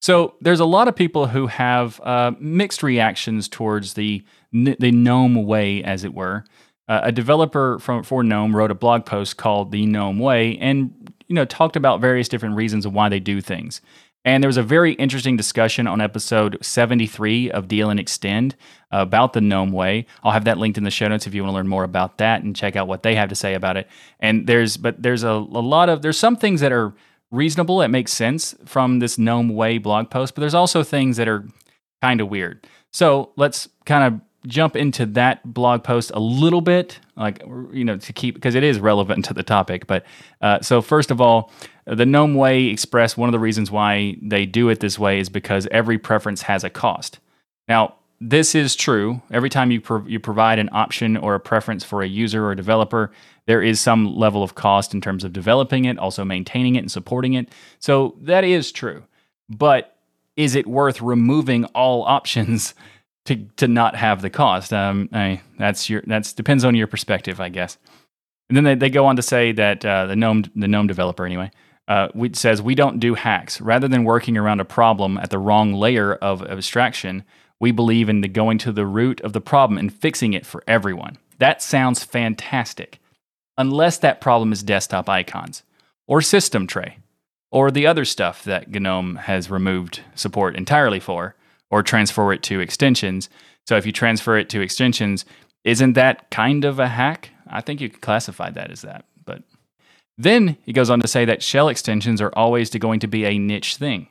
So 0.00 0.34
there's 0.40 0.60
a 0.60 0.64
lot 0.64 0.88
of 0.88 0.96
people 0.96 1.26
who 1.28 1.46
have 1.46 2.00
uh, 2.00 2.32
mixed 2.40 2.82
reactions 2.82 3.48
towards 3.48 3.94
the 3.94 4.24
the 4.52 4.90
GNOME 4.90 5.44
way, 5.46 5.82
as 5.84 6.02
it 6.02 6.12
were. 6.12 6.44
Uh, 6.88 7.02
a 7.04 7.12
developer 7.12 7.78
from 7.78 8.02
for 8.02 8.24
GNOME 8.24 8.56
wrote 8.56 8.70
a 8.70 8.74
blog 8.74 9.04
post 9.06 9.36
called 9.36 9.70
"The 9.70 9.86
GNOME 9.86 10.18
Way" 10.18 10.56
and 10.58 11.12
you 11.28 11.34
know 11.34 11.44
talked 11.44 11.76
about 11.76 12.00
various 12.00 12.28
different 12.28 12.56
reasons 12.56 12.86
of 12.86 12.92
why 12.92 13.08
they 13.08 13.20
do 13.20 13.40
things. 13.40 13.80
And 14.24 14.42
there 14.42 14.48
was 14.48 14.58
a 14.58 14.62
very 14.62 14.92
interesting 14.94 15.36
discussion 15.38 15.86
on 15.86 16.02
episode 16.02 16.58
73 16.60 17.50
of 17.52 17.68
DLN 17.68 17.98
Xtend 17.98 18.52
about 18.90 19.32
the 19.32 19.40
GNOME 19.40 19.72
Way. 19.72 20.04
I'll 20.22 20.32
have 20.32 20.44
that 20.44 20.58
linked 20.58 20.76
in 20.76 20.84
the 20.84 20.90
show 20.90 21.08
notes 21.08 21.26
if 21.26 21.32
you 21.32 21.42
want 21.42 21.52
to 21.52 21.54
learn 21.54 21.68
more 21.68 21.84
about 21.84 22.18
that 22.18 22.42
and 22.42 22.54
check 22.54 22.76
out 22.76 22.86
what 22.86 23.02
they 23.02 23.14
have 23.14 23.30
to 23.30 23.34
say 23.34 23.54
about 23.54 23.78
it. 23.78 23.88
And 24.18 24.46
there's, 24.46 24.76
but 24.76 25.02
there's 25.02 25.22
a, 25.22 25.30
a 25.30 25.64
lot 25.64 25.88
of, 25.88 26.02
there's 26.02 26.18
some 26.18 26.36
things 26.36 26.60
that 26.60 26.70
are 26.70 26.92
reasonable. 27.30 27.82
It 27.82 27.88
makes 27.88 28.12
sense 28.12 28.54
from 28.64 28.98
this 28.98 29.18
GNOME 29.18 29.50
Way 29.50 29.78
blog 29.78 30.10
post, 30.10 30.34
but 30.34 30.40
there's 30.40 30.54
also 30.54 30.82
things 30.82 31.16
that 31.16 31.28
are 31.28 31.46
kind 32.02 32.20
of 32.20 32.28
weird. 32.28 32.66
So 32.92 33.32
let's 33.36 33.68
kind 33.84 34.04
of 34.14 34.20
jump 34.46 34.74
into 34.74 35.04
that 35.04 35.52
blog 35.52 35.84
post 35.84 36.10
a 36.14 36.20
little 36.20 36.60
bit, 36.60 36.98
like, 37.16 37.42
you 37.72 37.84
know, 37.84 37.98
to 37.98 38.12
keep, 38.12 38.34
because 38.34 38.54
it 38.54 38.62
is 38.62 38.80
relevant 38.80 39.24
to 39.26 39.34
the 39.34 39.42
topic. 39.42 39.86
But 39.86 40.04
uh, 40.40 40.60
so, 40.60 40.80
first 40.80 41.10
of 41.10 41.20
all, 41.20 41.52
the 41.86 42.06
GNOME 42.06 42.34
Way 42.34 42.64
Express, 42.64 43.16
one 43.16 43.28
of 43.28 43.32
the 43.32 43.38
reasons 43.38 43.70
why 43.70 44.16
they 44.22 44.46
do 44.46 44.68
it 44.68 44.80
this 44.80 44.98
way 44.98 45.20
is 45.20 45.28
because 45.28 45.68
every 45.70 45.98
preference 45.98 46.42
has 46.42 46.64
a 46.64 46.70
cost. 46.70 47.18
Now, 47.68 47.96
this 48.20 48.54
is 48.54 48.76
true. 48.76 49.22
Every 49.30 49.48
time 49.48 49.70
you, 49.70 49.80
pro- 49.80 50.06
you 50.06 50.20
provide 50.20 50.58
an 50.58 50.68
option 50.72 51.16
or 51.16 51.34
a 51.34 51.40
preference 51.40 51.84
for 51.84 52.02
a 52.02 52.08
user 52.08 52.44
or 52.44 52.52
a 52.52 52.56
developer, 52.56 53.12
there 53.50 53.60
is 53.60 53.80
some 53.80 54.14
level 54.14 54.44
of 54.44 54.54
cost 54.54 54.94
in 54.94 55.00
terms 55.00 55.24
of 55.24 55.32
developing 55.32 55.84
it, 55.84 55.98
also 55.98 56.24
maintaining 56.24 56.76
it 56.76 56.78
and 56.78 56.92
supporting 56.92 57.34
it. 57.34 57.48
So 57.80 58.14
that 58.20 58.44
is 58.44 58.70
true. 58.70 59.02
But 59.48 59.96
is 60.36 60.54
it 60.54 60.68
worth 60.68 61.02
removing 61.02 61.64
all 61.64 62.04
options 62.16 62.74
to, 63.24 63.44
to 63.56 63.66
not 63.66 63.96
have 63.96 64.22
the 64.22 64.30
cost? 64.30 64.72
Um, 64.72 65.08
I, 65.12 65.40
that's 65.58 65.90
your 65.90 66.04
that's 66.06 66.32
depends 66.32 66.64
on 66.64 66.76
your 66.76 66.86
perspective, 66.86 67.40
I 67.40 67.48
guess. 67.48 67.76
And 68.48 68.56
then 68.56 68.62
they, 68.62 68.76
they 68.76 68.88
go 68.88 69.06
on 69.06 69.16
to 69.16 69.22
say 69.22 69.50
that 69.50 69.84
uh, 69.84 70.06
the 70.06 70.14
GNOME 70.14 70.44
the 70.54 70.68
GNOME 70.68 70.86
developer 70.86 71.26
anyway 71.26 71.50
uh, 71.88 72.06
says 72.34 72.62
we 72.62 72.76
don't 72.76 73.00
do 73.00 73.14
hacks. 73.14 73.60
Rather 73.60 73.88
than 73.88 74.04
working 74.04 74.36
around 74.36 74.60
a 74.60 74.64
problem 74.64 75.18
at 75.18 75.30
the 75.30 75.40
wrong 75.40 75.72
layer 75.72 76.14
of 76.14 76.40
abstraction, 76.46 77.24
we 77.58 77.72
believe 77.72 78.08
in 78.08 78.20
the 78.20 78.28
going 78.28 78.58
to 78.58 78.70
the 78.70 78.86
root 78.86 79.20
of 79.22 79.32
the 79.32 79.40
problem 79.40 79.76
and 79.76 79.92
fixing 79.92 80.34
it 80.34 80.46
for 80.46 80.62
everyone. 80.68 81.18
That 81.38 81.60
sounds 81.62 82.04
fantastic, 82.04 83.00
unless 83.60 83.98
that 83.98 84.20
problem 84.20 84.52
is 84.52 84.62
desktop 84.62 85.08
icons 85.08 85.62
or 86.08 86.22
system 86.22 86.66
tray 86.66 86.98
or 87.52 87.70
the 87.70 87.86
other 87.86 88.04
stuff 88.04 88.42
that 88.44 88.70
GNOME 88.70 89.16
has 89.16 89.50
removed 89.50 90.00
support 90.14 90.56
entirely 90.56 90.98
for 90.98 91.34
or 91.70 91.82
transfer 91.82 92.32
it 92.32 92.42
to 92.44 92.60
extensions. 92.60 93.28
So 93.66 93.76
if 93.76 93.84
you 93.84 93.92
transfer 93.92 94.38
it 94.38 94.48
to 94.50 94.62
extensions, 94.62 95.24
isn't 95.64 95.92
that 95.92 96.30
kind 96.30 96.64
of 96.64 96.78
a 96.78 96.88
hack? 96.88 97.30
I 97.48 97.60
think 97.60 97.80
you 97.80 97.90
could 97.90 98.00
classify 98.00 98.50
that 98.50 98.70
as 98.70 98.80
that. 98.82 99.04
But 99.26 99.42
then 100.16 100.56
he 100.64 100.72
goes 100.72 100.88
on 100.88 101.00
to 101.00 101.08
say 101.08 101.26
that 101.26 101.42
shell 101.42 101.68
extensions 101.68 102.22
are 102.22 102.32
always 102.34 102.70
going 102.70 103.00
to 103.00 103.06
be 103.06 103.26
a 103.26 103.38
niche 103.38 103.76
thing 103.76 104.08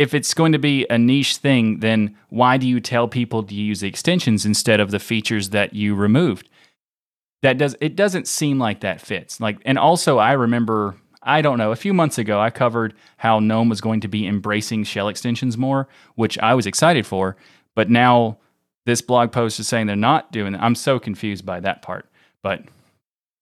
if 0.00 0.14
it's 0.14 0.32
going 0.32 0.52
to 0.52 0.58
be 0.58 0.86
a 0.88 0.96
niche 0.96 1.36
thing, 1.36 1.80
then 1.80 2.16
why 2.30 2.56
do 2.56 2.66
you 2.66 2.80
tell 2.80 3.06
people 3.06 3.42
to 3.42 3.54
use 3.54 3.80
the 3.80 3.88
extensions 3.88 4.46
instead 4.46 4.80
of 4.80 4.90
the 4.90 4.98
features 4.98 5.50
that 5.50 5.74
you 5.74 5.94
removed? 5.94 6.48
That 7.42 7.58
does 7.58 7.76
it 7.80 7.96
doesn't 7.96 8.28
seem 8.28 8.58
like 8.58 8.80
that 8.80 9.00
fits. 9.00 9.40
Like 9.40 9.58
and 9.64 9.78
also 9.78 10.18
I 10.18 10.32
remember 10.32 10.96
I 11.22 11.42
don't 11.42 11.58
know, 11.58 11.70
a 11.70 11.76
few 11.76 11.92
months 11.92 12.18
ago 12.18 12.40
I 12.40 12.50
covered 12.50 12.94
how 13.18 13.40
GNOME 13.40 13.68
was 13.68 13.80
going 13.80 14.00
to 14.00 14.08
be 14.08 14.26
embracing 14.26 14.84
shell 14.84 15.08
extensions 15.08 15.58
more, 15.58 15.88
which 16.14 16.38
I 16.38 16.54
was 16.54 16.66
excited 16.66 17.06
for, 17.06 17.36
but 17.74 17.90
now 17.90 18.38
this 18.86 19.02
blog 19.02 19.30
post 19.30 19.60
is 19.60 19.68
saying 19.68 19.86
they're 19.86 19.96
not 19.96 20.32
doing 20.32 20.54
it. 20.54 20.60
I'm 20.60 20.74
so 20.74 20.98
confused 20.98 21.44
by 21.44 21.60
that 21.60 21.82
part. 21.82 22.06
But 22.42 22.64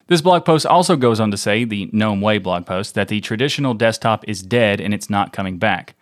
this 0.09 0.21
blog 0.21 0.45
post 0.45 0.67
also 0.67 0.97
goes 0.97 1.21
on 1.21 1.31
to 1.31 1.37
say, 1.37 1.65
the 1.65 1.89
GNOME 1.93 2.21
Way 2.21 2.39
blog 2.39 2.67
post, 2.67 2.95
that 2.95 3.09
the 3.09 3.21
traditional 3.21 3.75
desktop 3.75 4.27
is 4.27 4.43
dead 4.43 4.81
and 4.81 4.93
it's 4.93 5.09
not 5.09 5.33
coming 5.33 5.59
back. 5.59 5.95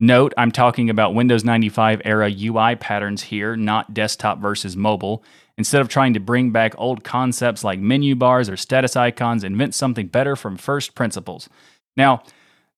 Note, 0.00 0.34
I'm 0.36 0.50
talking 0.50 0.90
about 0.90 1.14
Windows 1.14 1.44
95 1.44 2.02
era 2.04 2.28
UI 2.28 2.74
patterns 2.74 3.22
here, 3.22 3.54
not 3.54 3.94
desktop 3.94 4.40
versus 4.40 4.76
mobile. 4.76 5.22
Instead 5.58 5.80
of 5.80 5.88
trying 5.88 6.14
to 6.14 6.20
bring 6.20 6.50
back 6.50 6.74
old 6.78 7.04
concepts 7.04 7.62
like 7.62 7.78
menu 7.78 8.14
bars 8.14 8.48
or 8.48 8.56
status 8.56 8.96
icons, 8.96 9.44
invent 9.44 9.74
something 9.74 10.06
better 10.06 10.34
from 10.34 10.56
first 10.56 10.94
principles. 10.94 11.48
Now, 11.96 12.22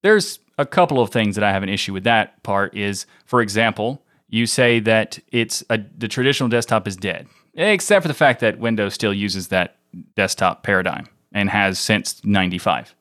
there's 0.02 0.40
a 0.58 0.66
couple 0.66 1.00
of 1.00 1.10
things 1.10 1.34
that 1.36 1.44
I 1.44 1.52
have 1.52 1.62
an 1.62 1.68
issue 1.68 1.92
with 1.92 2.04
that 2.04 2.42
part 2.42 2.76
is, 2.76 3.06
for 3.26 3.40
example, 3.40 4.02
you 4.28 4.46
say 4.46 4.80
that 4.80 5.18
it's 5.30 5.62
a, 5.70 5.78
the 5.96 6.08
traditional 6.08 6.48
desktop 6.48 6.88
is 6.88 6.96
dead, 6.96 7.28
except 7.54 8.02
for 8.02 8.08
the 8.08 8.14
fact 8.14 8.40
that 8.40 8.58
Windows 8.58 8.94
still 8.94 9.14
uses 9.14 9.48
that 9.48 9.76
desktop 10.16 10.62
paradigm 10.62 11.06
and 11.32 11.50
has 11.50 11.78
since 11.78 12.24
95. 12.24 12.94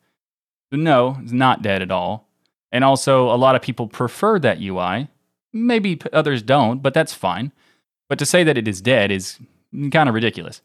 no, 0.72 1.18
it's 1.22 1.32
not 1.32 1.62
dead 1.62 1.82
at 1.82 1.92
all. 1.92 2.30
And 2.72 2.84
also, 2.84 3.30
a 3.30 3.38
lot 3.38 3.56
of 3.56 3.62
people 3.62 3.88
prefer 3.88 4.40
that 4.40 4.60
UI. 4.60 5.08
Maybe 5.52 6.00
others 6.12 6.42
don't, 6.42 6.82
but 6.82 6.94
that's 6.94 7.14
fine. 7.14 7.52
But 8.10 8.18
to 8.20 8.26
say 8.26 8.44
that 8.44 8.58
it 8.58 8.68
is 8.68 8.82
dead 8.82 9.12
is 9.12 9.40
kind 9.92 10.10
of 10.10 10.16
ridiculous. 10.16 10.62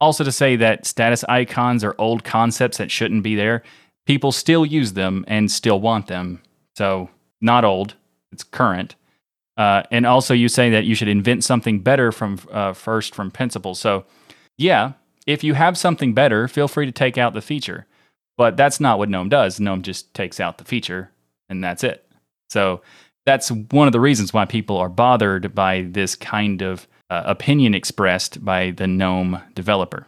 Also, 0.00 0.24
to 0.24 0.32
say 0.32 0.56
that 0.56 0.84
status 0.86 1.24
icons 1.28 1.84
are 1.84 1.94
old 1.98 2.24
concepts 2.24 2.78
that 2.78 2.90
shouldn't 2.90 3.22
be 3.22 3.36
there, 3.36 3.62
people 4.06 4.32
still 4.32 4.66
use 4.66 4.94
them 4.94 5.24
and 5.28 5.50
still 5.50 5.80
want 5.80 6.08
them. 6.08 6.42
So, 6.76 7.08
not 7.40 7.64
old, 7.64 7.94
it's 8.32 8.42
current. 8.42 8.96
Uh, 9.56 9.82
and 9.90 10.06
also, 10.06 10.34
you 10.34 10.48
say 10.48 10.70
that 10.70 10.84
you 10.84 10.94
should 10.94 11.08
invent 11.08 11.44
something 11.44 11.80
better 11.80 12.10
from 12.10 12.40
uh, 12.50 12.72
first 12.72 13.14
from 13.14 13.30
principle. 13.30 13.74
So, 13.74 14.04
yeah, 14.58 14.92
if 15.26 15.44
you 15.44 15.54
have 15.54 15.78
something 15.78 16.14
better, 16.14 16.48
feel 16.48 16.68
free 16.68 16.86
to 16.86 16.92
take 16.92 17.18
out 17.18 17.34
the 17.34 17.42
feature. 17.42 17.86
But 18.36 18.56
that's 18.56 18.80
not 18.80 18.98
what 18.98 19.10
GNOME 19.10 19.28
does. 19.28 19.60
GNOME 19.60 19.82
just 19.82 20.14
takes 20.14 20.40
out 20.40 20.58
the 20.58 20.64
feature 20.64 21.10
and 21.48 21.62
that's 21.62 21.84
it. 21.84 22.04
So, 22.50 22.80
that's 23.24 23.50
one 23.52 23.86
of 23.86 23.92
the 23.92 24.00
reasons 24.00 24.32
why 24.32 24.46
people 24.46 24.78
are 24.78 24.88
bothered 24.88 25.54
by 25.54 25.82
this 25.82 26.16
kind 26.16 26.60
of 26.60 26.88
uh, 27.12 27.22
opinion 27.26 27.74
expressed 27.74 28.42
by 28.42 28.70
the 28.70 28.86
GNOME 28.86 29.38
developer. 29.54 30.06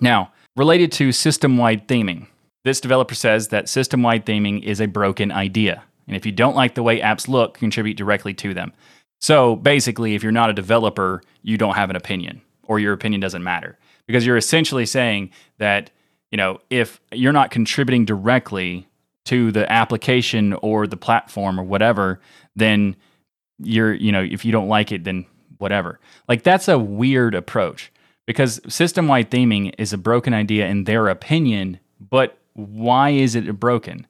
Now, 0.00 0.32
related 0.56 0.92
to 0.92 1.10
system 1.10 1.58
wide 1.58 1.88
theming, 1.88 2.28
this 2.62 2.80
developer 2.80 3.16
says 3.16 3.48
that 3.48 3.68
system 3.68 4.04
wide 4.04 4.24
theming 4.24 4.62
is 4.62 4.80
a 4.80 4.86
broken 4.86 5.32
idea. 5.32 5.82
And 6.06 6.16
if 6.16 6.24
you 6.24 6.30
don't 6.30 6.54
like 6.54 6.76
the 6.76 6.84
way 6.84 7.00
apps 7.00 7.26
look, 7.26 7.58
contribute 7.58 7.96
directly 7.96 8.34
to 8.34 8.54
them. 8.54 8.72
So 9.20 9.56
basically, 9.56 10.14
if 10.14 10.22
you're 10.22 10.30
not 10.30 10.48
a 10.48 10.52
developer, 10.52 11.22
you 11.42 11.58
don't 11.58 11.74
have 11.74 11.90
an 11.90 11.96
opinion 11.96 12.40
or 12.68 12.78
your 12.78 12.92
opinion 12.92 13.20
doesn't 13.20 13.42
matter 13.42 13.76
because 14.06 14.24
you're 14.24 14.36
essentially 14.36 14.86
saying 14.86 15.30
that, 15.58 15.90
you 16.30 16.36
know, 16.36 16.60
if 16.70 17.00
you're 17.10 17.32
not 17.32 17.50
contributing 17.50 18.04
directly 18.04 18.86
to 19.24 19.50
the 19.50 19.70
application 19.72 20.52
or 20.54 20.86
the 20.86 20.96
platform 20.96 21.58
or 21.58 21.64
whatever, 21.64 22.20
then 22.54 22.94
you're, 23.58 23.92
you 23.92 24.12
know, 24.12 24.22
if 24.22 24.44
you 24.44 24.52
don't 24.52 24.68
like 24.68 24.92
it, 24.92 25.02
then 25.02 25.26
whatever. 25.58 26.00
Like 26.28 26.42
that's 26.42 26.68
a 26.68 26.78
weird 26.78 27.34
approach 27.34 27.92
because 28.26 28.60
system 28.68 29.08
wide 29.08 29.30
theming 29.30 29.74
is 29.78 29.92
a 29.92 29.98
broken 29.98 30.34
idea 30.34 30.66
in 30.66 30.84
their 30.84 31.08
opinion, 31.08 31.78
but 32.00 32.38
why 32.54 33.10
is 33.10 33.34
it 33.34 33.60
broken? 33.60 34.06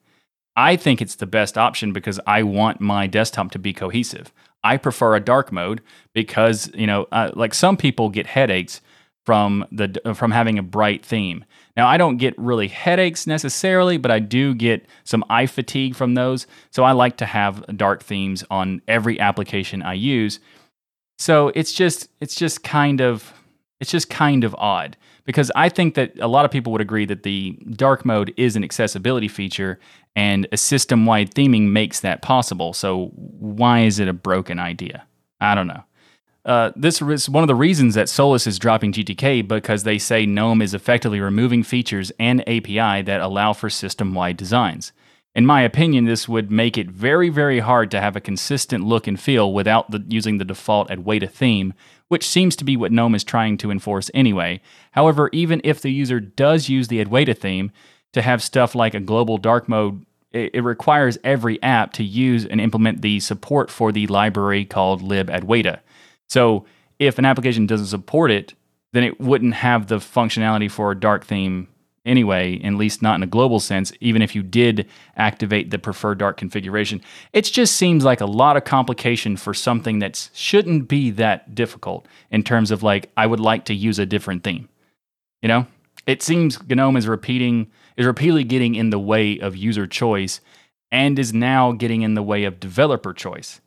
I 0.55 0.75
think 0.75 1.01
it's 1.01 1.15
the 1.15 1.25
best 1.25 1.57
option 1.57 1.91
because 1.91 2.19
I 2.25 2.43
want 2.43 2.79
my 2.79 3.07
desktop 3.07 3.51
to 3.51 3.59
be 3.59 3.73
cohesive. 3.73 4.31
I 4.63 4.77
prefer 4.77 5.15
a 5.15 5.19
dark 5.19 5.51
mode 5.51 5.81
because, 6.13 6.71
you 6.73 6.87
know, 6.87 7.07
uh, 7.11 7.31
like 7.35 7.53
some 7.53 7.77
people 7.77 8.09
get 8.09 8.25
headaches 8.25 8.81
from 9.25 9.65
the 9.71 9.99
from 10.13 10.31
having 10.31 10.57
a 10.57 10.63
bright 10.63 11.05
theme. 11.05 11.43
Now, 11.75 11.87
I 11.87 11.97
don't 11.97 12.17
get 12.17 12.37
really 12.37 12.67
headaches 12.67 13.27
necessarily, 13.27 13.97
but 13.97 14.11
I 14.11 14.19
do 14.19 14.53
get 14.53 14.85
some 15.03 15.25
eye 15.29 15.47
fatigue 15.47 15.95
from 15.95 16.13
those. 16.13 16.47
So 16.71 16.83
I 16.83 16.93
like 16.93 17.17
to 17.17 17.25
have 17.25 17.65
dark 17.75 18.01
themes 18.01 18.43
on 18.49 18.81
every 18.87 19.19
application 19.19 19.81
I 19.81 19.93
use. 19.93 20.39
So 21.17 21.49
it's 21.55 21.73
just 21.73 22.09
it's 22.19 22.35
just 22.35 22.63
kind 22.63 23.01
of 23.01 23.33
it's 23.79 23.91
just 23.91 24.09
kind 24.09 24.43
of 24.43 24.55
odd 24.57 24.97
because 25.25 25.51
I 25.55 25.69
think 25.69 25.95
that 25.95 26.17
a 26.19 26.27
lot 26.27 26.45
of 26.45 26.51
people 26.51 26.71
would 26.71 26.81
agree 26.81 27.05
that 27.05 27.23
the 27.23 27.57
dark 27.71 28.05
mode 28.05 28.33
is 28.37 28.55
an 28.55 28.63
accessibility 28.63 29.27
feature 29.27 29.79
and 30.15 30.47
a 30.51 30.57
system 30.57 31.05
wide 31.05 31.33
theming 31.33 31.69
makes 31.69 31.99
that 32.01 32.21
possible. 32.21 32.73
So 32.73 33.07
why 33.15 33.81
is 33.81 33.99
it 33.99 34.07
a 34.07 34.13
broken 34.13 34.59
idea? 34.59 35.05
I 35.41 35.55
don't 35.55 35.67
know. 35.67 35.83
Uh, 36.45 36.71
this 36.75 37.01
is 37.01 37.27
one 37.27 37.43
of 37.43 37.47
the 37.47 37.55
reasons 37.55 37.95
that 37.95 38.07
Solus 38.07 38.45
is 38.45 38.59
dropping 38.59 38.93
GTK 38.93 39.47
because 39.47 39.83
they 39.83 39.97
say 39.97 40.27
GNOME 40.27 40.61
is 40.61 40.75
effectively 40.75 41.19
removing 41.19 41.63
features 41.63 42.11
and 42.19 42.41
API 42.41 43.01
that 43.01 43.19
allow 43.19 43.51
for 43.51 43.67
system 43.67 44.13
wide 44.13 44.37
designs. 44.37 44.93
In 45.35 45.45
my 45.45 45.63
opinion, 45.63 46.05
this 46.05 46.29
would 46.29 46.49
make 46.49 46.77
it 46.77 46.89
very, 46.89 47.27
very 47.27 47.59
hard 47.59 47.91
to 47.91 47.99
have 47.99 48.15
a 48.15 48.21
consistent 48.21 48.85
look 48.85 49.05
and 49.05 49.19
feel 49.19 49.51
without 49.51 49.91
the, 49.91 50.03
using 50.07 50.37
the 50.37 50.45
default 50.45 50.87
Adwaita 50.87 51.29
theme, 51.29 51.73
which 52.07 52.25
seems 52.25 52.55
to 52.55 52.63
be 52.63 52.77
what 52.77 52.93
GNOME 52.93 53.15
is 53.15 53.23
trying 53.25 53.57
to 53.57 53.69
enforce 53.69 54.09
anyway. 54.13 54.61
However, 54.91 55.29
even 55.33 55.59
if 55.65 55.81
the 55.81 55.91
user 55.91 56.21
does 56.21 56.69
use 56.69 56.87
the 56.87 57.03
Adwaita 57.03 57.37
theme 57.37 57.71
to 58.13 58.21
have 58.21 58.41
stuff 58.41 58.75
like 58.75 58.93
a 58.93 59.01
global 59.01 59.37
dark 59.37 59.67
mode, 59.67 60.05
it, 60.31 60.51
it 60.55 60.61
requires 60.61 61.17
every 61.25 61.61
app 61.61 61.91
to 61.93 62.03
use 62.03 62.45
and 62.45 62.61
implement 62.61 63.01
the 63.01 63.19
support 63.19 63.69
for 63.69 63.91
the 63.91 64.07
library 64.07 64.63
called 64.63 65.01
libadwaita. 65.01 65.79
So 66.29 66.65
if 66.97 67.19
an 67.19 67.25
application 67.25 67.67
doesn't 67.67 67.87
support 67.87 68.31
it, 68.31 68.53
then 68.93 69.03
it 69.03 69.19
wouldn't 69.19 69.55
have 69.55 69.87
the 69.87 69.97
functionality 69.97 70.71
for 70.71 70.91
a 70.91 70.99
dark 70.99 71.25
theme 71.25 71.67
anyway, 72.05 72.59
at 72.63 72.73
least 72.73 73.01
not 73.01 73.15
in 73.15 73.23
a 73.23 73.27
global 73.27 73.59
sense, 73.59 73.91
even 73.99 74.21
if 74.21 74.35
you 74.35 74.43
did 74.43 74.87
activate 75.15 75.71
the 75.71 75.79
preferred 75.79 76.17
dark 76.17 76.37
configuration. 76.37 77.01
It 77.33 77.43
just 77.43 77.75
seems 77.75 78.03
like 78.03 78.21
a 78.21 78.25
lot 78.25 78.57
of 78.57 78.63
complication 78.63 79.37
for 79.37 79.53
something 79.53 79.99
that 79.99 80.29
shouldn't 80.33 80.87
be 80.87 81.11
that 81.11 81.55
difficult 81.55 82.07
in 82.31 82.43
terms 82.43 82.71
of 82.71 82.83
like, 82.83 83.11
I 83.17 83.27
would 83.27 83.39
like 83.39 83.65
to 83.65 83.73
use 83.73 83.99
a 83.99 84.05
different 84.05 84.43
theme. 84.43 84.69
You 85.41 85.47
know? 85.47 85.67
It 86.07 86.21
seems 86.21 86.61
GNOME 86.67 86.97
is 86.97 87.07
repeating 87.07 87.71
is 87.97 88.05
repeatedly 88.05 88.43
getting 88.43 88.75
in 88.75 88.89
the 88.89 88.99
way 88.99 89.39
of 89.39 89.55
user 89.55 89.87
choice 89.87 90.41
and 90.91 91.17
is 91.17 91.33
now 91.33 91.71
getting 91.71 92.01
in 92.01 92.13
the 92.13 92.23
way 92.23 92.43
of 92.43 92.59
developer 92.59 93.13
choice. 93.13 93.61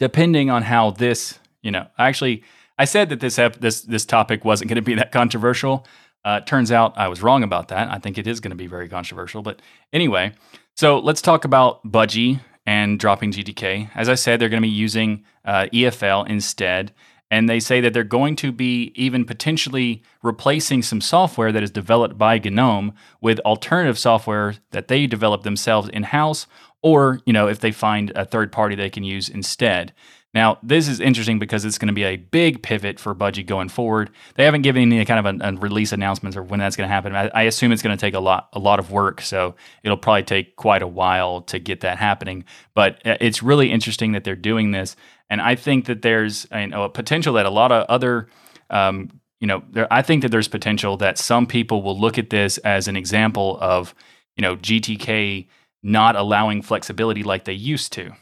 Depending 0.00 0.50
on 0.50 0.62
how 0.62 0.90
this, 0.90 1.38
you 1.62 1.70
know, 1.70 1.86
actually 1.98 2.42
I 2.78 2.84
said 2.84 3.08
that 3.10 3.20
this 3.20 3.36
this 3.36 3.82
this 3.82 4.04
topic 4.04 4.44
wasn't 4.44 4.68
going 4.68 4.76
to 4.76 4.82
be 4.82 4.94
that 4.94 5.12
controversial. 5.12 5.86
Uh, 6.26 6.40
turns 6.40 6.72
out 6.72 6.98
I 6.98 7.06
was 7.06 7.22
wrong 7.22 7.44
about 7.44 7.68
that. 7.68 7.88
I 7.88 7.98
think 7.98 8.18
it 8.18 8.26
is 8.26 8.40
going 8.40 8.50
to 8.50 8.56
be 8.56 8.66
very 8.66 8.88
controversial. 8.88 9.42
But 9.42 9.62
anyway, 9.92 10.32
so 10.74 10.98
let's 10.98 11.22
talk 11.22 11.44
about 11.44 11.84
Budgie 11.84 12.40
and 12.66 12.98
dropping 12.98 13.30
GTK. 13.30 13.90
As 13.94 14.08
I 14.08 14.16
said, 14.16 14.40
they're 14.40 14.48
going 14.48 14.60
to 14.60 14.68
be 14.68 14.74
using 14.74 15.24
uh, 15.44 15.68
EFL 15.72 16.28
instead. 16.28 16.92
And 17.30 17.48
they 17.48 17.60
say 17.60 17.80
that 17.80 17.92
they're 17.92 18.02
going 18.02 18.34
to 18.36 18.50
be 18.50 18.92
even 18.96 19.24
potentially 19.24 20.02
replacing 20.20 20.82
some 20.82 21.00
software 21.00 21.52
that 21.52 21.62
is 21.62 21.70
developed 21.70 22.18
by 22.18 22.38
GNOME 22.40 22.92
with 23.20 23.38
alternative 23.40 23.98
software 23.98 24.54
that 24.72 24.88
they 24.88 25.06
develop 25.06 25.44
themselves 25.44 25.88
in 25.88 26.04
house, 26.04 26.48
or 26.82 27.20
you 27.24 27.32
know 27.32 27.48
if 27.48 27.58
they 27.60 27.72
find 27.72 28.10
a 28.14 28.24
third 28.24 28.52
party 28.52 28.74
they 28.76 28.90
can 28.90 29.02
use 29.02 29.28
instead. 29.28 29.92
Now, 30.36 30.58
this 30.62 30.86
is 30.86 31.00
interesting 31.00 31.38
because 31.38 31.64
it's 31.64 31.78
going 31.78 31.88
to 31.88 31.94
be 31.94 32.04
a 32.04 32.16
big 32.16 32.62
pivot 32.62 33.00
for 33.00 33.14
Budgie 33.14 33.46
going 33.46 33.70
forward. 33.70 34.10
They 34.34 34.44
haven't 34.44 34.60
given 34.60 34.92
any 34.92 35.02
kind 35.06 35.26
of 35.26 35.40
a, 35.40 35.48
a 35.48 35.56
release 35.56 35.92
announcements 35.92 36.36
or 36.36 36.42
when 36.42 36.60
that's 36.60 36.76
going 36.76 36.86
to 36.86 36.92
happen. 36.92 37.16
I, 37.16 37.28
I, 37.28 37.42
assume 37.44 37.72
it's 37.72 37.80
going 37.80 37.96
to 37.96 38.00
take 38.00 38.12
a 38.12 38.20
lot, 38.20 38.50
a 38.52 38.58
lot 38.58 38.78
of 38.78 38.90
work, 38.90 39.22
so 39.22 39.54
it'll 39.82 39.96
probably 39.96 40.24
take 40.24 40.54
quite 40.56 40.82
a 40.82 40.86
while 40.86 41.40
to 41.40 41.58
get 41.58 41.80
that 41.80 41.96
happening. 41.96 42.44
But 42.74 43.00
uh, 43.06 43.16
it's 43.18 43.42
really 43.42 43.70
interesting 43.70 44.12
that 44.12 44.24
they're 44.24 44.36
doing 44.36 44.72
this, 44.72 44.94
and 45.30 45.40
I 45.40 45.54
think 45.54 45.86
that 45.86 46.02
there's 46.02 46.46
you 46.54 46.66
know, 46.66 46.82
a 46.82 46.90
potential 46.90 47.32
that 47.32 47.46
a 47.46 47.50
lot 47.50 47.72
of 47.72 47.86
other 47.88 48.28
um, 48.68 49.18
you 49.40 49.46
know, 49.46 49.62
there, 49.70 49.90
I 49.90 50.02
think 50.02 50.20
that 50.20 50.30
there's 50.32 50.48
potential 50.48 50.98
that 50.98 51.16
some 51.16 51.46
people 51.46 51.82
will 51.82 51.98
look 51.98 52.18
at 52.18 52.28
this 52.28 52.58
as 52.58 52.88
an 52.88 52.96
example 52.96 53.56
of, 53.62 53.94
you 54.36 54.42
know, 54.42 54.56
GTK 54.56 55.46
not 55.82 56.14
allowing 56.14 56.60
flexibility 56.60 57.22
like 57.22 57.44
they 57.46 57.54
used 57.54 57.94
to 57.94 58.12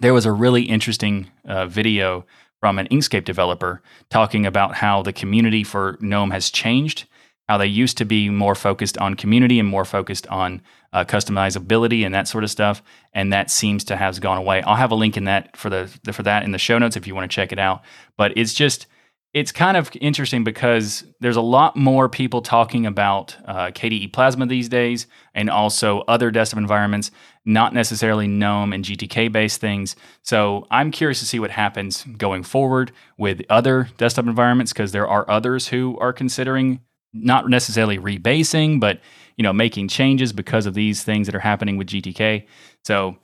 there 0.00 0.14
was 0.14 0.26
a 0.26 0.32
really 0.32 0.62
interesting 0.62 1.30
uh, 1.44 1.66
video 1.66 2.24
from 2.60 2.78
an 2.78 2.88
Inkscape 2.88 3.24
developer 3.24 3.82
talking 4.10 4.46
about 4.46 4.74
how 4.74 5.02
the 5.02 5.12
community 5.12 5.62
for 5.64 5.96
GNOME 6.00 6.30
has 6.30 6.50
changed, 6.50 7.06
how 7.48 7.56
they 7.56 7.66
used 7.66 7.96
to 7.98 8.04
be 8.04 8.28
more 8.28 8.54
focused 8.54 8.98
on 8.98 9.14
community 9.14 9.58
and 9.58 9.68
more 9.68 9.84
focused 9.84 10.26
on 10.26 10.60
uh, 10.92 11.04
customizability 11.04 12.04
and 12.04 12.14
that 12.14 12.28
sort 12.28 12.44
of 12.44 12.50
stuff, 12.50 12.82
and 13.12 13.32
that 13.32 13.50
seems 13.50 13.84
to 13.84 13.96
have 13.96 14.20
gone 14.20 14.38
away. 14.38 14.62
I'll 14.62 14.76
have 14.76 14.90
a 14.90 14.96
link 14.96 15.16
in 15.16 15.24
that 15.24 15.56
for 15.56 15.70
the 15.70 15.86
for 16.12 16.22
that 16.22 16.42
in 16.42 16.52
the 16.52 16.58
show 16.58 16.78
notes 16.78 16.96
if 16.96 17.06
you 17.06 17.14
want 17.14 17.30
to 17.30 17.34
check 17.34 17.52
it 17.52 17.58
out. 17.58 17.82
But 18.16 18.36
it's 18.36 18.54
just 18.54 18.86
it's 19.34 19.52
kind 19.52 19.76
of 19.76 19.90
interesting 20.00 20.42
because 20.42 21.04
there's 21.20 21.36
a 21.36 21.42
lot 21.42 21.76
more 21.76 22.08
people 22.08 22.40
talking 22.40 22.86
about 22.86 23.36
uh, 23.44 23.66
KDE 23.66 24.12
Plasma 24.12 24.46
these 24.46 24.68
days 24.68 25.06
and 25.34 25.50
also 25.50 26.00
other 26.08 26.30
desktop 26.30 26.58
environments, 26.58 27.10
not 27.44 27.72
necessarily 27.72 28.26
GNOME 28.26 28.72
and 28.72 28.84
GTK 28.84 29.30
based 29.32 29.60
things. 29.60 29.96
So 30.22 30.66
I'm 30.70 30.90
curious 30.90 31.20
to 31.20 31.26
see 31.26 31.38
what 31.38 31.50
happens 31.50 32.04
going 32.04 32.42
forward 32.42 32.92
with 33.16 33.42
other 33.48 33.88
desktop 33.96 34.26
environments 34.26 34.72
because 34.72 34.92
there 34.92 35.08
are 35.08 35.28
others 35.30 35.68
who 35.68 35.98
are 35.98 36.12
considering 36.12 36.80
not 37.12 37.48
necessarily 37.48 37.98
rebasing, 37.98 38.80
but 38.80 39.00
you 39.36 39.42
know 39.42 39.52
making 39.52 39.88
changes 39.88 40.32
because 40.32 40.66
of 40.66 40.74
these 40.74 41.02
things 41.02 41.26
that 41.26 41.34
are 41.34 41.40
happening 41.40 41.76
with 41.76 41.88
GTK. 41.88 42.44
So 42.84 43.16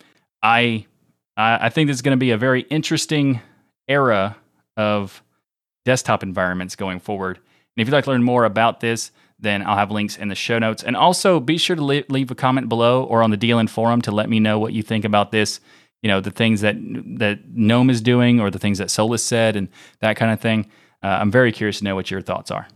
I 0.42 0.86
I 1.36 1.68
think 1.68 1.88
this 1.88 1.96
is 1.96 2.02
going 2.02 2.16
to 2.16 2.20
be 2.20 2.30
a 2.30 2.38
very 2.38 2.62
interesting 2.62 3.40
era 3.88 4.36
of 4.76 5.22
desktop 5.84 6.22
environments 6.22 6.76
going 6.76 7.00
forward. 7.00 7.36
And 7.36 7.82
if 7.82 7.88
you'd 7.88 7.94
like 7.94 8.04
to 8.04 8.10
learn 8.10 8.22
more 8.22 8.44
about 8.44 8.80
this, 8.80 9.10
then 9.44 9.66
I'll 9.66 9.76
have 9.76 9.90
links 9.90 10.16
in 10.16 10.28
the 10.28 10.34
show 10.34 10.58
notes. 10.58 10.82
And 10.82 10.96
also 10.96 11.38
be 11.38 11.58
sure 11.58 11.76
to 11.76 11.82
leave 11.82 12.30
a 12.30 12.34
comment 12.34 12.68
below 12.68 13.04
or 13.04 13.22
on 13.22 13.30
the 13.30 13.38
DLN 13.38 13.68
forum 13.68 14.02
to 14.02 14.10
let 14.10 14.28
me 14.28 14.40
know 14.40 14.58
what 14.58 14.72
you 14.72 14.82
think 14.82 15.04
about 15.04 15.30
this. 15.30 15.60
You 16.02 16.08
know, 16.08 16.20
the 16.20 16.30
things 16.30 16.60
that 16.60 16.76
that 17.18 17.48
GNOME 17.48 17.90
is 17.90 18.00
doing 18.00 18.40
or 18.40 18.50
the 18.50 18.58
things 18.58 18.78
that 18.78 18.90
Solus 18.90 19.22
said 19.22 19.56
and 19.56 19.68
that 20.00 20.16
kind 20.16 20.32
of 20.32 20.40
thing. 20.40 20.66
Uh, 21.02 21.18
I'm 21.20 21.30
very 21.30 21.52
curious 21.52 21.78
to 21.78 21.84
know 21.84 21.94
what 21.94 22.10
your 22.10 22.20
thoughts 22.20 22.50
are. 22.50 22.66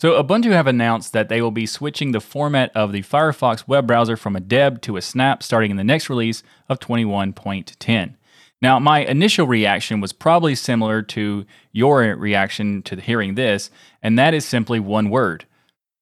So, 0.00 0.20
Ubuntu 0.20 0.50
have 0.50 0.66
announced 0.66 1.12
that 1.12 1.28
they 1.28 1.40
will 1.40 1.52
be 1.52 1.64
switching 1.64 2.10
the 2.10 2.20
format 2.20 2.72
of 2.74 2.90
the 2.90 3.02
Firefox 3.02 3.68
web 3.68 3.86
browser 3.86 4.16
from 4.16 4.34
a 4.34 4.40
deb 4.40 4.82
to 4.82 4.96
a 4.96 5.02
snap 5.02 5.44
starting 5.44 5.70
in 5.70 5.76
the 5.76 5.84
next 5.84 6.10
release 6.10 6.42
of 6.68 6.80
21.10. 6.80 8.16
Now, 8.62 8.78
my 8.78 9.00
initial 9.00 9.48
reaction 9.48 10.00
was 10.00 10.12
probably 10.12 10.54
similar 10.54 11.02
to 11.02 11.44
your 11.72 12.00
reaction 12.16 12.82
to 12.82 12.96
hearing 12.96 13.34
this, 13.34 13.70
and 14.02 14.16
that 14.18 14.34
is 14.34 14.44
simply 14.44 14.78
one 14.80 15.10
word 15.10 15.44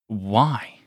why? 0.09 0.81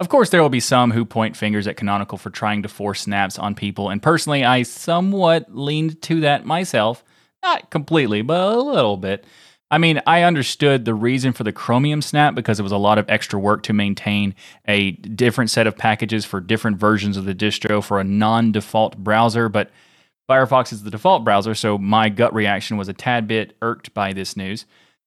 Of 0.00 0.10
course, 0.10 0.28
there 0.28 0.42
will 0.42 0.50
be 0.50 0.60
some 0.60 0.90
who 0.90 1.06
point 1.06 1.34
fingers 1.34 1.66
at 1.66 1.78
Canonical 1.78 2.18
for 2.18 2.28
trying 2.28 2.62
to 2.62 2.68
force 2.68 3.00
snaps 3.00 3.38
on 3.38 3.54
people, 3.54 3.88
and 3.88 4.02
personally, 4.02 4.44
I 4.44 4.62
somewhat 4.62 5.54
leaned 5.54 6.00
to 6.02 6.20
that 6.20 6.46
myself. 6.46 7.02
Not 7.42 7.70
completely, 7.70 8.20
but 8.20 8.54
a 8.54 8.60
little 8.60 8.98
bit. 8.98 9.24
I 9.70 9.78
mean, 9.78 10.02
I 10.06 10.24
understood 10.24 10.84
the 10.84 10.94
reason 10.94 11.32
for 11.32 11.42
the 11.42 11.52
Chromium 11.52 12.02
snap 12.02 12.34
because 12.34 12.60
it 12.60 12.64
was 12.64 12.72
a 12.72 12.76
lot 12.76 12.98
of 12.98 13.08
extra 13.08 13.38
work 13.38 13.62
to 13.64 13.72
maintain 13.72 14.34
a 14.68 14.90
different 14.90 15.48
set 15.48 15.66
of 15.66 15.78
packages 15.78 16.26
for 16.26 16.40
different 16.40 16.76
versions 16.76 17.16
of 17.16 17.24
the 17.24 17.34
distro 17.34 17.82
for 17.82 17.98
a 17.98 18.04
non 18.04 18.52
default 18.52 18.98
browser, 18.98 19.48
but 19.48 19.70
Firefox 20.30 20.72
is 20.72 20.84
the 20.84 20.92
default 20.92 21.24
browser, 21.24 21.56
so 21.56 21.76
my 21.76 22.08
gut 22.08 22.32
reaction 22.32 22.76
was 22.76 22.88
a 22.88 22.92
tad 22.92 23.26
bit 23.26 23.56
irked 23.62 23.92
by 23.94 24.12
this 24.12 24.36
news. 24.36 24.64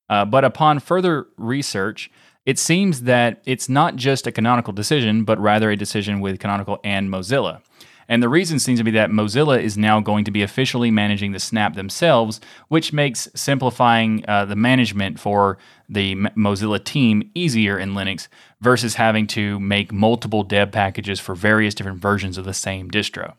Uh, 0.09 0.25
but 0.25 0.43
upon 0.43 0.79
further 0.79 1.27
research, 1.37 2.11
it 2.45 2.59
seems 2.59 3.03
that 3.03 3.41
it's 3.45 3.69
not 3.69 3.95
just 3.95 4.27
a 4.27 4.33
canonical 4.33 4.73
decision, 4.73 5.23
but 5.23 5.39
rather 5.39 5.71
a 5.71 5.77
decision 5.77 6.19
with 6.19 6.41
Canonical 6.41 6.81
and 6.83 7.09
Mozilla. 7.09 7.61
And 8.09 8.21
the 8.21 8.27
reason 8.27 8.59
seems 8.59 8.79
to 8.81 8.83
be 8.83 8.91
that 8.91 9.11
Mozilla 9.11 9.61
is 9.61 9.77
now 9.77 10.01
going 10.01 10.25
to 10.25 10.31
be 10.31 10.43
officially 10.43 10.91
managing 10.91 11.31
the 11.31 11.39
Snap 11.39 11.75
themselves, 11.75 12.41
which 12.67 12.91
makes 12.91 13.29
simplifying 13.33 14.25
uh, 14.27 14.43
the 14.43 14.57
management 14.57 15.21
for 15.21 15.57
the 15.87 16.15
Mozilla 16.15 16.83
team 16.83 17.31
easier 17.33 17.79
in 17.79 17.93
Linux 17.93 18.27
versus 18.59 18.95
having 18.95 19.27
to 19.27 19.57
make 19.61 19.93
multiple 19.93 20.43
deb 20.43 20.73
packages 20.73 21.21
for 21.21 21.33
various 21.33 21.73
different 21.73 22.01
versions 22.01 22.37
of 22.37 22.43
the 22.43 22.53
same 22.53 22.91
distro. 22.91 23.35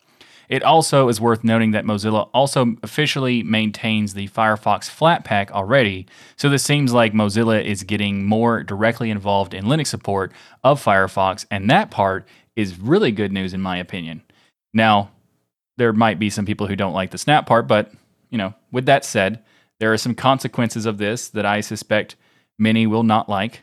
It 0.49 0.63
also 0.63 1.09
is 1.09 1.21
worth 1.21 1.45
noting 1.45 1.71
that 1.73 1.85
Mozilla 1.85 2.29
also 2.35 2.77
officially 2.83 3.43
maintains 3.43 4.15
the 4.15 4.29
Firefox 4.29 4.91
Flatpak 4.91 5.51
already, 5.51 6.07
so 6.37 6.49
this 6.49 6.63
seems 6.63 6.93
like 6.93 7.13
Mozilla 7.13 7.63
is 7.65 7.83
getting 7.83 8.25
more 8.25 8.63
directly 8.63 9.11
involved 9.11 9.55
in 9.55 9.65
Linux 9.65 9.89
support 9.89 10.33
of 10.63 10.83
Firefox, 10.83 11.47
and 11.51 11.71
that 11.71 11.91
part 11.91 12.27
is 12.57 12.79
really 12.79 13.11
good 13.11 13.33
news 13.33 13.55
in 13.55 13.61
my 13.61 13.79
opinion. 13.79 14.23
Now, 14.73 15.11
there 15.77 15.93
might 15.93 16.19
be 16.19 16.31
some 16.31 16.47
people 16.47 16.67
who 16.67 16.77
don't 16.77 16.93
like 16.93 17.11
the 17.11 17.19
snap 17.19 17.47
part, 17.47 17.67
but 17.67 17.93
you 18.31 18.39
know, 18.39 18.55
with 18.71 18.87
that 18.87 19.05
said, 19.05 19.43
there 19.81 19.93
are 19.93 19.99
some 19.99 20.15
consequences 20.15 20.87
of 20.87 20.99
this 20.99 21.29
that 21.29 21.47
I 21.47 21.61
suspect 21.61 22.17
many 22.59 22.87
will 22.87 23.03
not 23.03 23.29
like. 23.29 23.63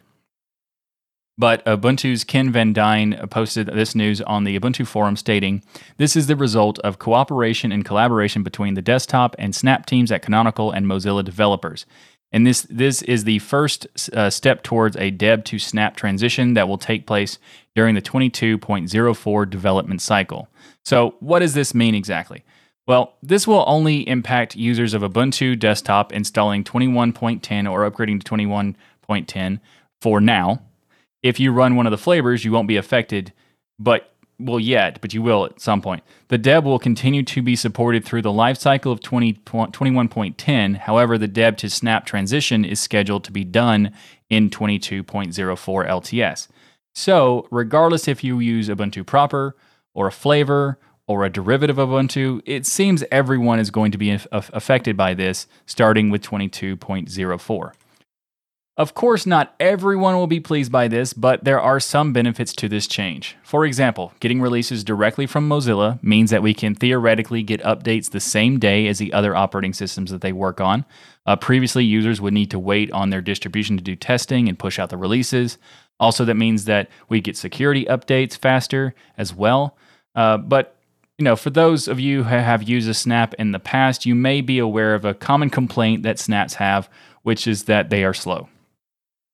But 1.41 1.65
Ubuntu's 1.65 2.23
Ken 2.23 2.53
VanDine 2.53 3.27
posted 3.31 3.65
this 3.65 3.95
news 3.95 4.21
on 4.21 4.43
the 4.43 4.59
Ubuntu 4.59 4.85
forum 4.85 5.15
stating, 5.15 5.63
This 5.97 6.15
is 6.15 6.27
the 6.27 6.35
result 6.35 6.77
of 6.81 6.99
cooperation 6.99 7.71
and 7.71 7.83
collaboration 7.83 8.43
between 8.43 8.75
the 8.75 8.81
desktop 8.83 9.35
and 9.39 9.55
Snap 9.55 9.87
teams 9.87 10.11
at 10.11 10.21
Canonical 10.21 10.69
and 10.69 10.85
Mozilla 10.85 11.25
developers. 11.25 11.87
And 12.31 12.45
this, 12.45 12.67
this 12.69 13.01
is 13.01 13.23
the 13.23 13.39
first 13.39 13.87
uh, 14.13 14.29
step 14.29 14.61
towards 14.61 14.95
a 14.97 15.09
Deb 15.09 15.43
to 15.45 15.57
Snap 15.57 15.95
transition 15.95 16.53
that 16.53 16.67
will 16.67 16.77
take 16.77 17.07
place 17.07 17.39
during 17.75 17.95
the 17.95 18.03
22.04 18.03 19.49
development 19.49 20.03
cycle. 20.03 20.47
So, 20.85 21.15
what 21.21 21.39
does 21.39 21.55
this 21.55 21.73
mean 21.73 21.95
exactly? 21.95 22.43
Well, 22.85 23.15
this 23.23 23.47
will 23.47 23.63
only 23.65 24.07
impact 24.07 24.55
users 24.55 24.93
of 24.93 25.01
Ubuntu 25.01 25.57
desktop 25.57 26.13
installing 26.13 26.63
21.10 26.63 27.67
or 27.67 27.89
upgrading 27.89 28.23
to 28.23 28.31
21.10 28.31 29.59
for 30.01 30.21
now, 30.21 30.61
if 31.23 31.39
you 31.39 31.51
run 31.51 31.75
one 31.75 31.85
of 31.87 31.91
the 31.91 31.97
flavors, 31.97 32.43
you 32.43 32.51
won't 32.51 32.67
be 32.67 32.77
affected, 32.77 33.33
but 33.79 34.11
well, 34.41 34.59
yet, 34.59 34.99
but 35.01 35.13
you 35.13 35.21
will 35.21 35.45
at 35.45 35.61
some 35.61 35.81
point. 35.81 36.03
The 36.29 36.37
deb 36.37 36.65
will 36.65 36.79
continue 36.79 37.23
to 37.23 37.41
be 37.41 37.55
supported 37.55 38.03
through 38.03 38.23
the 38.23 38.31
life 38.31 38.57
cycle 38.57 38.91
of 38.91 38.99
20, 38.99 39.33
21.10. 39.33 40.77
However, 40.77 41.17
the 41.17 41.27
deb 41.27 41.57
to 41.57 41.69
snap 41.69 42.05
transition 42.05 42.65
is 42.65 42.79
scheduled 42.79 43.23
to 43.25 43.31
be 43.31 43.43
done 43.43 43.91
in 44.29 44.49
22.04 44.49 45.05
LTS. 45.05 46.47
So, 46.93 47.47
regardless 47.51 48.07
if 48.07 48.23
you 48.23 48.39
use 48.39 48.67
Ubuntu 48.67 49.05
proper 49.05 49.55
or 49.93 50.07
a 50.07 50.11
flavor 50.11 50.79
or 51.07 51.23
a 51.23 51.29
derivative 51.29 51.77
of 51.77 51.89
Ubuntu, 51.89 52.41
it 52.45 52.65
seems 52.65 53.03
everyone 53.11 53.59
is 53.59 53.69
going 53.69 53.91
to 53.91 53.97
be 53.97 54.17
affected 54.31 54.97
by 54.97 55.13
this 55.13 55.47
starting 55.65 56.09
with 56.09 56.21
22.04. 56.21 57.73
Of 58.77 58.93
course, 58.93 59.25
not 59.25 59.53
everyone 59.59 60.15
will 60.15 60.27
be 60.27 60.39
pleased 60.39 60.71
by 60.71 60.87
this, 60.87 61.11
but 61.11 61.43
there 61.43 61.59
are 61.59 61.79
some 61.79 62.13
benefits 62.13 62.53
to 62.53 62.69
this 62.69 62.87
change. 62.87 63.35
For 63.43 63.65
example, 63.65 64.13
getting 64.21 64.41
releases 64.41 64.85
directly 64.85 65.27
from 65.27 65.47
Mozilla 65.47 66.01
means 66.01 66.31
that 66.31 66.41
we 66.41 66.53
can 66.53 66.73
theoretically 66.73 67.43
get 67.43 67.61
updates 67.63 68.09
the 68.09 68.21
same 68.21 68.59
day 68.59 68.87
as 68.87 68.97
the 68.97 69.11
other 69.11 69.35
operating 69.35 69.73
systems 69.73 70.09
that 70.09 70.21
they 70.21 70.31
work 70.31 70.61
on. 70.61 70.85
Uh, 71.25 71.35
previously, 71.35 71.83
users 71.83 72.21
would 72.21 72.33
need 72.33 72.49
to 72.51 72.57
wait 72.57 72.89
on 72.93 73.09
their 73.09 73.19
distribution 73.19 73.75
to 73.75 73.83
do 73.83 73.95
testing 73.95 74.47
and 74.47 74.57
push 74.57 74.79
out 74.79 74.89
the 74.89 74.97
releases. 74.97 75.57
Also, 75.99 76.23
that 76.23 76.35
means 76.35 76.63
that 76.63 76.89
we 77.09 77.19
get 77.19 77.35
security 77.35 77.83
updates 77.85 78.37
faster 78.37 78.95
as 79.17 79.35
well. 79.35 79.77
Uh, 80.15 80.37
but 80.37 80.77
you 81.17 81.25
know, 81.25 81.35
for 81.35 81.49
those 81.49 81.89
of 81.89 81.99
you 81.99 82.23
who 82.23 82.35
have 82.35 82.63
used 82.63 82.89
a 82.89 82.93
snap 82.93 83.35
in 83.35 83.51
the 83.51 83.59
past, 83.59 84.05
you 84.05 84.15
may 84.15 84.39
be 84.39 84.57
aware 84.57 84.95
of 84.95 85.03
a 85.03 85.13
common 85.13 85.49
complaint 85.49 86.03
that 86.03 86.17
snaps 86.17 86.55
have, 86.55 86.89
which 87.21 87.45
is 87.45 87.65
that 87.65 87.89
they 87.89 88.03
are 88.03 88.13
slow. 88.13 88.47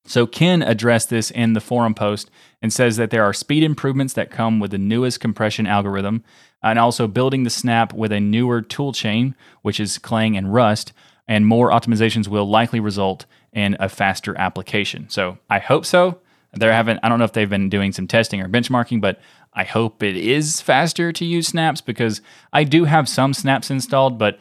So 0.07 0.25
Ken 0.25 0.61
addressed 0.61 1.09
this 1.09 1.31
in 1.31 1.53
the 1.53 1.59
forum 1.59 1.93
post 1.93 2.31
and 2.61 2.71
says 2.71 2.95
that 2.97 3.11
there 3.11 3.23
are 3.23 3.33
speed 3.33 3.61
improvements 3.61 4.13
that 4.13 4.31
come 4.31 4.59
with 4.59 4.71
the 4.71 4.77
newest 4.77 5.19
compression 5.19 5.67
algorithm 5.67 6.23
and 6.63 6.79
also 6.79 7.07
building 7.07 7.43
the 7.43 7.49
snap 7.49 7.93
with 7.93 8.11
a 8.11 8.19
newer 8.19 8.61
toolchain, 8.61 9.35
which 9.61 9.79
is 9.79 9.97
Clang 9.97 10.37
and 10.37 10.53
Rust, 10.53 10.93
and 11.27 11.45
more 11.45 11.69
optimizations 11.71 12.27
will 12.27 12.49
likely 12.49 12.79
result 12.79 13.25
in 13.51 13.75
a 13.79 13.89
faster 13.89 14.35
application. 14.37 15.09
So 15.09 15.37
I 15.49 15.59
hope 15.59 15.85
so. 15.85 16.19
There 16.53 16.71
haven't 16.71 17.01
I 17.03 17.09
don't 17.09 17.19
know 17.19 17.25
if 17.25 17.33
they've 17.33 17.49
been 17.49 17.69
doing 17.69 17.91
some 17.91 18.07
testing 18.07 18.41
or 18.41 18.47
benchmarking, 18.47 19.01
but 19.01 19.19
I 19.53 19.65
hope 19.65 20.01
it 20.01 20.15
is 20.15 20.61
faster 20.61 21.11
to 21.11 21.25
use 21.25 21.47
snaps 21.47 21.81
because 21.81 22.21
I 22.53 22.63
do 22.63 22.85
have 22.85 23.09
some 23.09 23.33
snaps 23.33 23.69
installed, 23.69 24.17
but 24.17 24.39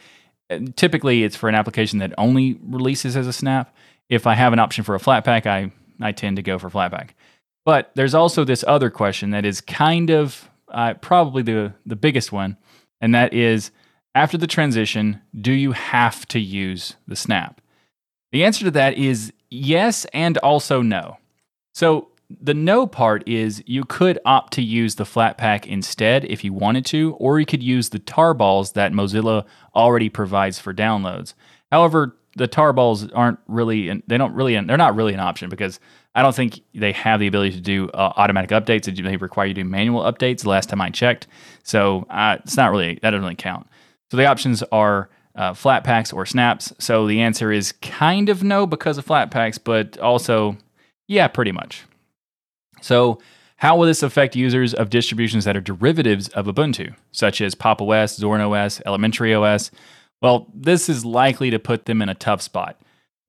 uh, 0.49 0.59
typically 0.75 1.23
it's 1.23 1.35
for 1.35 1.49
an 1.49 1.55
application 1.55 1.99
that 1.99 2.13
only 2.17 2.57
releases 2.63 3.17
as 3.17 3.27
a 3.27 3.33
snap 3.33 3.75
if 4.09 4.27
I 4.27 4.35
have 4.35 4.53
an 4.53 4.59
option 4.59 4.83
for 4.83 4.95
a 4.95 4.99
Flatpak, 4.99 5.45
I, 5.45 5.71
I 6.01 6.11
tend 6.11 6.37
to 6.37 6.43
go 6.43 6.57
for 6.57 6.69
Flatpak. 6.69 7.09
But 7.65 7.91
there's 7.95 8.13
also 8.13 8.43
this 8.43 8.63
other 8.67 8.89
question 8.89 9.31
that 9.31 9.45
is 9.45 9.59
kind 9.61 10.09
of 10.09 10.49
uh, 10.69 10.93
probably 10.95 11.43
the, 11.43 11.73
the 11.85 11.95
biggest 11.95 12.31
one, 12.31 12.57
and 13.01 13.13
that 13.13 13.33
is 13.33 13.71
after 14.15 14.37
the 14.37 14.47
transition, 14.47 15.21
do 15.39 15.51
you 15.51 15.73
have 15.73 16.27
to 16.29 16.39
use 16.39 16.95
the 17.07 17.15
snap? 17.15 17.61
The 18.31 18.43
answer 18.43 18.65
to 18.65 18.71
that 18.71 18.97
is 18.97 19.31
yes 19.49 20.05
and 20.13 20.37
also 20.39 20.81
no. 20.81 21.17
So 21.73 22.09
the 22.29 22.53
no 22.53 22.87
part 22.87 23.27
is 23.27 23.63
you 23.65 23.83
could 23.83 24.19
opt 24.25 24.53
to 24.53 24.61
use 24.61 24.95
the 24.95 25.03
Flatpak 25.03 25.65
instead 25.65 26.25
if 26.25 26.43
you 26.43 26.51
wanted 26.51 26.85
to, 26.87 27.13
or 27.19 27.39
you 27.39 27.45
could 27.45 27.63
use 27.63 27.89
the 27.89 27.99
tarballs 27.99 28.73
that 28.73 28.91
Mozilla 28.91 29.45
already 29.75 30.09
provides 30.09 30.59
for 30.59 30.73
downloads. 30.73 31.33
However, 31.71 32.17
the 32.37 32.47
tarballs 32.47 33.11
aren't 33.13 33.39
really 33.47 34.01
they 34.07 34.17
don't 34.17 34.33
really 34.33 34.59
they're 34.65 34.77
not 34.77 34.95
really 34.95 35.13
an 35.13 35.19
option 35.19 35.49
because 35.49 35.79
I 36.15 36.21
don't 36.21 36.35
think 36.35 36.61
they 36.73 36.93
have 36.93 37.19
the 37.19 37.27
ability 37.27 37.51
to 37.51 37.61
do 37.61 37.89
uh, 37.89 38.13
automatic 38.15 38.49
updates. 38.51 38.85
They 38.85 39.17
require 39.17 39.47
you 39.47 39.53
to 39.53 39.63
do 39.63 39.69
manual 39.69 40.01
updates. 40.01 40.41
The 40.41 40.49
last 40.49 40.69
time 40.69 40.81
I 40.81 40.89
checked, 40.89 41.27
so 41.63 42.05
uh, 42.09 42.37
it's 42.43 42.57
not 42.57 42.71
really 42.71 42.99
that 43.01 43.11
doesn't 43.11 43.21
really 43.21 43.35
count. 43.35 43.67
So 44.11 44.17
the 44.17 44.25
options 44.25 44.63
are 44.71 45.09
uh, 45.35 45.53
Flatpaks 45.53 46.13
or 46.13 46.25
snaps. 46.25 46.73
So 46.79 47.07
the 47.07 47.21
answer 47.21 47.51
is 47.51 47.73
kind 47.73 48.29
of 48.29 48.43
no 48.43 48.65
because 48.65 48.97
of 48.97 49.05
Flatpaks, 49.05 49.59
but 49.63 49.97
also 49.99 50.57
yeah, 51.07 51.27
pretty 51.27 51.51
much. 51.51 51.85
So 52.81 53.19
how 53.57 53.75
will 53.75 53.87
this 53.87 54.03
affect 54.03 54.35
users 54.35 54.73
of 54.73 54.89
distributions 54.89 55.45
that 55.45 55.57
are 55.57 55.61
derivatives 55.61 56.27
of 56.29 56.45
Ubuntu, 56.45 56.95
such 57.11 57.41
as 57.41 57.55
Pop 57.55 57.81
OS, 57.81 58.19
Zorin 58.19 58.47
OS, 58.47 58.81
Elementary 58.85 59.33
OS? 59.33 59.71
Well, 60.21 60.47
this 60.53 60.89
is 60.89 61.05
likely 61.05 61.49
to 61.51 61.59
put 61.59 61.85
them 61.85 62.01
in 62.01 62.09
a 62.09 62.15
tough 62.15 62.41
spot 62.41 62.79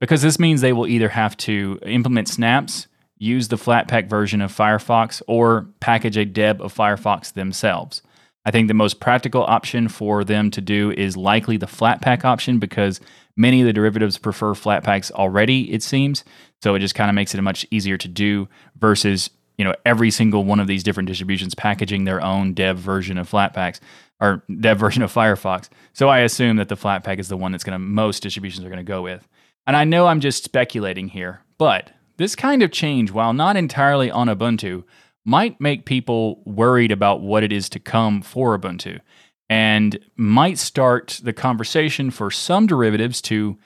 because 0.01 0.23
this 0.23 0.39
means 0.39 0.61
they 0.61 0.73
will 0.73 0.87
either 0.87 1.09
have 1.09 1.37
to 1.39 1.79
implement 1.83 2.29
snaps, 2.29 2.87
use 3.19 3.49
the 3.49 3.57
Flatpak 3.57 4.09
version 4.09 4.41
of 4.41 4.55
Firefox, 4.55 5.21
or 5.27 5.67
package 5.81 6.17
a 6.17 6.25
deb 6.25 6.63
of 6.63 6.75
Firefox 6.75 7.33
themselves. 7.33 8.03
I 8.45 8.51
think 8.51 8.69
the 8.69 8.75
most 8.75 9.01
practical 9.01 9.43
option 9.43 9.89
for 9.89 10.25
them 10.25 10.51
to 10.53 10.61
do 10.61 10.91
is 10.93 11.17
likely 11.17 11.59
the 11.59 11.67
Flatpak 11.67 12.25
option 12.25 12.59
because 12.59 13.01
many 13.37 13.61
of 13.61 13.67
the 13.67 13.73
derivatives 13.73 14.17
prefer 14.17 14.55
Flatpaks 14.55 15.11
already, 15.11 15.71
it 15.73 15.83
seems. 15.83 16.25
So 16.63 16.75
it 16.75 16.79
just 16.79 16.95
kind 16.95 17.11
of 17.11 17.15
makes 17.15 17.35
it 17.35 17.43
much 17.43 17.67
easier 17.71 17.99
to 17.99 18.09
do 18.09 18.49
versus 18.79 19.31
you 19.59 19.65
know 19.65 19.75
every 19.85 20.11
single 20.11 20.45
one 20.45 20.61
of 20.61 20.67
these 20.67 20.83
different 20.83 21.09
distributions 21.09 21.55
packaging 21.55 22.05
their 22.05 22.23
own 22.23 22.55
deb 22.55 22.77
version 22.79 23.19
of 23.19 23.29
Flatpaks 23.31 23.81
or 24.21 24.43
deb 24.61 24.79
version 24.85 25.03
of 25.03 25.13
Firefox. 25.13 25.69
So 25.93 26.09
I 26.09 26.21
assume 26.21 26.57
that 26.57 26.69
the 26.69 26.77
Flatpak 26.77 27.19
is 27.19 27.29
the 27.29 27.37
one 27.37 27.53
that's 27.53 27.65
going 27.65 27.75
to 27.75 27.79
most 27.79 28.23
distributions 28.23 28.65
are 28.65 28.71
going 28.71 28.79
to 28.79 28.83
go 28.83 29.03
with. 29.03 29.27
And 29.67 29.77
I 29.77 29.85
know 29.85 30.07
I'm 30.07 30.21
just 30.21 30.45
speculating 30.45 31.09
here, 31.09 31.43
but 31.59 31.91
this 32.17 32.35
kind 32.35 32.63
of 32.63 32.73
change, 32.73 33.11
while 33.13 33.33
not 33.33 33.57
entirely 33.57 34.11
on 34.11 34.29
Ubuntu, 34.29 34.85
might 35.25 35.61
make 35.61 35.85
people 35.85 36.43
worried 36.47 36.91
about 36.91 37.21
what 37.21 37.43
it 37.45 37.53
is 37.53 37.69
to 37.69 37.79
come 37.79 38.23
for 38.23 38.59
Ubuntu. 38.59 39.01
and 39.51 39.99
might 40.17 40.59
start 40.59 41.21
the 41.23 41.33
conversation 41.33 42.11
for 42.11 42.31
some 42.31 42.67
derivatives 42.67 43.23
to 43.23 43.57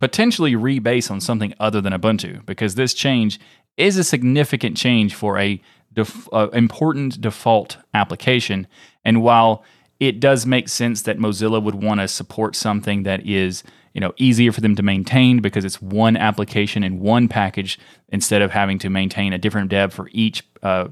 potentially 0.00 0.52
rebase 0.52 1.10
on 1.10 1.20
something 1.20 1.54
other 1.58 1.80
than 1.80 1.92
Ubuntu 1.92 2.44
because 2.46 2.74
this 2.74 2.94
change 2.94 3.40
is 3.76 3.96
a 3.96 4.04
significant 4.04 4.76
change 4.76 5.14
for 5.14 5.38
a 5.38 5.60
def- 5.92 6.28
uh, 6.32 6.48
important 6.52 7.20
default 7.20 7.78
application. 7.94 8.66
And 9.04 9.22
while 9.22 9.64
it 10.06 10.20
does 10.20 10.46
make 10.46 10.68
sense 10.68 11.02
that 11.02 11.18
Mozilla 11.18 11.62
would 11.62 11.76
want 11.76 12.00
to 12.00 12.08
support 12.08 12.56
something 12.56 13.02
that 13.04 13.26
is 13.26 13.62
you 13.92 14.00
know 14.00 14.12
easier 14.16 14.52
for 14.52 14.60
them 14.60 14.74
to 14.76 14.82
maintain 14.82 15.40
because 15.40 15.64
it's 15.64 15.80
one 15.80 16.16
application 16.16 16.82
in 16.84 17.00
one 17.00 17.28
package 17.28 17.78
instead 18.08 18.42
of 18.42 18.50
having 18.50 18.78
to 18.80 18.90
maintain 18.90 19.32
a 19.32 19.38
different 19.38 19.70
deb 19.70 19.92
for 19.92 20.08
each 20.12 20.42
uh, 20.62 20.88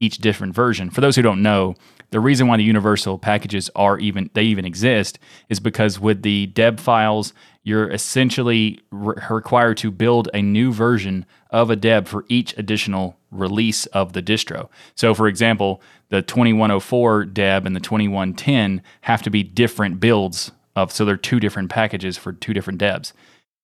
each 0.00 0.18
different 0.18 0.54
version. 0.54 0.90
For 0.90 1.00
those 1.00 1.16
who 1.16 1.22
don't 1.22 1.42
know, 1.42 1.74
the 2.10 2.20
reason 2.20 2.46
why 2.46 2.56
the 2.56 2.64
universal 2.64 3.18
packages 3.18 3.70
are 3.76 3.98
even 3.98 4.30
they 4.34 4.44
even 4.44 4.64
exist 4.64 5.18
is 5.48 5.60
because 5.60 6.00
with 6.00 6.22
the 6.22 6.46
deb 6.46 6.80
files 6.80 7.32
you're 7.62 7.90
essentially 7.90 8.80
re- 8.90 9.16
required 9.28 9.76
to 9.76 9.90
build 9.90 10.28
a 10.32 10.40
new 10.40 10.72
version 10.72 11.26
of 11.50 11.68
a 11.68 11.76
deb 11.76 12.08
for 12.08 12.24
each 12.28 12.56
additional 12.56 13.18
release 13.30 13.84
of 13.86 14.14
the 14.14 14.22
distro. 14.22 14.70
So 14.94 15.14
for 15.14 15.28
example, 15.28 15.82
the 16.10 16.22
2104 16.22 17.26
deb 17.26 17.66
and 17.66 17.76
the 17.76 17.80
2110 17.80 18.82
have 19.02 19.22
to 19.22 19.30
be 19.30 19.42
different 19.42 20.00
builds 20.00 20.52
of 20.74 20.92
so 20.92 21.04
they're 21.04 21.16
two 21.16 21.40
different 21.40 21.70
packages 21.70 22.16
for 22.16 22.32
two 22.32 22.54
different 22.54 22.78
debs. 22.78 23.12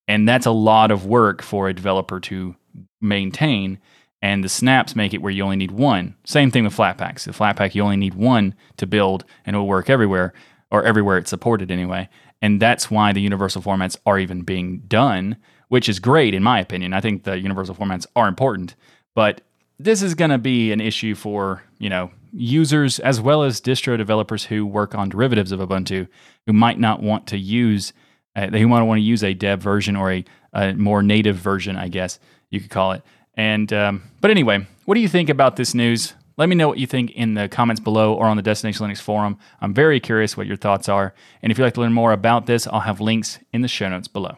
And 0.06 0.28
that's 0.28 0.46
a 0.46 0.50
lot 0.50 0.90
of 0.90 1.06
work 1.06 1.42
for 1.42 1.68
a 1.68 1.74
developer 1.74 2.20
to 2.20 2.56
maintain 3.00 3.78
and 4.20 4.42
the 4.42 4.48
snaps 4.48 4.96
make 4.96 5.12
it 5.12 5.20
where 5.20 5.30
you 5.30 5.42
only 5.42 5.56
need 5.56 5.70
one. 5.70 6.14
Same 6.24 6.50
thing 6.50 6.64
with 6.64 6.74
Flatpaks. 6.74 7.24
The 7.24 7.32
Flatpak 7.32 7.74
you 7.74 7.82
only 7.82 7.98
need 7.98 8.14
one 8.14 8.54
to 8.78 8.86
build 8.86 9.24
and 9.44 9.54
it 9.54 9.58
will 9.58 9.66
work 9.66 9.90
everywhere 9.90 10.32
or 10.70 10.82
everywhere 10.82 11.18
it's 11.18 11.30
supported 11.30 11.70
anyway. 11.70 12.08
And 12.40 12.60
that's 12.60 12.90
why 12.90 13.12
the 13.12 13.20
universal 13.20 13.62
formats 13.62 13.96
are 14.06 14.18
even 14.18 14.42
being 14.42 14.78
done, 14.88 15.36
which 15.68 15.88
is 15.88 15.98
great 15.98 16.34
in 16.34 16.42
my 16.42 16.58
opinion. 16.58 16.94
I 16.94 17.00
think 17.00 17.24
the 17.24 17.38
universal 17.38 17.74
formats 17.74 18.06
are 18.16 18.28
important, 18.28 18.74
but 19.14 19.42
this 19.78 20.02
is 20.02 20.14
going 20.14 20.30
to 20.30 20.38
be 20.38 20.72
an 20.72 20.80
issue 20.80 21.14
for, 21.14 21.62
you 21.78 21.90
know, 21.90 22.10
users 22.34 22.98
as 22.98 23.20
well 23.20 23.42
as 23.42 23.60
distro 23.60 23.96
developers 23.96 24.44
who 24.44 24.66
work 24.66 24.94
on 24.94 25.08
derivatives 25.08 25.52
of 25.52 25.60
Ubuntu 25.60 26.08
who 26.46 26.52
might 26.52 26.78
not 26.78 27.02
want 27.02 27.26
to 27.28 27.38
use 27.38 27.92
uh, 28.36 28.50
they 28.50 28.64
might 28.64 28.82
want 28.82 28.98
to 28.98 29.02
use 29.02 29.22
a 29.22 29.32
deb 29.32 29.60
version 29.60 29.96
or 29.96 30.10
a, 30.10 30.24
a 30.52 30.74
more 30.74 31.02
native 31.02 31.36
version, 31.36 31.76
I 31.76 31.88
guess 31.88 32.18
you 32.50 32.60
could 32.60 32.70
call 32.70 32.92
it. 32.92 33.02
And 33.34 33.72
um, 33.72 34.02
but 34.20 34.30
anyway, 34.30 34.66
what 34.84 34.94
do 34.94 35.00
you 35.00 35.08
think 35.08 35.28
about 35.28 35.56
this 35.56 35.74
news? 35.74 36.14
Let 36.36 36.48
me 36.48 36.56
know 36.56 36.66
what 36.66 36.78
you 36.78 36.86
think 36.86 37.12
in 37.12 37.34
the 37.34 37.48
comments 37.48 37.80
below 37.80 38.14
or 38.14 38.26
on 38.26 38.36
the 38.36 38.42
Destination 38.42 38.86
Linux 38.86 39.00
forum. 39.00 39.38
I'm 39.60 39.72
very 39.72 40.00
curious 40.00 40.36
what 40.36 40.48
your 40.48 40.56
thoughts 40.56 40.88
are. 40.88 41.14
And 41.42 41.52
if 41.52 41.58
you'd 41.58 41.64
like 41.64 41.74
to 41.74 41.80
learn 41.80 41.92
more 41.92 42.12
about 42.12 42.46
this, 42.46 42.66
I'll 42.66 42.80
have 42.80 43.00
links 43.00 43.38
in 43.52 43.62
the 43.62 43.68
show 43.68 43.88
notes 43.88 44.08
below. 44.08 44.36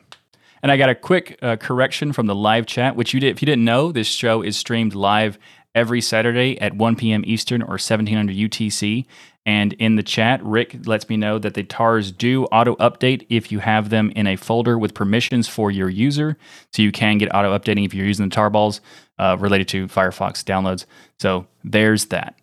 And 0.62 0.70
I 0.70 0.76
got 0.76 0.90
a 0.90 0.94
quick 0.94 1.38
uh, 1.40 1.56
correction 1.56 2.12
from 2.12 2.26
the 2.26 2.34
live 2.34 2.66
chat, 2.66 2.96
which 2.96 3.14
you 3.14 3.20
did. 3.20 3.30
If 3.30 3.40
you 3.40 3.46
didn't 3.46 3.64
know, 3.64 3.92
this 3.92 4.08
show 4.08 4.42
is 4.42 4.58
streamed 4.58 4.94
live 4.94 5.38
every 5.76 6.00
Saturday 6.00 6.58
at 6.60 6.74
1 6.74 6.96
p.m. 6.96 7.22
Eastern 7.26 7.62
or 7.62 7.76
1700 7.76 8.34
UTC. 8.34 9.06
And 9.44 9.74
in 9.74 9.94
the 9.94 10.02
chat, 10.02 10.42
Rick 10.42 10.88
lets 10.88 11.08
me 11.08 11.16
know 11.16 11.38
that 11.38 11.54
the 11.54 11.62
tars 11.62 12.10
do 12.10 12.46
auto 12.46 12.74
update 12.76 13.26
if 13.28 13.52
you 13.52 13.60
have 13.60 13.90
them 13.90 14.10
in 14.16 14.26
a 14.26 14.34
folder 14.34 14.76
with 14.76 14.94
permissions 14.94 15.46
for 15.46 15.70
your 15.70 15.88
user. 15.88 16.36
So 16.72 16.82
you 16.82 16.90
can 16.90 17.18
get 17.18 17.32
auto 17.32 17.56
updating 17.56 17.84
if 17.84 17.94
you're 17.94 18.06
using 18.06 18.28
the 18.28 18.34
tarballs 18.34 18.80
uh, 19.20 19.36
related 19.38 19.68
to 19.68 19.86
Firefox 19.86 20.42
downloads. 20.42 20.84
So 21.20 21.46
there's 21.62 22.06
that. 22.06 22.34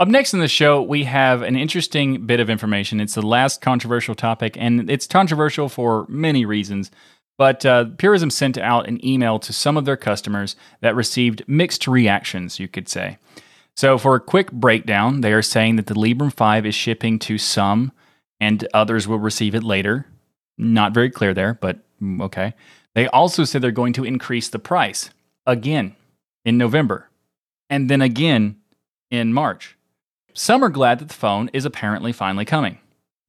Up 0.00 0.08
next 0.08 0.32
in 0.32 0.40
the 0.40 0.48
show, 0.48 0.80
we 0.80 1.04
have 1.04 1.42
an 1.42 1.56
interesting 1.56 2.24
bit 2.26 2.40
of 2.40 2.48
information. 2.48 3.00
It's 3.00 3.14
the 3.14 3.22
last 3.22 3.60
controversial 3.60 4.14
topic, 4.14 4.56
and 4.58 4.90
it's 4.90 5.06
controversial 5.06 5.68
for 5.68 6.06
many 6.08 6.46
reasons. 6.46 6.90
But 7.40 7.64
uh, 7.64 7.86
Purism 7.96 8.28
sent 8.28 8.58
out 8.58 8.86
an 8.86 9.02
email 9.02 9.38
to 9.38 9.50
some 9.54 9.78
of 9.78 9.86
their 9.86 9.96
customers 9.96 10.56
that 10.82 10.94
received 10.94 11.42
mixed 11.46 11.88
reactions, 11.88 12.60
you 12.60 12.68
could 12.68 12.86
say. 12.86 13.16
So, 13.74 13.96
for 13.96 14.14
a 14.14 14.20
quick 14.20 14.52
breakdown, 14.52 15.22
they 15.22 15.32
are 15.32 15.40
saying 15.40 15.76
that 15.76 15.86
the 15.86 15.94
Librem 15.94 16.30
5 16.34 16.66
is 16.66 16.74
shipping 16.74 17.18
to 17.20 17.38
some 17.38 17.92
and 18.40 18.68
others 18.74 19.08
will 19.08 19.18
receive 19.18 19.54
it 19.54 19.64
later. 19.64 20.04
Not 20.58 20.92
very 20.92 21.08
clear 21.08 21.32
there, 21.32 21.54
but 21.54 21.78
mm, 21.98 22.20
okay. 22.20 22.52
They 22.94 23.08
also 23.08 23.44
said 23.44 23.62
they're 23.62 23.70
going 23.70 23.94
to 23.94 24.04
increase 24.04 24.50
the 24.50 24.58
price 24.58 25.08
again 25.46 25.96
in 26.44 26.58
November 26.58 27.08
and 27.70 27.88
then 27.88 28.02
again 28.02 28.56
in 29.10 29.32
March. 29.32 29.78
Some 30.34 30.62
are 30.62 30.68
glad 30.68 30.98
that 30.98 31.08
the 31.08 31.14
phone 31.14 31.48
is 31.54 31.64
apparently 31.64 32.12
finally 32.12 32.44
coming, 32.44 32.80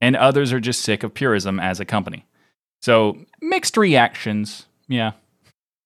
and 0.02 0.18
others 0.18 0.52
are 0.52 0.60
just 0.60 0.82
sick 0.82 1.02
of 1.02 1.14
Purism 1.14 1.62
as 1.62 1.80
a 1.80 1.86
company. 1.86 2.26
So, 2.82 3.18
mixed 3.42 3.78
reactions, 3.78 4.66
yeah. 4.88 5.12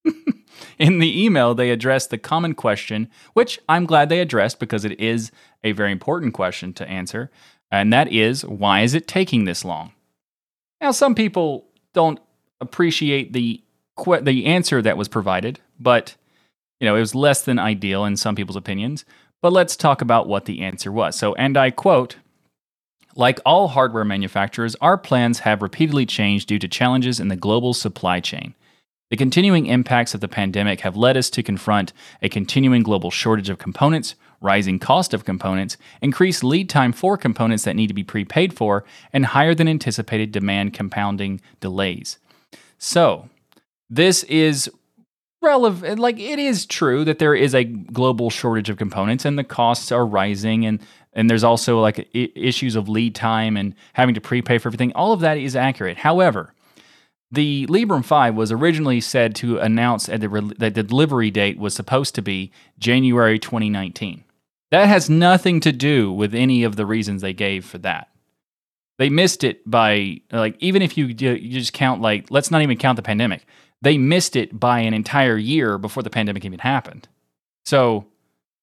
In 0.79 0.99
the 0.99 1.23
email, 1.23 1.53
they 1.53 1.71
addressed 1.71 2.09
the 2.09 2.17
common 2.17 2.53
question, 2.53 3.09
which 3.33 3.59
I'm 3.67 3.85
glad 3.85 4.09
they 4.09 4.19
addressed 4.19 4.59
because 4.59 4.85
it 4.85 4.99
is 4.99 5.31
a 5.63 5.73
very 5.73 5.91
important 5.91 6.33
question 6.33 6.73
to 6.73 6.87
answer, 6.87 7.29
and 7.71 7.91
that 7.91 8.11
is 8.11 8.45
why 8.45 8.81
is 8.81 8.93
it 8.93 9.07
taking 9.07 9.45
this 9.45 9.65
long? 9.65 9.91
Now, 10.79 10.91
some 10.91 11.15
people 11.15 11.65
don't 11.93 12.19
appreciate 12.61 13.33
the 13.33 13.61
the 14.21 14.45
answer 14.45 14.81
that 14.81 14.97
was 14.97 15.07
provided, 15.07 15.59
but 15.79 16.15
you 16.79 16.85
know, 16.85 16.95
it 16.95 16.99
was 16.99 17.15
less 17.15 17.41
than 17.41 17.57
ideal 17.57 18.05
in 18.05 18.17
some 18.17 18.35
people's 18.35 18.57
opinions. 18.57 19.05
But 19.41 19.53
let's 19.53 19.75
talk 19.75 20.01
about 20.01 20.27
what 20.27 20.45
the 20.45 20.61
answer 20.61 20.91
was. 20.91 21.15
So, 21.15 21.33
and 21.35 21.57
I 21.57 21.71
quote, 21.71 22.17
like 23.15 23.39
all 23.45 23.69
hardware 23.69 24.05
manufacturers, 24.05 24.75
our 24.81 24.97
plans 24.97 25.39
have 25.39 25.61
repeatedly 25.61 26.05
changed 26.05 26.47
due 26.47 26.59
to 26.59 26.67
challenges 26.67 27.19
in 27.19 27.29
the 27.29 27.35
global 27.35 27.73
supply 27.73 28.19
chain. 28.19 28.53
The 29.09 29.17
continuing 29.17 29.67
impacts 29.67 30.13
of 30.13 30.19
the 30.19 30.27
pandemic 30.27 30.81
have 30.81 30.97
led 30.97 31.15
us 31.15 31.29
to 31.31 31.43
confront 31.43 31.93
a 32.21 32.29
continuing 32.29 32.83
global 32.83 33.11
shortage 33.11 33.49
of 33.49 33.57
components, 33.57 34.15
rising 34.41 34.79
cost 34.79 35.13
of 35.13 35.23
components, 35.23 35.77
increased 36.01 36.43
lead 36.43 36.69
time 36.69 36.91
for 36.91 37.17
components 37.17 37.63
that 37.63 37.75
need 37.75 37.87
to 37.87 37.93
be 37.93 38.03
prepaid 38.03 38.53
for, 38.53 38.83
and 39.13 39.27
higher 39.27 39.55
than 39.55 39.67
anticipated 39.67 40.31
demand 40.31 40.73
compounding 40.73 41.39
delays. 41.61 42.17
So, 42.77 43.29
this 43.89 44.23
is 44.23 44.69
relevant 45.45 45.99
like 45.99 46.19
it 46.19 46.39
is 46.39 46.65
true 46.65 47.05
that 47.05 47.19
there 47.19 47.35
is 47.35 47.53
a 47.53 47.63
global 47.63 48.29
shortage 48.29 48.69
of 48.69 48.77
components 48.77 49.25
and 49.25 49.37
the 49.37 49.43
costs 49.43 49.91
are 49.91 50.05
rising 50.05 50.65
and 50.65 50.79
and 51.13 51.29
there's 51.29 51.43
also 51.43 51.79
like 51.79 52.09
issues 52.13 52.75
of 52.75 52.89
lead 52.89 53.15
time 53.15 53.55
and 53.55 53.75
having 53.93 54.15
to 54.15 54.21
prepay 54.21 54.57
for 54.57 54.69
everything 54.69 54.91
all 54.93 55.13
of 55.13 55.19
that 55.21 55.37
is 55.37 55.55
accurate 55.55 55.97
however 55.97 56.53
the 57.31 57.65
Librem 57.67 58.05
5 58.05 58.35
was 58.35 58.51
originally 58.51 59.01
said 59.01 59.35
to 59.35 59.57
announce 59.57 60.05
that 60.05 60.21
the 60.21 60.83
delivery 60.83 61.31
date 61.31 61.57
was 61.57 61.73
supposed 61.73 62.15
to 62.15 62.21
be 62.21 62.51
January 62.77 63.39
2019. 63.39 64.23
That 64.71 64.87
has 64.87 65.09
nothing 65.09 65.59
to 65.61 65.71
do 65.71 66.11
with 66.11 66.33
any 66.33 66.63
of 66.63 66.75
the 66.75 66.85
reasons 66.85 67.21
they 67.21 67.33
gave 67.33 67.65
for 67.65 67.77
that. 67.79 68.09
They 68.97 69.09
missed 69.09 69.43
it 69.43 69.69
by, 69.69 70.21
like, 70.31 70.55
even 70.59 70.81
if 70.81 70.97
you, 70.97 71.07
you 71.07 71.51
just 71.51 71.73
count, 71.73 72.01
like, 72.01 72.31
let's 72.31 72.51
not 72.51 72.61
even 72.61 72.77
count 72.77 72.95
the 72.95 73.01
pandemic, 73.01 73.45
they 73.81 73.97
missed 73.97 74.35
it 74.35 74.59
by 74.59 74.79
an 74.79 74.93
entire 74.93 75.37
year 75.37 75.77
before 75.77 76.03
the 76.03 76.09
pandemic 76.09 76.45
even 76.45 76.59
happened. 76.59 77.07
So 77.65 78.05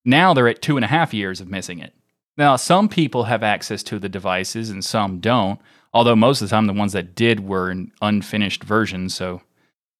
now 0.05 0.35
they're 0.35 0.49
at 0.49 0.63
two 0.63 0.77
and 0.77 0.85
a 0.85 0.89
half 0.89 1.15
years 1.15 1.41
of 1.41 1.49
missing 1.49 1.79
it. 1.79 1.95
Now, 2.37 2.57
some 2.57 2.89
people 2.89 3.25
have 3.25 3.43
access 3.43 3.83
to 3.85 3.99
the 3.99 4.09
devices 4.09 4.71
and 4.71 4.85
some 4.85 5.21
don't. 5.21 5.61
Although 5.93 6.17
most 6.17 6.41
of 6.41 6.49
the 6.49 6.55
time, 6.55 6.67
the 6.67 6.73
ones 6.73 6.95
that 6.95 7.15
did 7.15 7.47
were 7.47 7.71
in 7.71 7.93
unfinished 8.01 8.65
versions. 8.65 9.15
So 9.15 9.43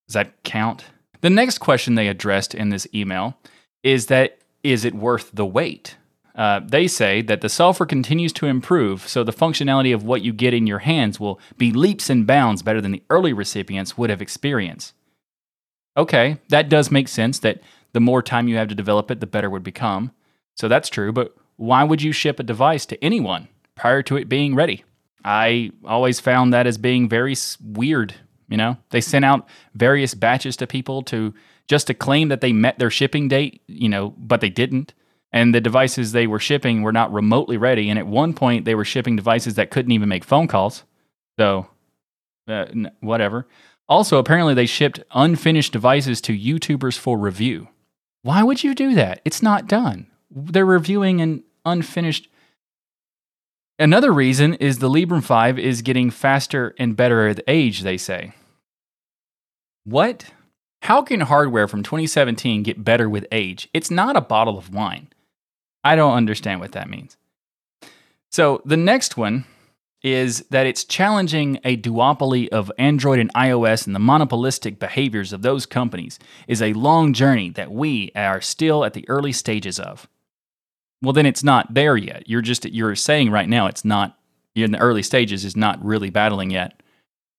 does 0.09 0.15
that 0.15 0.43
count? 0.43 0.87
The 1.21 1.31
next 1.31 1.59
question 1.59 1.95
they 1.95 2.09
addressed 2.09 2.55
in 2.55 2.71
this 2.71 2.87
email 2.95 3.37
is 3.83 4.07
that 4.07 4.39
is 4.63 4.85
it 4.85 4.95
worth 4.95 5.31
the 5.33 5.47
wait? 5.47 5.97
Uh, 6.35 6.61
they 6.65 6.89
say 6.89 7.21
that 7.21 7.43
the 7.43 7.49
software 7.49 7.87
continues 7.87 8.33
to 8.33 8.47
improve, 8.47 9.07
so 9.07 9.23
the 9.23 9.33
functionality 9.33 9.95
of 9.95 10.05
what 10.05 10.23
you 10.23 10.33
get 10.33 10.55
in 10.55 10.67
your 10.67 10.79
hands 10.79 11.21
will 11.21 11.39
be 11.59 11.73
leaps 11.73 12.09
and 12.09 12.27
bounds 12.27 12.63
better 12.63 12.81
than 12.81 12.93
the 12.93 13.03
early 13.11 13.35
recipients 13.35 13.99
would 13.99 14.09
have 14.09 14.23
experienced. 14.23 14.95
Okay, 15.97 16.39
that 16.49 16.69
does 16.69 16.91
make 16.91 17.09
sense 17.09 17.39
that 17.41 17.61
the 17.93 18.01
more 18.01 18.23
time 18.23 18.49
you 18.49 18.57
have 18.57 18.69
to 18.69 18.75
develop 18.75 19.11
it, 19.11 19.21
the 19.21 19.27
better 19.27 19.49
it 19.49 19.51
would 19.51 19.63
become. 19.63 20.13
So 20.57 20.69
that's 20.69 20.89
true, 20.89 21.13
but 21.13 21.35
why 21.57 21.85
would 21.85 22.03
you 22.03 22.13
ship 22.13 22.41
a 22.41 22.43
device 22.43 22.87
to 22.87 23.05
anyone 23.05 23.49
prior 23.75 24.03
to 24.05 24.17
it 24.17 24.29
being 24.29 24.55
ready? 24.55 24.85
I 25.25 25.71
always 25.85 26.21
found 26.21 26.53
that 26.53 26.67
as 26.67 26.79
being 26.79 27.09
very 27.09 27.35
weird. 27.63 28.15
You 28.49 28.57
know, 28.57 28.77
they 28.91 29.01
sent 29.01 29.25
out 29.25 29.49
various 29.75 30.15
batches 30.15 30.57
to 30.57 30.67
people 30.67 31.03
to 31.05 31.33
just 31.69 31.87
to 31.87 31.95
claim 31.95 32.29
that 32.29 32.41
they 32.41 32.53
met 32.53 32.79
their 32.79 32.91
shipping 32.91 33.29
date, 33.29 33.63
you 33.67 33.89
know, 33.89 34.11
but 34.19 34.41
they 34.41 34.51
didn't. 34.51 34.93
And 35.33 35.55
the 35.55 35.61
devices 35.61 36.13
they 36.13 36.27
were 36.27 36.39
shipping 36.39 36.83
were 36.83 36.93
not 36.93 37.13
remotely 37.13 37.57
ready. 37.57 37.89
And 37.89 37.99
at 37.99 38.07
one 38.07 38.35
point, 38.35 38.67
they 38.67 38.75
were 38.75 38.85
shipping 38.85 39.17
devices 39.17 39.55
that 39.55 39.71
couldn't 39.71 39.93
even 39.93 40.09
make 40.09 40.25
phone 40.25 40.49
calls. 40.49 40.83
So, 41.39 41.69
uh, 42.47 42.67
whatever. 43.01 43.47
Also, 43.89 44.19
apparently, 44.19 44.55
they 44.55 44.67
shipped 44.67 45.01
unfinished 45.13 45.73
devices 45.73 46.21
to 46.23 46.39
YouTubers 46.39 46.97
for 46.99 47.19
review. 47.19 47.69
Why 48.23 48.43
would 48.43 48.63
you 48.63 48.75
do 48.75 48.95
that? 48.95 49.21
It's 49.25 49.43
not 49.43 49.67
done. 49.67 50.07
They're 50.31 50.65
reviewing 50.65 51.21
an 51.21 51.45
unfinished 51.65 52.29
Another 53.83 54.13
reason 54.13 54.55
is 54.55 54.79
the 54.79 54.89
Librem 54.89 55.25
5 55.25 55.59
is 55.59 55.83
getting 55.83 56.11
faster 56.11 56.73
and 56.79 56.97
better 56.97 57.27
with 57.27 57.41
age, 57.49 57.81
they 57.81 57.97
say. 57.97 58.33
What? 59.83 60.27
How 60.83 61.03
can 61.03 61.21
hardware 61.21 61.67
from 61.67 61.83
2017 61.83 62.63
get 62.63 62.85
better 62.85 63.09
with 63.09 63.27
age? 63.33 63.69
It's 63.75 63.91
not 63.91 64.17
a 64.17 64.21
bottle 64.21 64.57
of 64.57 64.73
wine. 64.73 65.09
I 65.83 65.97
don't 65.97 66.15
understand 66.15 66.61
what 66.61 66.73
that 66.73 66.89
means. 66.89 67.17
So 68.31 68.63
the 68.65 68.77
next 68.77 69.17
one 69.17 69.47
is 70.03 70.41
that 70.51 70.67
it's 70.67 70.85
challenging 70.85 71.61
a 71.63 71.77
duopoly 71.77 72.49
of 72.49 72.73
Android 72.77 73.21
and 73.21 73.33
iOS 73.35 73.87
and 73.87 73.95
the 73.95 74.01
monopolistic 74.01 74.79
behaviors 74.79 75.33
of 75.33 75.43
those 75.43 75.65
companies 75.65 76.19
is 76.49 76.61
a 76.61 76.73
long 76.73 77.13
journey 77.13 77.51
that 77.51 77.71
we 77.71 78.11
are 78.17 78.41
still 78.41 78.85
at 78.85 78.95
the 78.95 79.09
early 79.09 79.33
stages 79.33 79.79
of. 79.79 80.09
Well, 81.01 81.13
then 81.13 81.27
it's 81.27 81.45
not 81.45 81.75
there 81.75 81.97
yet. 81.97 82.29
You're 82.29 82.43
just 82.43 82.65
you're 82.65 82.97
saying 82.97 83.31
right 83.31 83.49
now 83.49 83.67
it's 83.67 83.85
not 83.85 84.19
in 84.55 84.73
the 84.73 84.79
early 84.79 85.03
stages 85.03 85.45
is 85.45 85.57
not 85.57 85.85
really 85.85 86.11
battling 86.11 86.51
yet 86.51 86.83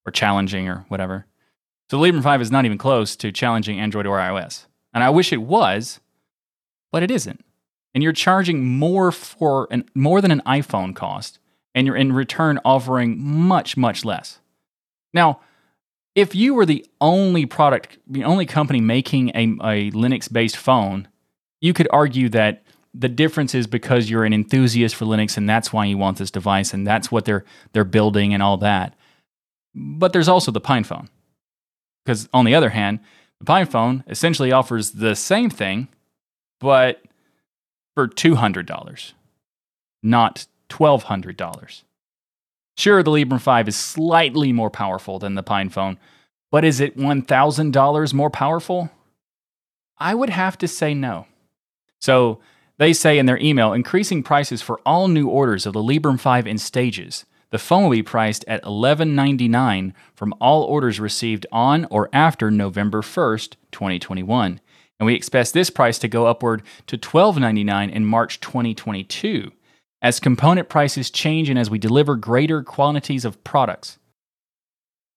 or 0.06 0.12
challenging 0.12 0.68
or 0.68 0.86
whatever. 0.88 1.26
So 1.92 2.00
Librem 2.00 2.24
5 2.24 2.42
is 2.42 2.52
not 2.52 2.66
even 2.66 2.78
close 2.78 3.16
to 3.18 3.32
challenging 3.32 3.80
Android 3.80 4.06
or 4.06 4.18
iOS. 4.18 4.66
And 4.94 5.04
I 5.04 5.10
wish 5.10 5.34
it 5.34 5.42
was, 5.42 6.00
but 6.92 7.04
it 7.04 7.12
isn't. 7.12 7.44
And 7.94 8.04
you're 8.04 8.14
charging 8.14 8.66
more 8.66 9.12
for 9.12 9.68
an 9.70 9.86
more 9.94 10.22
than 10.22 10.32
an 10.32 10.42
iPhone 10.46 10.96
cost 10.96 11.40
and 11.76 11.88
you're 11.88 11.96
in 11.96 12.14
return 12.14 12.60
offering 12.64 13.20
much, 13.20 13.76
much 13.78 14.06
less. 14.06 14.40
Now, 15.14 15.42
if 16.16 16.36
you 16.36 16.54
were 16.54 16.66
the 16.66 16.86
only 17.02 17.46
product, 17.46 17.98
the 18.08 18.24
only 18.24 18.46
company 18.46 18.82
making 18.82 19.30
a, 19.30 19.44
a 19.44 19.92
Linux 19.92 20.32
based 20.32 20.58
phone, 20.58 21.08
you 21.62 21.74
could 21.74 21.88
argue 21.92 22.30
that 22.30 22.64
the 22.94 23.10
difference 23.10 23.56
is 23.56 23.66
because 23.66 24.10
you're 24.10 24.26
an 24.26 24.34
enthusiast 24.34 24.96
for 24.96 25.06
Linux 25.06 25.38
and 25.38 25.50
that's 25.50 25.74
why 25.74 25.86
you 25.86 25.98
want 25.98 26.18
this 26.18 26.30
device 26.30 26.74
and 26.74 26.86
that's 26.86 27.12
what 27.12 27.26
they're 27.26 27.44
they're 27.72 27.84
building 27.84 28.34
and 28.34 28.44
all 28.44 28.58
that. 28.58 28.96
But 29.74 30.14
there's 30.14 30.28
also 30.28 30.52
the 30.52 30.62
PinePhone. 30.62 31.08
Because 32.06 32.30
on 32.34 32.46
the 32.46 32.54
other 32.54 32.70
hand, 32.70 33.00
the 33.40 33.46
PinePhone 33.46 34.04
essentially 34.08 34.52
offers 34.52 34.92
the 34.92 35.16
same 35.16 35.50
thing, 35.50 35.88
but 36.60 37.02
for 37.96 38.08
$200, 38.08 39.14
not 40.04 40.46
$1,200. 40.74 41.84
Sure, 42.78 43.04
the 43.04 43.12
Librem 43.12 43.40
5 43.40 43.68
is 43.68 43.76
slightly 43.76 44.52
more 44.52 44.70
powerful 44.70 45.20
than 45.20 45.36
the 45.36 45.44
PinePhone, 45.44 45.98
but 46.52 46.66
is 46.66 46.80
it 46.80 46.98
$1,000 46.98 48.14
more 48.14 48.30
powerful? 48.30 48.90
I 49.98 50.16
would 50.16 50.30
have 50.30 50.58
to 50.60 50.68
say 50.68 50.94
no. 50.94 51.28
So 52.00 52.40
they 52.78 52.94
say 52.94 53.20
in 53.20 53.28
their 53.28 53.38
email 53.38 53.74
increasing 53.74 54.24
prices 54.24 54.62
for 54.62 54.80
all 54.86 55.08
new 55.08 55.28
orders 55.28 55.66
of 55.66 55.74
the 55.74 55.84
Librem 55.84 56.20
5 56.20 56.48
in 56.48 56.58
stages. 56.58 57.26
The 57.52 57.60
phone 57.60 57.84
will 57.84 57.92
be 57.92 58.04
priced 58.04 58.44
at 58.48 58.64
$11.99 58.64 59.94
from 60.16 60.34
all 60.42 60.64
orders 60.64 61.00
received 61.00 61.46
on 61.52 61.86
or 61.92 62.10
after 62.12 62.50
November 62.50 63.02
1st, 63.02 63.56
2021. 63.72 64.60
And 65.00 65.06
we 65.06 65.14
expect 65.14 65.54
this 65.54 65.70
price 65.70 66.00
to 66.00 66.08
go 66.08 66.26
upward 66.26 66.64
to 66.88 66.98
$12.99 66.98 67.92
in 67.92 68.06
March 68.06 68.40
2022 68.40 69.52
as 70.04 70.20
component 70.20 70.70
prices 70.70 71.10
change 71.10 71.50
and 71.50 71.58
as 71.58 71.70
we 71.70 71.80
deliver 71.80 72.16
greater 72.16 72.62
quantities 72.62 73.26
of 73.26 73.44
products. 73.44 73.98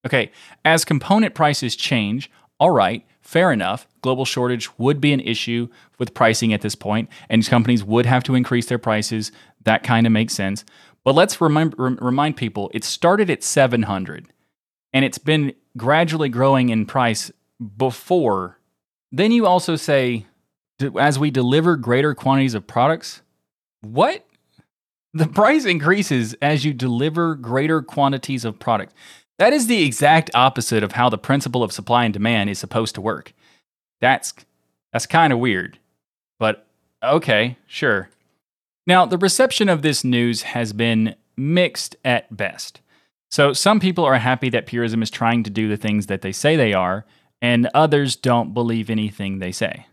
Okay, 0.06 0.30
as 0.64 0.84
component 0.84 1.34
prices 1.34 1.74
change, 1.74 2.30
all 2.60 2.70
right, 2.70 3.04
fair 3.20 3.50
enough. 3.50 3.88
Global 4.00 4.24
shortage 4.24 4.70
would 4.78 5.00
be 5.00 5.12
an 5.12 5.20
issue 5.20 5.68
with 5.98 6.14
pricing 6.14 6.52
at 6.52 6.60
this 6.60 6.76
point, 6.76 7.10
and 7.28 7.44
companies 7.46 7.82
would 7.82 8.06
have 8.06 8.22
to 8.22 8.36
increase 8.36 8.66
their 8.66 8.78
prices. 8.78 9.32
That 9.64 9.82
kind 9.82 10.06
of 10.06 10.12
makes 10.12 10.32
sense. 10.32 10.64
But 11.02 11.16
let's 11.16 11.40
remind, 11.40 11.74
remind 11.76 12.36
people 12.36 12.70
it 12.72 12.84
started 12.84 13.28
at 13.30 13.42
700 13.42 14.28
and 14.92 15.04
it's 15.04 15.18
been 15.18 15.52
gradually 15.76 16.28
growing 16.28 16.68
in 16.68 16.86
price 16.86 17.30
before. 17.76 18.58
Then 19.12 19.30
you 19.30 19.46
also 19.46 19.76
say, 19.76 20.26
as 20.98 21.18
we 21.18 21.30
deliver 21.30 21.76
greater 21.76 22.14
quantities 22.14 22.54
of 22.54 22.66
products, 22.66 23.22
what? 23.82 24.25
The 25.16 25.26
price 25.26 25.64
increases 25.64 26.34
as 26.42 26.66
you 26.66 26.74
deliver 26.74 27.36
greater 27.36 27.80
quantities 27.80 28.44
of 28.44 28.58
product. 28.58 28.92
That 29.38 29.54
is 29.54 29.66
the 29.66 29.82
exact 29.82 30.30
opposite 30.34 30.82
of 30.82 30.92
how 30.92 31.08
the 31.08 31.16
principle 31.16 31.62
of 31.62 31.72
supply 31.72 32.04
and 32.04 32.12
demand 32.12 32.50
is 32.50 32.58
supposed 32.58 32.94
to 32.96 33.00
work. 33.00 33.32
That's 33.98 34.34
that's 34.92 35.06
kind 35.06 35.32
of 35.32 35.38
weird. 35.38 35.78
But 36.38 36.66
okay, 37.02 37.56
sure. 37.66 38.10
Now, 38.86 39.06
the 39.06 39.16
reception 39.16 39.70
of 39.70 39.80
this 39.80 40.04
news 40.04 40.42
has 40.42 40.74
been 40.74 41.14
mixed 41.34 41.96
at 42.04 42.36
best. 42.36 42.82
So, 43.30 43.54
some 43.54 43.80
people 43.80 44.04
are 44.04 44.18
happy 44.18 44.50
that 44.50 44.66
Purism 44.66 45.02
is 45.02 45.10
trying 45.10 45.42
to 45.44 45.50
do 45.50 45.66
the 45.66 45.78
things 45.78 46.08
that 46.08 46.20
they 46.20 46.32
say 46.32 46.56
they 46.56 46.74
are, 46.74 47.06
and 47.40 47.70
others 47.72 48.16
don't 48.16 48.52
believe 48.52 48.90
anything 48.90 49.38
they 49.38 49.52
say. 49.52 49.86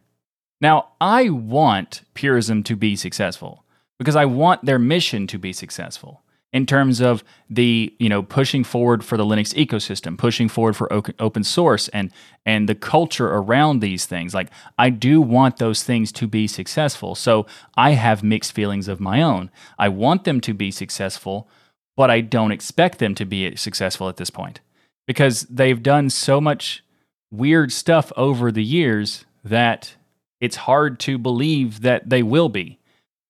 Now, 0.59 0.89
I 0.99 1.29
want 1.29 2.01
Purism 2.13 2.63
to 2.63 2.75
be 2.75 2.97
successful 2.97 3.62
because 3.99 4.15
I 4.15 4.25
want 4.25 4.65
their 4.65 4.79
mission 4.79 5.27
to 5.27 5.37
be 5.37 5.53
successful 5.53 6.23
in 6.53 6.67
terms 6.67 7.01
of 7.01 7.23
the 7.49 7.93
you 7.99 8.07
know 8.07 8.21
pushing 8.21 8.63
forward 8.63 9.03
for 9.03 9.17
the 9.17 9.25
Linux 9.25 9.53
ecosystem, 9.55 10.17
pushing 10.17 10.47
forward 10.47 10.75
for 10.75 10.91
open 11.19 11.43
source 11.43 11.89
and 11.89 12.11
and 12.45 12.69
the 12.69 12.75
culture 12.75 13.27
around 13.27 13.79
these 13.79 14.05
things. 14.05 14.33
Like 14.33 14.49
I 14.77 14.89
do 14.91 15.19
want 15.21 15.57
those 15.57 15.83
things 15.83 16.11
to 16.13 16.27
be 16.27 16.47
successful. 16.47 17.15
So 17.15 17.47
I 17.75 17.91
have 17.91 18.23
mixed 18.23 18.53
feelings 18.53 18.87
of 18.87 18.99
my 18.99 19.21
own. 19.21 19.49
I 19.79 19.89
want 19.89 20.23
them 20.23 20.39
to 20.41 20.53
be 20.53 20.71
successful, 20.71 21.49
but 21.97 22.11
I 22.11 22.21
don't 22.21 22.51
expect 22.51 22.99
them 22.99 23.15
to 23.15 23.25
be 23.25 23.55
successful 23.55 24.07
at 24.07 24.17
this 24.17 24.29
point 24.29 24.61
because 25.07 25.41
they've 25.43 25.81
done 25.81 26.09
so 26.09 26.39
much 26.39 26.83
weird 27.31 27.71
stuff 27.71 28.11
over 28.15 28.51
the 28.51 28.63
years 28.63 29.25
that 29.43 29.95
it's 30.39 30.55
hard 30.57 30.99
to 30.99 31.17
believe 31.17 31.81
that 31.81 32.09
they 32.09 32.21
will 32.21 32.49
be. 32.49 32.79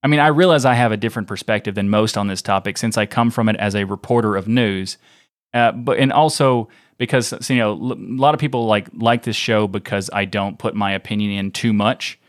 I 0.04 0.08
mean, 0.08 0.20
I 0.20 0.28
realize 0.28 0.66
I 0.66 0.74
have 0.74 0.92
a 0.92 0.98
different 0.98 1.30
perspective 1.30 1.76
than 1.76 1.90
most 1.90 2.18
on 2.18 2.28
this 2.28 2.42
topic 2.42 2.78
since 2.78 2.98
I 2.98 3.06
come 3.06 3.32
from 3.32 3.48
it 3.48 3.56
as 3.56 3.74
a 3.74 3.86
reporter 3.86 4.36
of 4.36 4.48
news, 4.48 4.98
uh, 5.54 5.72
but 5.72 5.98
and 5.98 6.12
also 6.12 6.68
because 6.98 7.50
you 7.50 7.58
know 7.58 7.72
a 7.72 7.96
lot 7.96 8.34
of 8.34 8.40
people 8.40 8.66
like 8.66 8.90
like 8.94 9.24
this 9.24 9.36
show 9.36 9.68
because 9.68 10.10
I 10.12 10.26
don't 10.26 10.60
put 10.60 10.76
my 10.76 10.92
opinion 10.92 11.32
in 11.32 11.52
too 11.52 11.74
much. 11.74 12.20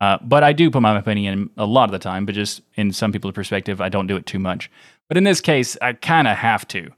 Uh, 0.00 0.18
but 0.20 0.42
I 0.42 0.52
do 0.52 0.68
put 0.68 0.82
my 0.82 0.98
opinion 0.98 1.32
in 1.32 1.50
a 1.56 1.64
lot 1.64 1.84
of 1.84 1.92
the 1.92 1.98
time, 2.00 2.26
but 2.26 2.34
just 2.34 2.60
in 2.74 2.92
some 2.92 3.12
people's 3.12 3.34
perspective, 3.34 3.80
I 3.80 3.88
don't 3.88 4.08
do 4.08 4.16
it 4.16 4.26
too 4.26 4.40
much. 4.40 4.68
But 5.08 5.16
in 5.16 5.22
this 5.22 5.40
case, 5.40 5.76
I 5.80 5.92
kind 5.92 6.26
of 6.26 6.36
have 6.36 6.66
to. 6.68 6.90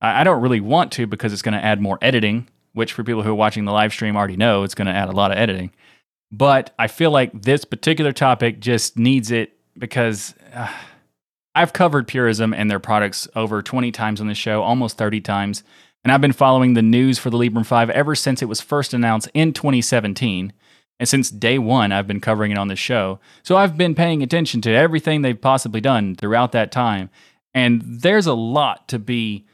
I, 0.00 0.22
I 0.22 0.24
don't 0.24 0.40
really 0.40 0.60
want 0.60 0.90
to 0.92 1.06
because 1.06 1.34
it's 1.34 1.42
going 1.42 1.52
to 1.52 1.62
add 1.64 1.78
more 1.78 1.98
editing, 2.00 2.48
which 2.72 2.94
for 2.94 3.04
people 3.04 3.22
who 3.22 3.30
are 3.30 3.34
watching 3.34 3.66
the 3.66 3.72
live 3.72 3.92
stream 3.92 4.16
already 4.16 4.36
know 4.36 4.62
it's 4.62 4.74
going 4.74 4.86
to 4.86 4.94
add 4.94 5.10
a 5.10 5.12
lot 5.12 5.30
of 5.30 5.36
editing. 5.36 5.72
But 6.32 6.74
I 6.78 6.86
feel 6.86 7.10
like 7.10 7.42
this 7.42 7.66
particular 7.66 8.12
topic 8.12 8.60
just 8.60 8.98
needs 8.98 9.30
it 9.30 9.57
because 9.78 10.34
uh, 10.54 10.72
I've 11.54 11.72
covered 11.72 12.06
Purism 12.06 12.52
and 12.52 12.70
their 12.70 12.78
products 12.78 13.28
over 13.34 13.62
20 13.62 13.90
times 13.92 14.20
on 14.20 14.26
the 14.26 14.34
show, 14.34 14.62
almost 14.62 14.98
30 14.98 15.20
times. 15.20 15.62
And 16.04 16.12
I've 16.12 16.20
been 16.20 16.32
following 16.32 16.74
the 16.74 16.82
news 16.82 17.18
for 17.18 17.30
the 17.30 17.38
Librem 17.38 17.66
5 17.66 17.90
ever 17.90 18.14
since 18.14 18.42
it 18.42 18.48
was 18.48 18.60
first 18.60 18.94
announced 18.94 19.28
in 19.34 19.52
2017. 19.52 20.52
And 21.00 21.08
since 21.08 21.30
day 21.30 21.58
one, 21.58 21.92
I've 21.92 22.06
been 22.06 22.20
covering 22.20 22.52
it 22.52 22.58
on 22.58 22.68
the 22.68 22.76
show. 22.76 23.20
So 23.42 23.56
I've 23.56 23.76
been 23.76 23.94
paying 23.94 24.22
attention 24.22 24.60
to 24.62 24.70
everything 24.70 25.22
they've 25.22 25.40
possibly 25.40 25.80
done 25.80 26.14
throughout 26.14 26.52
that 26.52 26.72
time. 26.72 27.10
And 27.54 27.82
there's 27.84 28.26
a 28.26 28.34
lot 28.34 28.88
to 28.88 28.98
be 28.98 29.46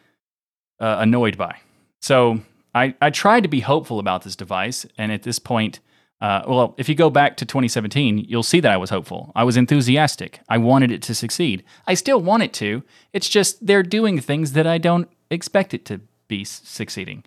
uh, 0.80 0.96
annoyed 1.00 1.36
by. 1.36 1.58
So 2.00 2.40
I, 2.74 2.94
I 3.00 3.10
tried 3.10 3.42
to 3.42 3.48
be 3.48 3.60
hopeful 3.60 3.98
about 3.98 4.22
this 4.22 4.36
device. 4.36 4.86
And 4.98 5.12
at 5.12 5.22
this 5.22 5.38
point, 5.38 5.80
uh, 6.24 6.42
well, 6.48 6.74
if 6.78 6.88
you 6.88 6.94
go 6.94 7.10
back 7.10 7.36
to 7.36 7.44
2017, 7.44 8.24
you'll 8.26 8.42
see 8.42 8.58
that 8.58 8.72
I 8.72 8.78
was 8.78 8.88
hopeful. 8.88 9.30
I 9.36 9.44
was 9.44 9.58
enthusiastic. 9.58 10.40
I 10.48 10.56
wanted 10.56 10.90
it 10.90 11.02
to 11.02 11.14
succeed. 11.14 11.62
I 11.86 11.92
still 11.92 12.18
want 12.18 12.42
it 12.42 12.54
to. 12.54 12.82
It's 13.12 13.28
just 13.28 13.66
they're 13.66 13.82
doing 13.82 14.18
things 14.18 14.52
that 14.52 14.66
I 14.66 14.78
don't 14.78 15.06
expect 15.30 15.74
it 15.74 15.84
to 15.84 16.00
be 16.26 16.42
succeeding. 16.42 17.24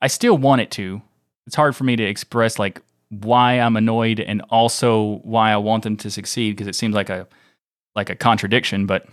I 0.00 0.06
still 0.06 0.38
want 0.38 0.60
it 0.60 0.70
to. 0.72 1.02
It's 1.48 1.56
hard 1.56 1.74
for 1.74 1.82
me 1.82 1.96
to 1.96 2.04
express 2.04 2.56
like 2.56 2.80
why 3.08 3.54
I'm 3.54 3.74
annoyed 3.74 4.20
and 4.20 4.42
also 4.42 5.18
why 5.24 5.50
I 5.50 5.56
want 5.56 5.82
them 5.82 5.96
to 5.96 6.08
succeed 6.08 6.52
because 6.52 6.68
it 6.68 6.76
seems 6.76 6.94
like 6.94 7.10
a 7.10 7.26
like 7.96 8.10
a 8.10 8.14
contradiction, 8.14 8.86
but 8.86 9.08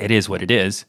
it 0.00 0.10
is 0.10 0.28
what 0.28 0.42
it 0.42 0.50
is. 0.50 0.86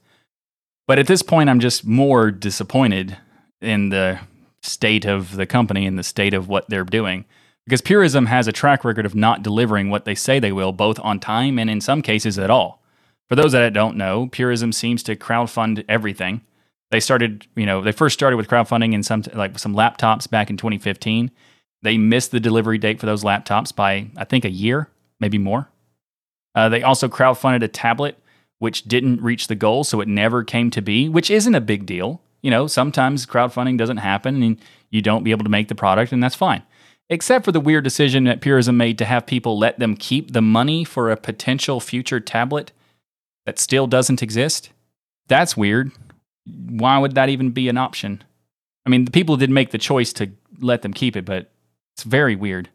But 0.87 0.97
at 0.97 1.05
this 1.05 1.21
point, 1.21 1.51
I'm 1.51 1.59
just 1.59 1.85
more 1.85 2.31
disappointed 2.31 3.15
in 3.61 3.89
the 3.89 4.19
state 4.65 5.05
of 5.05 5.35
the 5.35 5.45
company 5.45 5.85
and 5.85 5.97
the 5.97 6.03
state 6.03 6.33
of 6.33 6.47
what 6.47 6.69
they're 6.69 6.83
doing. 6.83 7.25
Because 7.65 7.81
Purism 7.81 8.27
has 8.27 8.47
a 8.47 8.51
track 8.51 8.85
record 8.85 9.05
of 9.05 9.15
not 9.15 9.41
delivering 9.41 9.89
what 9.89 10.05
they 10.05 10.15
say 10.15 10.39
they 10.39 10.51
will, 10.51 10.71
both 10.71 10.99
on 10.99 11.19
time 11.19 11.57
and 11.57 11.69
in 11.69 11.81
some 11.81 12.01
cases 12.01 12.37
at 12.37 12.49
all. 12.49 12.83
For 13.27 13.35
those 13.35 13.53
that 13.53 13.73
don't 13.73 13.97
know, 13.97 14.27
Purism 14.27 14.71
seems 14.71 15.01
to 15.03 15.15
crowdfund 15.15 15.83
everything. 15.89 16.41
They 16.91 16.99
started, 16.99 17.47
you 17.55 17.65
know, 17.65 17.81
they 17.81 17.91
first 17.91 18.13
started 18.13 18.37
with 18.37 18.47
crowdfunding 18.47 18.93
in 18.93 19.01
some 19.01 19.23
like 19.33 19.57
some 19.57 19.73
laptops 19.73 20.29
back 20.29 20.51
in 20.51 20.57
2015. 20.57 21.31
They 21.81 21.97
missed 21.97 22.31
the 22.31 22.39
delivery 22.39 22.77
date 22.77 22.99
for 22.99 23.07
those 23.07 23.23
laptops 23.23 23.75
by 23.75 24.09
I 24.15 24.25
think 24.25 24.45
a 24.45 24.51
year, 24.51 24.89
maybe 25.19 25.39
more. 25.39 25.69
Uh, 26.53 26.69
they 26.69 26.83
also 26.83 27.07
crowdfunded 27.07 27.63
a 27.63 27.67
tablet 27.67 28.17
which 28.59 28.83
didn't 28.83 29.21
reach 29.21 29.47
the 29.47 29.55
goal, 29.55 29.83
so 29.83 29.99
it 30.01 30.07
never 30.07 30.43
came 30.43 30.69
to 30.71 30.81
be, 30.81 31.09
which 31.09 31.29
isn't 31.29 31.55
a 31.55 31.61
big 31.61 31.85
deal. 31.85 32.21
You 32.45 32.51
know, 32.51 32.67
sometimes 32.67 33.25
crowdfunding 33.25 33.75
doesn't 33.75 33.97
happen 33.97 34.43
and 34.43 34.61
you 34.91 35.01
don't 35.01 35.23
be 35.23 35.31
able 35.31 35.45
to 35.45 35.49
make 35.49 35.67
the 35.67 35.73
product, 35.73 36.11
and 36.11 36.21
that's 36.21 36.35
fine. 36.35 36.61
Except 37.09 37.43
for 37.43 37.51
the 37.51 37.59
weird 37.59 37.83
decision 37.83 38.25
that 38.25 38.39
Purism 38.39 38.77
made 38.77 38.99
to 38.99 39.05
have 39.05 39.25
people 39.25 39.57
let 39.57 39.79
them 39.79 39.95
keep 39.97 40.31
the 40.31 40.43
money 40.43 40.83
for 40.83 41.09
a 41.09 41.17
potential 41.17 41.79
future 41.79 42.19
tablet 42.19 42.71
that 43.47 43.57
still 43.57 43.87
doesn't 43.87 44.21
exist. 44.21 44.69
That's 45.27 45.57
weird. 45.57 45.91
Why 46.45 46.99
would 46.99 47.15
that 47.15 47.29
even 47.29 47.49
be 47.49 47.67
an 47.67 47.79
option? 47.79 48.23
I 48.85 48.91
mean, 48.91 49.05
the 49.05 49.11
people 49.11 49.37
did 49.37 49.49
make 49.49 49.71
the 49.71 49.79
choice 49.79 50.13
to 50.13 50.29
let 50.59 50.83
them 50.83 50.93
keep 50.93 51.15
it, 51.15 51.25
but 51.25 51.49
it's 51.95 52.03
very 52.03 52.35
weird. 52.35 52.69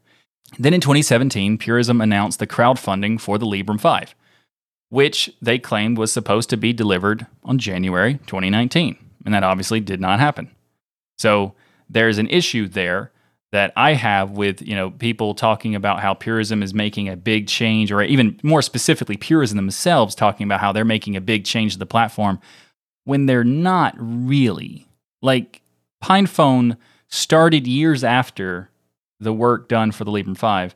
Then 0.58 0.74
in 0.74 0.80
2017, 0.80 1.58
Purism 1.58 2.00
announced 2.00 2.40
the 2.40 2.46
crowdfunding 2.48 3.20
for 3.20 3.38
the 3.38 3.46
Librem 3.46 3.80
5, 3.80 4.16
which 4.88 5.30
they 5.40 5.60
claimed 5.60 5.96
was 5.96 6.12
supposed 6.12 6.50
to 6.50 6.56
be 6.56 6.72
delivered 6.72 7.28
on 7.44 7.60
January 7.60 8.14
2019. 8.26 8.98
And 9.24 9.34
that 9.34 9.44
obviously 9.44 9.80
did 9.80 10.00
not 10.00 10.20
happen. 10.20 10.50
So 11.18 11.54
there's 11.88 12.18
an 12.18 12.28
issue 12.28 12.68
there 12.68 13.12
that 13.52 13.72
I 13.76 13.94
have 13.94 14.30
with 14.30 14.62
you 14.62 14.76
know 14.76 14.90
people 14.90 15.34
talking 15.34 15.74
about 15.74 16.00
how 16.00 16.14
Purism 16.14 16.62
is 16.62 16.72
making 16.72 17.08
a 17.08 17.16
big 17.16 17.48
change, 17.48 17.90
or 17.90 18.02
even 18.02 18.38
more 18.42 18.62
specifically, 18.62 19.16
Purism 19.16 19.56
themselves 19.56 20.14
talking 20.14 20.44
about 20.44 20.60
how 20.60 20.72
they're 20.72 20.84
making 20.84 21.16
a 21.16 21.20
big 21.20 21.44
change 21.44 21.72
to 21.72 21.78
the 21.78 21.86
platform 21.86 22.40
when 23.04 23.26
they're 23.26 23.44
not 23.44 23.94
really. 23.98 24.86
Like 25.20 25.62
PinePhone 26.02 26.76
started 27.08 27.66
years 27.66 28.04
after 28.04 28.70
the 29.18 29.32
work 29.32 29.68
done 29.68 29.92
for 29.92 30.04
the 30.04 30.10
Librem 30.10 30.36
5, 30.36 30.74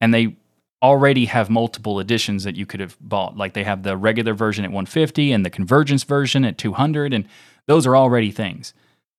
and 0.00 0.12
they 0.12 0.36
already 0.82 1.26
have 1.26 1.48
multiple 1.48 2.00
editions 2.00 2.42
that 2.42 2.56
you 2.56 2.66
could 2.66 2.80
have 2.80 2.96
bought. 3.00 3.36
Like 3.36 3.54
they 3.54 3.62
have 3.62 3.84
the 3.84 3.96
regular 3.96 4.34
version 4.34 4.64
at 4.64 4.72
150 4.72 5.30
and 5.30 5.46
the 5.46 5.50
convergence 5.50 6.02
version 6.02 6.44
at 6.44 6.58
200, 6.58 7.14
and 7.14 7.28
those 7.68 7.86
are 7.86 7.96
already 7.96 8.30
things. 8.30 8.74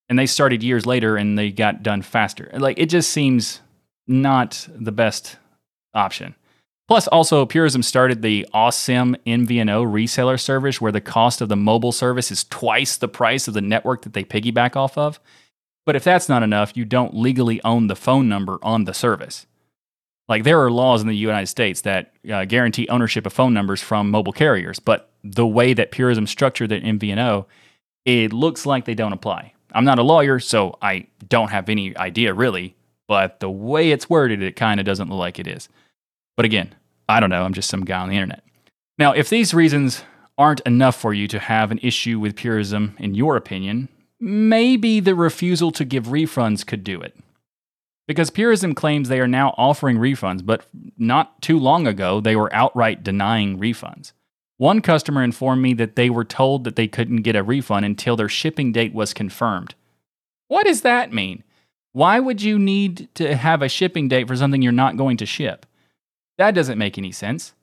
And 0.10 0.20
they 0.20 0.26
started 0.26 0.64
years 0.64 0.86
later 0.86 1.16
and 1.16 1.38
they 1.38 1.52
got 1.52 1.84
done 1.84 2.02
faster. 2.02 2.50
Like 2.54 2.78
it 2.78 2.88
just 2.88 3.10
seems 3.10 3.62
not 4.08 4.68
the 4.76 4.92
best 4.92 5.38
option. 5.94 6.36
Plus, 6.88 7.08
also, 7.08 7.46
Purism 7.46 7.82
started 7.82 8.22
the 8.22 8.46
AweSIM 8.54 9.16
MVNO 9.26 9.86
reseller 9.86 10.40
service 10.40 10.82
where 10.82 10.92
the 10.92 11.00
cost 11.00 11.40
of 11.40 11.48
the 11.48 11.56
mobile 11.56 11.94
service 11.94 12.30
is 12.30 12.44
twice 12.44 12.98
the 12.98 13.08
price 13.08 13.48
of 13.48 13.54
the 13.54 13.62
network 13.62 14.02
that 14.02 14.14
they 14.14 14.24
piggyback 14.24 14.76
off 14.76 14.98
of. 14.98 15.20
But 15.86 15.96
if 15.96 16.04
that's 16.04 16.28
not 16.28 16.44
enough, 16.44 16.76
you 16.76 16.84
don't 16.84 17.16
legally 17.16 17.62
own 17.64 17.88
the 17.88 17.96
phone 17.96 18.28
number 18.28 18.60
on 18.62 18.84
the 18.84 18.94
service. 18.94 19.46
Like 20.28 20.44
there 20.44 20.62
are 20.62 20.72
laws 20.72 21.02
in 21.02 21.08
the 21.08 21.16
United 21.16 21.48
States 21.48 21.82
that 21.82 22.14
uh, 22.32 22.46
guarantee 22.46 22.88
ownership 22.90 23.26
of 23.26 23.34
phone 23.34 23.54
numbers 23.54 23.82
from 23.82 24.10
mobile 24.10 24.32
carriers, 24.32 24.80
but 24.80 25.12
the 25.24 25.48
way 25.48 25.74
that 25.74 25.92
Purism 25.92 26.28
structured 26.28 26.70
the 26.70 26.82
MVNO, 26.82 27.46
it 28.06 28.34
looks 28.34 28.66
like 28.66 28.86
they 28.86 28.96
don't 28.96 29.14
apply. 29.14 29.54
I'm 29.74 29.86
not 29.86 30.00
a 30.00 30.04
lawyer, 30.04 30.40
so 30.40 30.78
I 30.82 31.08
don't 31.28 31.50
have 31.50 31.70
any 31.70 31.96
idea 31.98 32.34
really, 32.34 32.76
but 33.08 33.40
the 33.40 33.50
way 33.50 33.92
it's 33.92 34.10
worded, 34.10 34.42
it 34.42 34.56
kind 34.56 34.80
of 34.80 34.86
doesn't 34.86 35.10
look 35.10 35.20
like 35.20 35.40
it 35.40 35.48
is. 35.48 35.70
But 36.36 36.46
again, 36.46 36.76
I 37.10 37.20
don't 37.20 37.30
know. 37.30 37.44
I'm 37.44 37.54
just 37.54 37.70
some 37.70 37.86
guy 37.86 38.00
on 38.00 38.10
the 38.10 38.16
internet. 38.16 38.44
Now, 38.98 39.14
if 39.14 39.30
these 39.30 39.54
reasons 39.54 40.04
aren't 40.38 40.62
enough 40.62 40.96
for 40.96 41.14
you 41.14 41.28
to 41.28 41.40
have 41.40 41.72
an 41.72 41.80
issue 41.82 42.20
with 42.20 42.36
Purism, 42.36 42.96
in 43.00 43.16
your 43.16 43.36
opinion, 43.36 43.90
maybe 44.20 45.00
the 45.00 45.16
refusal 45.16 45.72
to 45.72 45.86
give 45.86 46.06
refunds 46.08 46.66
could 46.66 46.84
do 46.84 47.02
it. 47.02 47.16
Because 48.08 48.30
Purism 48.30 48.76
claims 48.76 49.08
they 49.08 49.20
are 49.20 49.28
now 49.28 49.54
offering 49.58 49.98
refunds, 49.98 50.46
but 50.46 50.66
not 50.98 51.42
too 51.42 51.58
long 51.58 51.88
ago, 51.88 52.20
they 52.20 52.36
were 52.36 52.54
outright 52.54 53.04
denying 53.04 53.60
refunds. 53.60 54.12
One 54.58 54.82
customer 54.82 55.24
informed 55.24 55.62
me 55.62 55.74
that 55.76 55.96
they 55.96 56.10
were 56.10 56.24
told 56.24 56.64
that 56.64 56.76
they 56.76 56.88
couldn't 56.88 57.24
get 57.24 57.36
a 57.36 57.44
refund 57.44 57.86
until 57.86 58.16
their 58.16 58.30
shipping 58.30 58.72
date 58.72 58.94
was 58.94 59.14
confirmed. 59.14 59.76
What 60.48 60.66
does 60.66 60.82
that 60.82 61.12
mean? 61.12 61.44
Why 61.92 62.20
would 62.20 62.42
you 62.42 62.58
need 62.60 63.10
to 63.16 63.36
have 63.36 63.62
a 63.62 63.70
shipping 63.70 64.08
date 64.08 64.28
for 64.28 64.36
something 64.36 64.62
you're 64.62 64.72
not 64.72 64.98
going 64.98 65.18
to 65.18 65.26
ship? 65.26 65.66
That 66.38 66.56
doesn't 66.56 66.78
make 66.78 66.98
any 66.98 67.12
sense. 67.12 67.54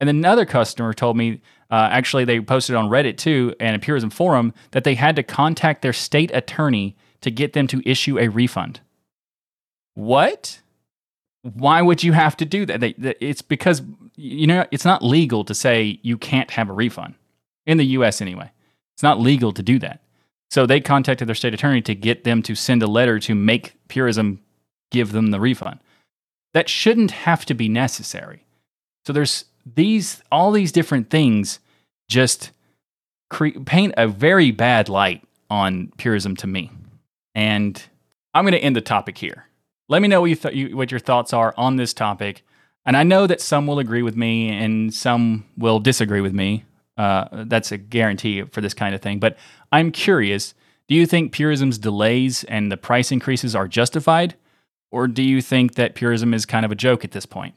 And 0.00 0.08
another 0.08 0.46
customer 0.46 0.94
told 0.94 1.16
me, 1.16 1.42
uh, 1.70 1.88
actually, 1.90 2.24
they 2.24 2.40
posted 2.40 2.74
on 2.74 2.88
Reddit 2.88 3.16
too 3.16 3.54
and 3.60 3.76
a 3.76 3.78
Purism 3.78 4.10
forum 4.10 4.54
that 4.70 4.84
they 4.84 4.94
had 4.94 5.16
to 5.16 5.22
contact 5.22 5.82
their 5.82 5.92
state 5.92 6.30
attorney 6.34 6.96
to 7.20 7.30
get 7.30 7.52
them 7.52 7.66
to 7.68 7.82
issue 7.88 8.18
a 8.18 8.28
refund. 8.28 8.80
What? 9.94 10.60
Why 11.42 11.82
would 11.82 12.02
you 12.02 12.12
have 12.12 12.36
to 12.38 12.44
do 12.44 12.66
that? 12.66 12.80
They, 12.80 12.94
it's 13.20 13.42
because 13.42 13.82
you 14.20 14.46
know 14.46 14.66
it's 14.70 14.84
not 14.84 15.02
legal 15.04 15.44
to 15.44 15.54
say 15.54 15.98
you 16.02 16.18
can't 16.18 16.50
have 16.52 16.68
a 16.68 16.72
refund 16.72 17.14
in 17.66 17.78
the 17.78 17.86
U.S. 17.86 18.20
anyway. 18.20 18.50
It's 18.94 19.02
not 19.02 19.20
legal 19.20 19.52
to 19.52 19.62
do 19.62 19.78
that. 19.78 20.02
So 20.50 20.66
they 20.66 20.80
contacted 20.80 21.28
their 21.28 21.34
state 21.34 21.54
attorney 21.54 21.80
to 21.82 21.94
get 21.94 22.24
them 22.24 22.42
to 22.42 22.54
send 22.54 22.82
a 22.82 22.86
letter 22.86 23.18
to 23.20 23.34
make 23.34 23.76
Purism 23.88 24.40
give 24.90 25.12
them 25.12 25.30
the 25.30 25.40
refund. 25.40 25.80
That 26.52 26.68
shouldn't 26.68 27.12
have 27.12 27.46
to 27.46 27.54
be 27.54 27.68
necessary. 27.68 28.44
So 29.06 29.12
there's 29.12 29.44
these 29.64 30.22
all 30.30 30.50
these 30.52 30.72
different 30.72 31.10
things 31.10 31.60
just 32.08 32.50
cre- 33.30 33.60
paint 33.64 33.94
a 33.96 34.08
very 34.08 34.50
bad 34.50 34.88
light 34.88 35.22
on 35.48 35.92
purism 35.96 36.36
to 36.36 36.46
me. 36.46 36.70
And 37.34 37.82
I'm 38.34 38.44
going 38.44 38.52
to 38.52 38.58
end 38.58 38.76
the 38.76 38.80
topic 38.80 39.18
here. 39.18 39.46
Let 39.88 40.02
me 40.02 40.08
know 40.08 40.20
what, 40.20 40.30
you 40.30 40.36
th- 40.36 40.54
you, 40.54 40.76
what 40.76 40.90
your 40.90 41.00
thoughts 41.00 41.32
are 41.32 41.54
on 41.56 41.76
this 41.76 41.94
topic. 41.94 42.44
And 42.86 42.96
I 42.96 43.02
know 43.02 43.26
that 43.26 43.40
some 43.40 43.66
will 43.66 43.78
agree 43.78 44.02
with 44.02 44.16
me 44.16 44.48
and 44.48 44.92
some 44.92 45.44
will 45.56 45.80
disagree 45.80 46.20
with 46.20 46.32
me. 46.32 46.64
Uh, 46.96 47.44
that's 47.44 47.72
a 47.72 47.78
guarantee 47.78 48.42
for 48.42 48.60
this 48.60 48.74
kind 48.74 48.94
of 48.94 49.02
thing. 49.02 49.18
But 49.18 49.36
I'm 49.72 49.90
curious 49.90 50.54
do 50.88 50.96
you 50.96 51.06
think 51.06 51.30
Purism's 51.30 51.78
delays 51.78 52.42
and 52.44 52.72
the 52.72 52.76
price 52.76 53.12
increases 53.12 53.54
are 53.54 53.68
justified? 53.68 54.34
Or 54.90 55.06
do 55.06 55.22
you 55.22 55.40
think 55.40 55.76
that 55.76 55.94
Purism 55.94 56.34
is 56.34 56.44
kind 56.44 56.64
of 56.66 56.72
a 56.72 56.74
joke 56.74 57.04
at 57.04 57.12
this 57.12 57.26
point? 57.26 57.54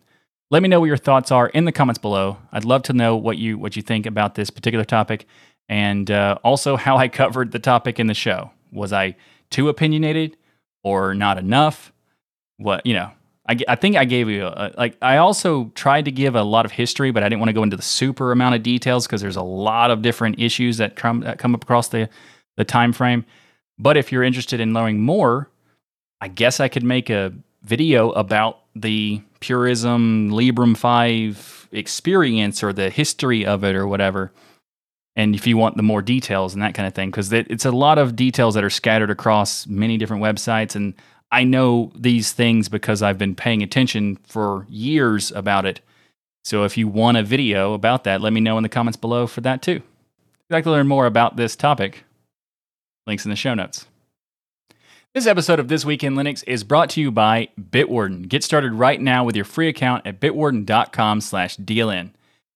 Let 0.51 0.61
me 0.61 0.69
know 0.69 0.79
what 0.79 0.85
your 0.85 0.97
thoughts 0.97 1.31
are 1.31 1.47
in 1.47 1.65
the 1.65 1.71
comments 1.71 1.97
below. 1.97 2.37
I'd 2.51 2.63
love 2.63 2.83
to 2.83 2.93
know 2.93 3.15
what 3.15 3.39
you 3.39 3.57
what 3.57 3.75
you 3.75 3.81
think 3.81 4.05
about 4.05 4.35
this 4.35 4.51
particular 4.51 4.85
topic, 4.85 5.25
and 5.67 6.11
uh, 6.11 6.37
also 6.43 6.75
how 6.75 6.97
I 6.97 7.07
covered 7.07 7.51
the 7.51 7.57
topic 7.57 7.99
in 7.99 8.05
the 8.05 8.13
show. 8.13 8.51
Was 8.71 8.93
I 8.93 9.15
too 9.49 9.67
opinionated 9.67 10.37
or 10.83 11.15
not 11.15 11.39
enough? 11.39 11.91
What 12.57 12.85
you 12.85 12.93
know? 12.93 13.09
I, 13.47 13.57
I 13.67 13.75
think 13.75 13.97
I 13.97 14.05
gave 14.05 14.29
you 14.29 14.45
a, 14.45 14.71
like 14.77 14.97
I 15.01 15.17
also 15.17 15.71
tried 15.75 16.05
to 16.05 16.11
give 16.11 16.35
a 16.35 16.43
lot 16.43 16.65
of 16.65 16.71
history, 16.71 17.11
but 17.11 17.23
I 17.23 17.29
didn't 17.29 17.39
want 17.39 17.49
to 17.49 17.53
go 17.53 17.63
into 17.63 17.75
the 17.75 17.83
super 17.83 18.31
amount 18.31 18.55
of 18.55 18.63
details 18.63 19.05
because 19.05 19.21
there's 19.21 19.35
a 19.35 19.41
lot 19.43 19.91
of 19.91 20.01
different 20.01 20.39
issues 20.39 20.77
that 20.77 20.95
come 20.95 21.21
that 21.21 21.39
come 21.39 21.53
across 21.53 21.89
the 21.89 22.09
the 22.55 22.63
time 22.63 22.93
frame. 22.93 23.25
But 23.77 23.97
if 23.97 24.11
you're 24.11 24.23
interested 24.23 24.59
in 24.59 24.73
learning 24.73 25.01
more, 25.01 25.49
I 26.21 26.29
guess 26.29 26.59
I 26.59 26.69
could 26.69 26.83
make 26.83 27.09
a 27.09 27.33
video 27.63 28.11
about 28.11 28.59
the 28.75 29.21
Purism 29.39 30.29
Librem 30.31 30.77
5 30.77 31.69
experience 31.71 32.63
or 32.63 32.71
the 32.71 32.89
history 32.89 33.45
of 33.45 33.63
it 33.63 33.75
or 33.75 33.87
whatever. 33.87 34.31
And 35.15 35.35
if 35.35 35.45
you 35.45 35.57
want 35.57 35.77
the 35.77 35.83
more 35.83 36.01
details 36.01 36.53
and 36.53 36.63
that 36.63 36.73
kind 36.73 36.87
of 36.87 36.93
thing, 36.93 37.11
because 37.11 37.31
it's 37.31 37.65
a 37.65 37.71
lot 37.71 37.97
of 37.97 38.15
details 38.15 38.55
that 38.55 38.63
are 38.63 38.69
scattered 38.69 39.11
across 39.11 39.67
many 39.67 39.97
different 39.97 40.23
websites. 40.23 40.75
And 40.75 40.95
I 41.33 41.43
know 41.43 41.91
these 41.95 42.31
things 42.31 42.69
because 42.69 43.01
I've 43.01 43.17
been 43.17 43.33
paying 43.33 43.63
attention 43.63 44.17
for 44.17 44.67
years 44.69 45.31
about 45.31 45.65
it. 45.65 45.81
So 46.43 46.63
if 46.63 46.77
you 46.77 46.87
want 46.87 47.17
a 47.17 47.23
video 47.23 47.73
about 47.73 48.03
that, 48.03 48.21
let 48.21 48.33
me 48.33 48.39
know 48.39 48.55
in 48.57 48.63
the 48.63 48.69
comments 48.69 48.97
below 48.97 49.25
for 49.25 49.41
that 49.41 49.63
too. 49.63 49.77
If 49.77 49.81
you'd 50.49 50.55
like 50.55 50.65
to 50.65 50.71
learn 50.71 50.87
more 50.87 51.07
about 51.07 51.35
this 51.35 51.55
topic, 51.55 52.03
links 53.07 53.25
in 53.25 53.31
the 53.31 53.35
show 53.35 53.55
notes. 53.55 53.87
This 55.15 55.25
episode 55.25 55.59
of 55.59 55.69
This 55.69 55.83
Week 55.83 56.03
in 56.03 56.13
Linux 56.13 56.43
is 56.45 56.63
brought 56.63 56.91
to 56.91 57.01
you 57.01 57.09
by 57.09 57.49
Bitwarden. 57.59 58.27
Get 58.27 58.43
started 58.43 58.73
right 58.73 59.01
now 59.01 59.23
with 59.23 59.35
your 59.35 59.45
free 59.45 59.69
account 59.69 60.05
at 60.05 60.19
bitwarden.com/dln. 60.19 62.11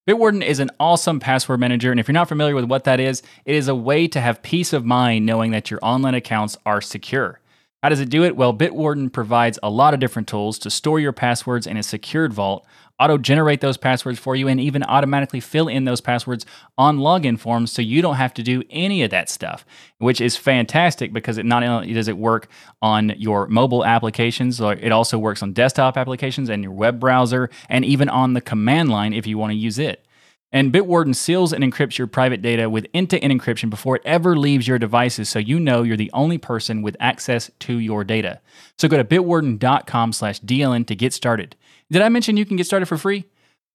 Bitwarden 0.08 0.44
is 0.44 0.60
an 0.60 0.70
awesome 0.80 1.20
password 1.20 1.60
manager, 1.60 1.90
and 1.90 2.00
if 2.00 2.08
you're 2.08 2.14
not 2.14 2.30
familiar 2.30 2.54
with 2.54 2.66
what 2.66 2.84
that 2.84 3.00
is, 3.00 3.24
it 3.44 3.56
is 3.56 3.68
a 3.68 3.76
way 3.76 4.08
to 4.08 4.22
have 4.22 4.44
peace 4.44 4.72
of 4.72 4.86
mind 4.86 5.26
knowing 5.26 5.50
that 5.50 5.72
your 5.72 5.80
online 5.82 6.14
accounts 6.14 6.58
are 6.64 6.80
secure. 6.80 7.40
How 7.88 7.90
does 7.90 8.02
it 8.02 8.10
do 8.10 8.26
it? 8.26 8.36
Well, 8.36 8.54
Bitwarden 8.54 9.14
provides 9.14 9.58
a 9.64 9.70
lot 9.70 9.94
of 9.94 10.02
different 10.02 10.28
tools 10.28 10.60
to 10.60 10.70
store 10.70 11.00
your 11.00 11.14
passwords 11.14 11.66
in 11.66 11.78
a 11.78 11.84
secured 11.84 12.34
vault 12.34 12.68
auto 13.00 13.18
generate 13.18 13.62
those 13.62 13.78
passwords 13.78 14.20
for 14.20 14.36
you 14.36 14.50
and 14.50 14.60
even 14.60 14.84
automatically 14.84 15.40
fill 15.40 15.70
in 15.70 15.86
those 15.86 16.02
passwords 16.02 16.46
on 16.78 16.98
login 16.98 17.40
forms 17.40 17.72
so 17.72 17.82
you 17.82 18.02
don't 18.02 18.16
have 18.16 18.34
to 18.34 18.44
do 18.44 18.62
any 18.72 19.04
of 19.04 19.12
that 19.12 19.30
stuff, 19.30 19.66
which 20.00 20.20
is 20.20 20.36
fantastic 20.36 21.14
because 21.14 21.38
it 21.38 21.46
not 21.46 21.64
only 21.64 21.94
does 21.94 22.10
it 22.10 22.18
work 22.18 22.50
on 22.82 23.14
your 23.18 23.48
mobile 23.48 23.86
applications, 23.86 24.60
it 24.60 24.92
also 24.92 25.18
works 25.18 25.42
on 25.42 25.54
desktop 25.54 25.96
applications 25.96 26.50
and 26.50 26.64
your 26.64 26.74
web 26.74 27.00
browser 27.00 27.50
and 27.70 27.86
even 27.86 28.10
on 28.10 28.34
the 28.34 28.42
command 28.42 28.90
line 28.90 29.14
if 29.14 29.26
you 29.26 29.38
want 29.38 29.52
to 29.52 29.58
use 29.58 29.80
it. 29.80 30.06
And 30.52 30.72
Bitwarden 30.72 31.14
seals 31.14 31.52
and 31.52 31.64
encrypts 31.64 31.98
your 31.98 32.08
private 32.08 32.42
data 32.42 32.70
with 32.70 32.88
end-to-end 32.94 33.34
encryption 33.34 33.70
before 33.70 33.98
it 33.98 34.02
ever 34.06 34.38
leaves 34.38 34.68
your 34.68 34.80
devices 34.80 35.28
so 35.28 35.40
you 35.40 35.60
know 35.60 35.84
you're 35.84 35.98
the 35.98 36.12
only 36.14 36.38
person 36.38 36.82
with 36.82 36.96
access 37.02 37.52
to 37.60 37.80
your 37.80 38.06
data. 38.06 38.40
So 38.78 38.88
go 38.88 38.98
to 38.98 39.04
bitwarden.com 39.04 40.14
slash 40.14 40.40
DLN 40.42 40.88
to 40.88 40.96
get 40.96 41.12
started. 41.12 41.56
Did 41.92 42.02
I 42.02 42.10
mention 42.10 42.38
you 42.38 42.46
can 42.46 42.56
get 42.56 42.66
started 42.66 42.86
for 42.86 42.98
free? 42.98 43.26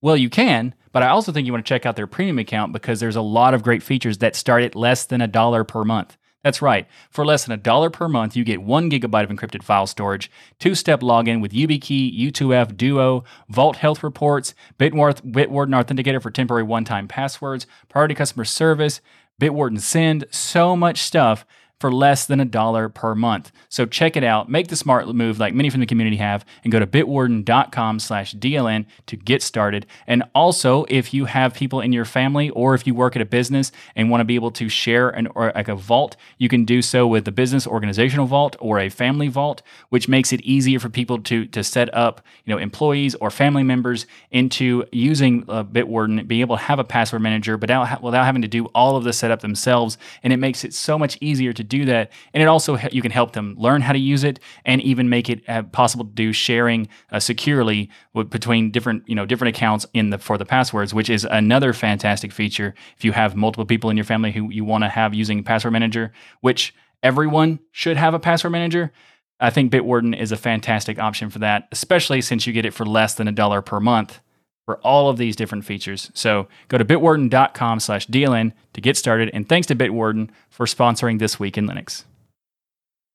Well, 0.00 0.16
you 0.16 0.30
can, 0.30 0.74
but 0.92 1.02
I 1.02 1.08
also 1.08 1.30
think 1.30 1.46
you 1.46 1.52
want 1.52 1.64
to 1.64 1.68
check 1.68 1.86
out 1.86 1.94
their 1.94 2.06
premium 2.06 2.38
account 2.38 2.72
because 2.72 3.00
there's 3.00 3.16
a 3.16 3.22
lot 3.22 3.54
of 3.54 3.62
great 3.62 3.82
features 3.82 4.18
that 4.18 4.34
start 4.34 4.62
at 4.62 4.74
less 4.74 5.04
than 5.04 5.20
a 5.20 5.28
dollar 5.28 5.64
per 5.64 5.84
month. 5.84 6.16
That's 6.42 6.60
right. 6.60 6.88
For 7.10 7.24
less 7.24 7.44
than 7.44 7.52
a 7.52 7.56
dollar 7.56 7.88
per 7.88 8.08
month, 8.08 8.34
you 8.36 8.42
get 8.42 8.62
one 8.62 8.90
gigabyte 8.90 9.24
of 9.24 9.30
encrypted 9.30 9.62
file 9.62 9.86
storage, 9.86 10.30
two 10.58 10.74
step 10.74 11.00
login 11.00 11.40
with 11.40 11.52
YubiKey, 11.52 12.18
U2F, 12.18 12.76
Duo, 12.76 13.24
Vault 13.48 13.76
Health 13.76 14.02
Reports, 14.02 14.54
Bitwarden, 14.78 15.32
Bitwarden 15.32 15.70
Authenticator 15.70 16.20
for 16.20 16.30
temporary 16.30 16.64
one 16.64 16.84
time 16.84 17.06
passwords, 17.06 17.66
priority 17.88 18.14
customer 18.14 18.44
service, 18.44 19.00
Bitwarden 19.40 19.80
Send, 19.80 20.24
so 20.30 20.76
much 20.76 20.98
stuff 21.02 21.46
for 21.82 21.92
less 21.92 22.26
than 22.26 22.38
a 22.38 22.44
dollar 22.44 22.88
per 22.88 23.12
month. 23.14 23.50
So 23.68 23.86
check 23.86 24.16
it 24.16 24.22
out. 24.22 24.48
Make 24.48 24.68
the 24.68 24.76
smart 24.76 25.08
move 25.08 25.40
like 25.40 25.52
many 25.52 25.68
from 25.68 25.80
the 25.80 25.86
community 25.86 26.16
have 26.18 26.44
and 26.62 26.72
go 26.72 26.78
to 26.78 26.86
bitwarden.com 26.86 27.98
slash 27.98 28.34
DLN 28.34 28.86
to 29.06 29.16
get 29.16 29.42
started. 29.42 29.84
And 30.06 30.22
also, 30.32 30.86
if 30.88 31.12
you 31.12 31.24
have 31.24 31.54
people 31.54 31.80
in 31.80 31.92
your 31.92 32.04
family 32.04 32.50
or 32.50 32.76
if 32.76 32.86
you 32.86 32.94
work 32.94 33.16
at 33.16 33.22
a 33.22 33.26
business 33.26 33.72
and 33.96 34.10
want 34.10 34.20
to 34.20 34.24
be 34.24 34.36
able 34.36 34.52
to 34.52 34.68
share 34.68 35.10
an 35.10 35.26
or 35.34 35.50
like 35.56 35.66
a 35.66 35.74
vault, 35.74 36.16
you 36.38 36.48
can 36.48 36.64
do 36.64 36.82
so 36.82 37.04
with 37.04 37.24
the 37.24 37.32
business 37.32 37.66
organizational 37.66 38.26
vault 38.26 38.54
or 38.60 38.78
a 38.78 38.88
family 38.88 39.26
vault, 39.26 39.60
which 39.88 40.06
makes 40.06 40.32
it 40.32 40.40
easier 40.42 40.78
for 40.78 40.88
people 40.88 41.18
to 41.22 41.46
to 41.46 41.64
set 41.64 41.92
up, 41.92 42.24
you 42.44 42.54
know, 42.54 42.58
employees 42.58 43.16
or 43.16 43.28
family 43.28 43.64
members 43.64 44.06
into 44.30 44.84
using 44.92 45.44
uh, 45.48 45.64
Bitwarden, 45.64 46.28
being 46.28 46.42
able 46.42 46.56
to 46.56 46.62
have 46.62 46.78
a 46.78 46.84
password 46.84 47.22
manager, 47.22 47.56
but 47.56 47.70
without, 47.70 48.02
without 48.02 48.24
having 48.24 48.42
to 48.42 48.48
do 48.48 48.66
all 48.66 48.96
of 48.96 49.02
the 49.02 49.12
setup 49.12 49.40
themselves. 49.40 49.98
And 50.22 50.32
it 50.32 50.36
makes 50.36 50.64
it 50.64 50.72
so 50.72 50.96
much 50.96 51.18
easier 51.20 51.52
to 51.52 51.64
do 51.78 51.84
that. 51.86 52.12
And 52.32 52.42
it 52.42 52.46
also 52.46 52.76
you 52.92 53.02
can 53.02 53.10
help 53.10 53.32
them 53.32 53.54
learn 53.58 53.82
how 53.82 53.92
to 53.92 53.98
use 53.98 54.24
it 54.24 54.38
and 54.64 54.80
even 54.82 55.08
make 55.08 55.28
it 55.28 55.42
uh, 55.48 55.62
possible 55.64 56.04
to 56.04 56.10
do 56.10 56.32
sharing 56.32 56.88
uh, 57.10 57.18
securely 57.18 57.90
with, 58.14 58.30
between 58.30 58.70
different 58.70 59.08
you 59.08 59.14
know 59.14 59.26
different 59.26 59.56
accounts 59.56 59.86
in 59.92 60.10
the 60.10 60.18
for 60.18 60.38
the 60.38 60.44
passwords, 60.44 60.94
which 60.94 61.10
is 61.10 61.24
another 61.24 61.72
fantastic 61.72 62.32
feature. 62.32 62.74
If 62.96 63.04
you 63.04 63.12
have 63.12 63.34
multiple 63.34 63.66
people 63.66 63.90
in 63.90 63.96
your 63.96 64.04
family 64.04 64.32
who 64.32 64.50
you 64.50 64.64
want 64.64 64.84
to 64.84 64.88
have 64.88 65.14
using 65.14 65.42
password 65.42 65.72
manager, 65.72 66.12
which 66.40 66.74
everyone 67.02 67.58
should 67.72 67.96
have 67.96 68.14
a 68.14 68.20
password 68.20 68.52
manager. 68.52 68.92
I 69.40 69.50
think 69.50 69.72
Bitwarden 69.72 70.16
is 70.16 70.30
a 70.30 70.36
fantastic 70.36 71.00
option 71.00 71.28
for 71.28 71.40
that, 71.40 71.66
especially 71.72 72.20
since 72.20 72.46
you 72.46 72.52
get 72.52 72.64
it 72.64 72.74
for 72.74 72.86
less 72.86 73.14
than 73.14 73.26
a 73.26 73.32
dollar 73.32 73.60
per 73.60 73.80
month 73.80 74.20
for 74.64 74.78
all 74.78 75.10
of 75.10 75.16
these 75.16 75.36
different 75.36 75.64
features. 75.64 76.10
So 76.14 76.48
go 76.68 76.78
to 76.78 76.84
bitwarden.com 76.84 77.80
slash 77.80 78.06
DLN 78.06 78.52
to 78.74 78.80
get 78.80 78.96
started. 78.96 79.30
And 79.32 79.48
thanks 79.48 79.66
to 79.68 79.76
Bitwarden 79.76 80.30
for 80.50 80.66
sponsoring 80.66 81.18
This 81.18 81.40
Week 81.40 81.58
in 81.58 81.66
Linux. 81.66 82.04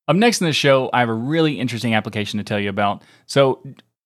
Up 0.08 0.16
next 0.16 0.42
in 0.42 0.48
the 0.48 0.54
show, 0.54 0.90
I 0.94 1.00
have 1.02 1.10
a 1.10 1.14
really 1.14 1.60
interesting 1.60 1.94
application 1.94 2.38
to 2.38 2.44
tell 2.44 2.60
you 2.60 2.70
about. 2.70 3.02
So, 3.26 3.62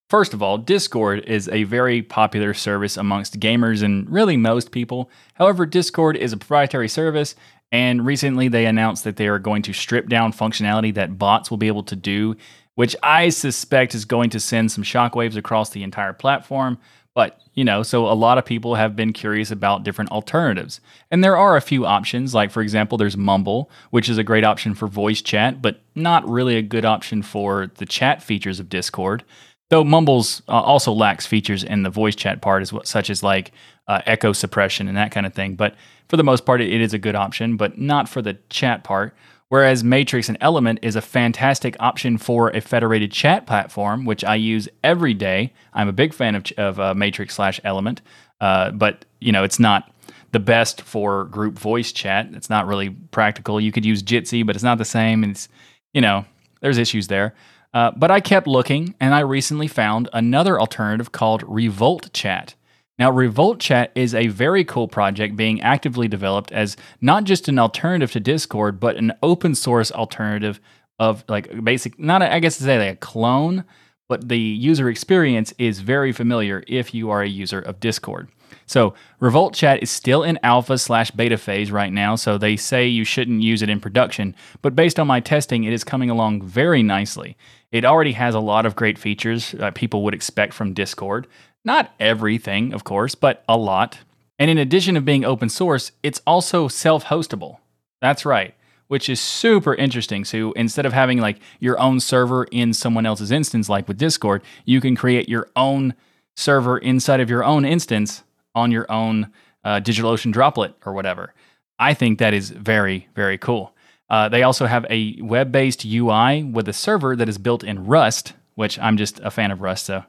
first 0.09 0.33
of 0.33 0.41
all, 0.41 0.57
Discord 0.57 1.23
is 1.25 1.47
a 1.49 1.63
very 1.63 2.01
popular 2.01 2.55
service 2.55 2.97
amongst 2.97 3.39
gamers 3.39 3.83
and 3.83 4.09
really 4.09 4.35
most 4.35 4.71
people. 4.71 5.11
However, 5.35 5.65
Discord 5.67 6.17
is 6.17 6.33
a 6.33 6.37
proprietary 6.37 6.89
service, 6.89 7.35
and 7.71 8.03
recently 8.03 8.47
they 8.47 8.65
announced 8.65 9.03
that 9.03 9.17
they 9.17 9.27
are 9.27 9.37
going 9.37 9.61
to 9.63 9.73
strip 9.73 10.09
down 10.09 10.33
functionality 10.33 10.93
that 10.95 11.19
bots 11.19 11.51
will 11.51 11.59
be 11.59 11.67
able 11.67 11.83
to 11.83 11.95
do, 11.95 12.35
which 12.73 12.95
I 13.03 13.29
suspect 13.29 13.93
is 13.93 14.05
going 14.05 14.31
to 14.31 14.39
send 14.39 14.71
some 14.71 14.83
shockwaves 14.83 15.37
across 15.37 15.69
the 15.69 15.83
entire 15.83 16.13
platform. 16.13 16.79
But, 17.13 17.41
you 17.53 17.65
know, 17.65 17.83
so 17.83 18.07
a 18.07 18.13
lot 18.13 18.37
of 18.37 18.45
people 18.45 18.75
have 18.75 18.95
been 18.95 19.11
curious 19.11 19.51
about 19.51 19.83
different 19.83 20.11
alternatives. 20.11 20.79
And 21.09 21.21
there 21.21 21.35
are 21.35 21.57
a 21.57 21.61
few 21.61 21.85
options, 21.85 22.33
like, 22.33 22.51
for 22.51 22.61
example, 22.61 22.97
there's 22.97 23.17
Mumble, 23.17 23.69
which 23.89 24.07
is 24.07 24.17
a 24.17 24.23
great 24.23 24.45
option 24.45 24.73
for 24.73 24.87
voice 24.87 25.21
chat, 25.21 25.61
but 25.61 25.81
not 25.93 26.27
really 26.27 26.55
a 26.55 26.61
good 26.61 26.85
option 26.85 27.21
for 27.21 27.69
the 27.75 27.85
chat 27.85 28.23
features 28.23 28.61
of 28.61 28.69
Discord. 28.69 29.25
Though 29.69 29.83
Mumble's 29.83 30.41
uh, 30.47 30.51
also 30.51 30.93
lacks 30.93 31.25
features 31.25 31.63
in 31.63 31.83
the 31.83 31.89
voice 31.89 32.15
chat 32.15 32.41
part, 32.41 32.61
as 32.61 32.71
well, 32.71 32.83
such 32.85 33.09
as 33.09 33.23
like 33.23 33.51
uh, 33.87 34.01
echo 34.05 34.31
suppression 34.31 34.87
and 34.87 34.97
that 34.97 35.11
kind 35.11 35.25
of 35.25 35.33
thing. 35.33 35.55
But 35.55 35.75
for 36.07 36.17
the 36.17 36.23
most 36.23 36.45
part, 36.45 36.61
it, 36.61 36.71
it 36.71 36.81
is 36.81 36.93
a 36.93 36.99
good 36.99 37.15
option, 37.15 37.57
but 37.57 37.77
not 37.77 38.07
for 38.07 38.21
the 38.21 38.37
chat 38.49 38.83
part. 38.83 39.13
Whereas 39.51 39.83
Matrix 39.83 40.29
and 40.29 40.37
Element 40.39 40.79
is 40.81 40.95
a 40.95 41.01
fantastic 41.01 41.75
option 41.81 42.17
for 42.17 42.51
a 42.51 42.61
federated 42.61 43.11
chat 43.11 43.45
platform, 43.45 44.05
which 44.05 44.23
I 44.23 44.35
use 44.35 44.69
every 44.81 45.13
day. 45.13 45.51
I'm 45.73 45.89
a 45.89 45.91
big 45.91 46.13
fan 46.13 46.35
of, 46.35 46.45
of 46.57 46.79
uh, 46.79 46.93
Matrix 46.93 47.35
slash 47.35 47.59
Element, 47.65 48.01
uh, 48.39 48.71
but 48.71 49.03
you 49.19 49.33
know 49.33 49.43
it's 49.43 49.59
not 49.59 49.91
the 50.31 50.39
best 50.39 50.81
for 50.83 51.25
group 51.25 51.59
voice 51.59 51.91
chat. 51.91 52.29
It's 52.31 52.49
not 52.49 52.65
really 52.65 52.91
practical. 52.91 53.59
You 53.59 53.73
could 53.73 53.83
use 53.83 54.01
Jitsi, 54.01 54.45
but 54.45 54.55
it's 54.55 54.63
not 54.63 54.77
the 54.77 54.85
same. 54.85 55.21
And 55.21 55.33
it's 55.33 55.49
you 55.93 55.99
know 55.99 56.23
there's 56.61 56.77
issues 56.77 57.07
there. 57.09 57.35
Uh, 57.73 57.91
but 57.91 58.09
I 58.09 58.21
kept 58.21 58.47
looking, 58.47 58.95
and 59.01 59.13
I 59.13 59.19
recently 59.19 59.67
found 59.67 60.07
another 60.13 60.61
alternative 60.61 61.11
called 61.11 61.43
Revolt 61.45 62.13
Chat. 62.13 62.55
Now, 63.01 63.09
Revolt 63.09 63.59
Chat 63.59 63.91
is 63.95 64.13
a 64.13 64.27
very 64.27 64.63
cool 64.63 64.87
project 64.87 65.35
being 65.35 65.59
actively 65.61 66.07
developed 66.07 66.51
as 66.51 66.77
not 67.01 67.23
just 67.23 67.47
an 67.47 67.57
alternative 67.57 68.11
to 68.11 68.19
Discord, 68.19 68.79
but 68.79 68.95
an 68.95 69.11
open 69.23 69.55
source 69.55 69.91
alternative 69.91 70.59
of 70.99 71.23
like 71.27 71.63
basic, 71.63 71.97
not 71.97 72.21
a, 72.21 72.31
I 72.31 72.37
guess 72.37 72.57
to 72.57 72.63
say 72.63 72.77
like 72.77 72.93
a 72.93 72.97
clone, 72.97 73.65
but 74.07 74.29
the 74.29 74.37
user 74.37 74.87
experience 74.87 75.51
is 75.57 75.79
very 75.79 76.11
familiar 76.11 76.63
if 76.67 76.93
you 76.93 77.09
are 77.09 77.23
a 77.23 77.27
user 77.27 77.59
of 77.59 77.79
Discord. 77.79 78.29
So 78.67 78.93
Revolt 79.19 79.55
Chat 79.55 79.81
is 79.81 79.89
still 79.89 80.21
in 80.21 80.37
alpha 80.43 80.77
slash 80.77 81.09
beta 81.09 81.39
phase 81.39 81.71
right 81.71 81.91
now, 81.91 82.15
so 82.15 82.37
they 82.37 82.55
say 82.55 82.85
you 82.85 83.03
shouldn't 83.03 83.41
use 83.41 83.63
it 83.63 83.69
in 83.69 83.79
production. 83.79 84.35
But 84.61 84.75
based 84.75 84.99
on 84.99 85.07
my 85.07 85.21
testing, 85.21 85.63
it 85.63 85.73
is 85.73 85.83
coming 85.83 86.11
along 86.11 86.43
very 86.43 86.83
nicely. 86.83 87.35
It 87.71 87.83
already 87.83 88.11
has 88.11 88.35
a 88.35 88.39
lot 88.39 88.65
of 88.65 88.75
great 88.75 88.99
features 88.99 89.55
uh, 89.55 89.71
people 89.71 90.03
would 90.03 90.13
expect 90.13 90.53
from 90.53 90.73
Discord. 90.73 91.25
Not 91.63 91.93
everything, 91.99 92.73
of 92.73 92.83
course, 92.83 93.15
but 93.15 93.43
a 93.47 93.57
lot. 93.57 93.99
And 94.39 94.49
in 94.49 94.57
addition 94.57 94.97
of 94.97 95.05
being 95.05 95.23
open 95.23 95.49
source, 95.49 95.91
it's 96.01 96.21
also 96.25 96.67
self 96.67 97.05
hostable. 97.05 97.57
That's 98.01 98.25
right, 98.25 98.55
which 98.87 99.07
is 99.07 99.21
super 99.21 99.75
interesting. 99.75 100.25
So 100.25 100.51
instead 100.53 100.85
of 100.85 100.93
having 100.93 101.19
like 101.19 101.39
your 101.59 101.79
own 101.79 101.99
server 101.99 102.45
in 102.45 102.73
someone 102.73 103.05
else's 103.05 103.31
instance, 103.31 103.69
like 103.69 103.87
with 103.87 103.97
Discord, 103.97 104.41
you 104.65 104.81
can 104.81 104.95
create 104.95 105.29
your 105.29 105.49
own 105.55 105.93
server 106.35 106.77
inside 106.79 107.19
of 107.19 107.29
your 107.29 107.43
own 107.43 107.65
instance 107.65 108.23
on 108.55 108.71
your 108.71 108.91
own 108.91 109.31
uh, 109.63 109.79
DigitalOcean 109.79 110.31
droplet 110.31 110.73
or 110.85 110.93
whatever. 110.93 111.33
I 111.77 111.93
think 111.93 112.17
that 112.19 112.33
is 112.33 112.49
very, 112.49 113.07
very 113.15 113.37
cool. 113.37 113.75
Uh, 114.09 114.27
they 114.27 114.43
also 114.43 114.65
have 114.65 114.85
a 114.89 115.21
web 115.21 115.51
based 115.51 115.85
UI 115.85 116.43
with 116.43 116.67
a 116.67 116.73
server 116.73 117.15
that 117.15 117.29
is 117.29 117.37
built 117.37 117.63
in 117.63 117.85
Rust, 117.85 118.33
which 118.55 118.77
I'm 118.79 118.97
just 118.97 119.19
a 119.19 119.31
fan 119.31 119.51
of 119.51 119.61
Rust, 119.61 119.85
so 119.85 120.03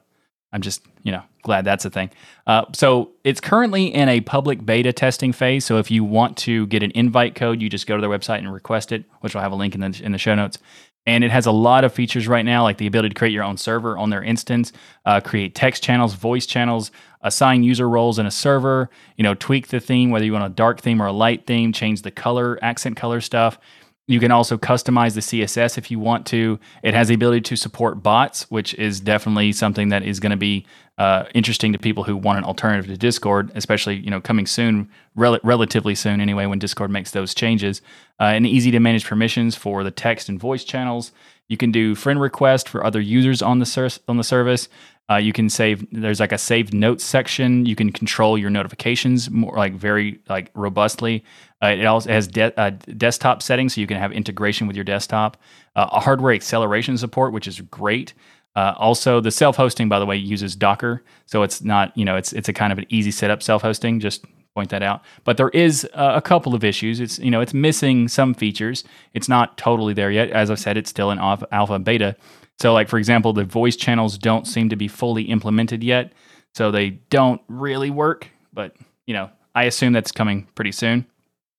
I'm 0.53 0.61
just, 0.61 0.81
you 1.01 1.11
know, 1.11 1.23
glad 1.41 1.65
that's 1.65 1.83
a 1.83 1.89
thing. 1.89 2.11
Uh, 2.47 2.65
so 2.73 3.11
it's 3.23 3.41
currently 3.41 3.93
in 3.93 4.07
a 4.07 4.21
public 4.21 4.65
beta 4.65 4.93
testing 4.93 5.33
phase. 5.33 5.65
So 5.65 5.79
if 5.79 5.89
you 5.89 6.03
want 6.03 6.37
to 6.37 6.67
get 6.67 6.83
an 6.83 6.91
invite 6.93 7.35
code, 7.35 7.61
you 7.61 7.69
just 7.69 7.87
go 7.87 7.97
to 7.97 8.01
their 8.01 8.09
website 8.09 8.37
and 8.37 8.53
request 8.53 8.91
it, 8.91 9.03
which 9.21 9.35
I'll 9.35 9.41
have 9.41 9.51
a 9.51 9.55
link 9.55 9.73
in 9.73 9.81
the, 9.81 10.01
in 10.01 10.11
the 10.11 10.17
show 10.17 10.35
notes. 10.35 10.59
And 11.05 11.23
it 11.23 11.31
has 11.31 11.45
a 11.45 11.51
lot 11.51 11.83
of 11.83 11.91
features 11.91 12.29
right 12.29 12.45
now, 12.45 12.63
like 12.63 12.77
the 12.77 12.87
ability 12.87 13.09
to 13.09 13.15
create 13.15 13.33
your 13.33 13.43
own 13.43 13.57
server 13.57 13.97
on 13.97 14.09
their 14.09 14.23
instance, 14.23 14.71
uh, 15.05 15.19
create 15.19 15.53
text 15.53 15.83
channels, 15.83 16.13
voice 16.13 16.45
channels, 16.45 16.91
assign 17.21 17.63
user 17.63 17.89
roles 17.89 18.19
in 18.19 18.25
a 18.25 18.31
server, 18.31 18.89
you 19.17 19.23
know, 19.23 19.33
tweak 19.33 19.67
the 19.67 19.81
theme, 19.81 20.11
whether 20.11 20.23
you 20.23 20.31
want 20.31 20.45
a 20.45 20.49
dark 20.49 20.79
theme 20.79 21.01
or 21.01 21.07
a 21.07 21.11
light 21.11 21.45
theme, 21.45 21.73
change 21.73 22.03
the 22.03 22.11
color, 22.11 22.57
accent 22.61 22.95
color 22.95 23.19
stuff. 23.19 23.57
You 24.05 24.19
can 24.19 24.31
also 24.31 24.57
customize 24.57 25.13
the 25.13 25.21
CSS 25.21 25.77
if 25.77 25.89
you 25.89 25.97
want 25.97 26.25
to. 26.27 26.59
It 26.83 26.93
has 26.93 27.07
the 27.07 27.13
ability 27.13 27.41
to 27.41 27.55
support 27.55 28.03
bots, 28.03 28.43
which 28.51 28.73
is 28.73 28.99
definitely 28.99 29.53
something 29.53 29.89
that 29.89 30.03
is 30.03 30.19
going 30.19 30.31
to 30.31 30.37
be 30.37 30.65
uh, 30.97 31.23
interesting 31.33 31.71
to 31.71 31.79
people 31.79 32.03
who 32.03 32.17
want 32.17 32.37
an 32.37 32.43
alternative 32.43 32.87
to 32.87 32.97
Discord, 32.97 33.51
especially 33.55 33.95
you 33.95 34.11
know 34.11 34.19
coming 34.19 34.45
soon, 34.45 34.89
rel- 35.15 35.39
relatively 35.41 35.95
soon 35.95 36.19
anyway, 36.19 36.45
when 36.45 36.59
Discord 36.59 36.91
makes 36.91 37.11
those 37.11 37.33
changes. 37.33 37.81
Uh, 38.19 38.25
and 38.25 38.45
easy 38.45 38.71
to 38.71 38.79
manage 38.79 39.05
permissions 39.05 39.55
for 39.55 39.83
the 39.83 39.91
text 39.91 40.27
and 40.27 40.39
voice 40.39 40.65
channels. 40.65 41.13
You 41.47 41.57
can 41.57 41.71
do 41.71 41.95
friend 41.95 42.19
request 42.19 42.67
for 42.67 42.85
other 42.85 43.01
users 43.01 43.41
on 43.41 43.59
the 43.59 43.65
ser- 43.65 43.89
on 44.07 44.17
the 44.17 44.23
service. 44.23 44.67
Uh, 45.09 45.17
you 45.17 45.33
can 45.33 45.49
save. 45.49 45.85
There's 45.91 46.19
like 46.19 46.31
a 46.31 46.37
saved 46.37 46.73
notes 46.73 47.03
section. 47.03 47.65
You 47.65 47.75
can 47.75 47.91
control 47.91 48.37
your 48.37 48.49
notifications 48.49 49.29
more 49.29 49.55
like 49.55 49.73
very 49.73 50.19
like 50.29 50.49
robustly. 50.55 51.23
Uh, 51.61 51.67
it 51.67 51.85
also 51.85 52.09
has 52.09 52.27
de- 52.27 52.57
uh, 52.59 52.71
desktop 52.97 53.41
settings, 53.41 53.75
so 53.75 53.81
you 53.81 53.87
can 53.87 53.97
have 53.97 54.11
integration 54.11 54.65
with 54.65 54.75
your 54.75 54.85
desktop. 54.85 55.37
Uh, 55.75 55.87
hardware 55.99 56.33
acceleration 56.33 56.97
support, 56.97 57.33
which 57.33 57.47
is 57.47 57.59
great. 57.61 58.13
Uh, 58.55 58.73
also, 58.77 59.19
the 59.19 59.31
self-hosting, 59.31 59.89
by 59.89 59.99
the 59.99 60.05
way, 60.05 60.15
uses 60.15 60.55
Docker, 60.55 61.03
so 61.25 61.43
it's 61.43 61.61
not 61.61 61.95
you 61.97 62.05
know 62.05 62.15
it's 62.15 62.31
it's 62.31 62.47
a 62.47 62.53
kind 62.53 62.71
of 62.71 62.79
an 62.79 62.85
easy 62.89 63.11
setup 63.11 63.43
self-hosting. 63.43 63.99
Just 63.99 64.25
point 64.53 64.69
that 64.69 64.83
out. 64.83 65.01
But 65.23 65.37
there 65.37 65.49
is 65.49 65.87
uh, 65.93 66.13
a 66.15 66.21
couple 66.21 66.53
of 66.53 66.63
issues. 66.63 66.99
It's 66.99 67.19
you 67.19 67.31
know 67.31 67.41
it's 67.41 67.53
missing 67.53 68.07
some 68.07 68.33
features. 68.33 68.83
It's 69.13 69.27
not 69.27 69.57
totally 69.57 69.93
there 69.93 70.11
yet. 70.11 70.29
As 70.29 70.51
I 70.51 70.55
said, 70.55 70.77
it's 70.77 70.89
still 70.89 71.11
in 71.11 71.19
alpha, 71.19 71.47
alpha 71.51 71.79
beta. 71.79 72.15
So, 72.59 72.73
like 72.73 72.89
for 72.89 72.97
example, 72.97 73.33
the 73.33 73.43
voice 73.43 73.75
channels 73.75 74.17
don't 74.17 74.47
seem 74.47 74.69
to 74.69 74.75
be 74.75 74.87
fully 74.87 75.23
implemented 75.23 75.83
yet, 75.83 76.13
so 76.55 76.71
they 76.71 76.91
don't 77.09 77.41
really 77.47 77.89
work. 77.89 78.29
But 78.53 78.75
you 79.05 79.13
know, 79.13 79.29
I 79.55 79.63
assume 79.63 79.93
that's 79.93 80.11
coming 80.11 80.47
pretty 80.55 80.71
soon. 80.71 81.05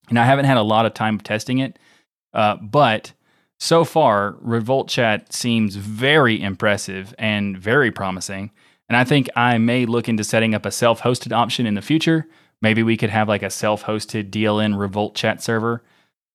And 0.08 0.18
I 0.18 0.24
haven't 0.24 0.44
had 0.44 0.58
a 0.58 0.62
lot 0.62 0.86
of 0.86 0.94
time 0.94 1.18
testing 1.18 1.58
it, 1.58 1.78
uh, 2.34 2.56
but 2.56 3.12
so 3.58 3.84
far, 3.84 4.36
Revolt 4.40 4.88
Chat 4.88 5.32
seems 5.32 5.76
very 5.76 6.40
impressive 6.40 7.14
and 7.18 7.56
very 7.56 7.90
promising. 7.90 8.50
And 8.88 8.96
I 8.96 9.04
think 9.04 9.28
I 9.36 9.58
may 9.58 9.86
look 9.86 10.08
into 10.08 10.24
setting 10.24 10.54
up 10.54 10.66
a 10.66 10.70
self 10.70 11.00
hosted 11.00 11.32
option 11.32 11.66
in 11.66 11.74
the 11.74 11.82
future. 11.82 12.26
Maybe 12.60 12.82
we 12.82 12.96
could 12.96 13.10
have 13.10 13.28
like 13.28 13.42
a 13.42 13.50
self 13.50 13.84
hosted 13.84 14.30
DLN 14.30 14.78
Revolt 14.78 15.14
chat 15.14 15.42
server. 15.42 15.82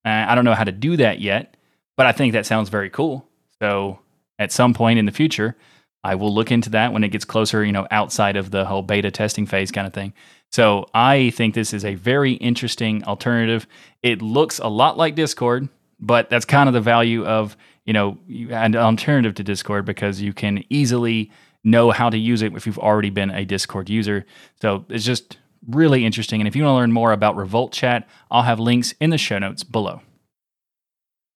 Uh, 0.05 0.25
I 0.27 0.35
don't 0.35 0.45
know 0.45 0.55
how 0.55 0.63
to 0.63 0.71
do 0.71 0.97
that 0.97 1.19
yet, 1.19 1.55
but 1.97 2.05
I 2.05 2.11
think 2.13 2.33
that 2.33 2.45
sounds 2.45 2.69
very 2.69 2.89
cool. 2.89 3.27
So 3.61 3.99
at 4.39 4.51
some 4.51 4.73
point 4.73 4.97
in 4.97 5.05
the 5.05 5.11
future, 5.11 5.55
I 6.03 6.15
will 6.15 6.33
look 6.33 6.51
into 6.51 6.69
that 6.71 6.93
when 6.93 7.03
it 7.03 7.09
gets 7.09 7.25
closer, 7.25 7.63
you 7.63 7.73
know, 7.73 7.87
outside 7.91 8.37
of 8.37 8.51
the 8.51 8.65
whole 8.65 8.81
beta 8.81 9.11
testing 9.11 9.45
phase 9.45 9.69
kind 9.71 9.85
of 9.85 9.93
thing. 9.93 10.13
So 10.51 10.87
I 10.93 11.31
think 11.31 11.53
this 11.53 11.73
is 11.73 11.85
a 11.85 11.95
very 11.95 12.33
interesting 12.33 13.03
alternative. 13.03 13.67
It 14.01 14.21
looks 14.21 14.59
a 14.59 14.67
lot 14.67 14.97
like 14.97 15.15
Discord, 15.15 15.67
but 15.99 16.29
that's 16.29 16.45
kind 16.45 16.69
of 16.69 16.73
the 16.73 16.81
value 16.81 17.25
of, 17.25 17.57
you 17.85 17.93
know, 17.93 18.17
an 18.49 18.75
alternative 18.75 19.35
to 19.35 19.43
Discord 19.43 19.85
because 19.85 20.21
you 20.21 20.33
can 20.33 20.63
easily 20.69 21.31
know 21.63 21.91
how 21.91 22.09
to 22.09 22.17
use 22.17 22.41
it 22.41 22.55
if 22.55 22.65
you've 22.65 22.79
already 22.79 23.09
been 23.09 23.29
a 23.29 23.43
Discord 23.43 23.89
user. 23.89 24.25
So 24.61 24.85
it's 24.87 25.03
just 25.03 25.37
really 25.67 26.05
interesting. 26.05 26.39
And 26.39 26.47
if 26.47 26.55
you 26.55 26.63
want 26.63 26.71
to 26.71 26.77
learn 26.77 26.93
more 26.93 27.11
about 27.11 27.35
Revolt 27.35 27.73
Chat, 27.73 28.07
I'll 28.31 28.43
have 28.43 28.59
links 28.59 28.93
in 29.01 29.09
the 29.09 29.17
show 29.17 29.37
notes 29.37 29.63
below. 29.63 30.01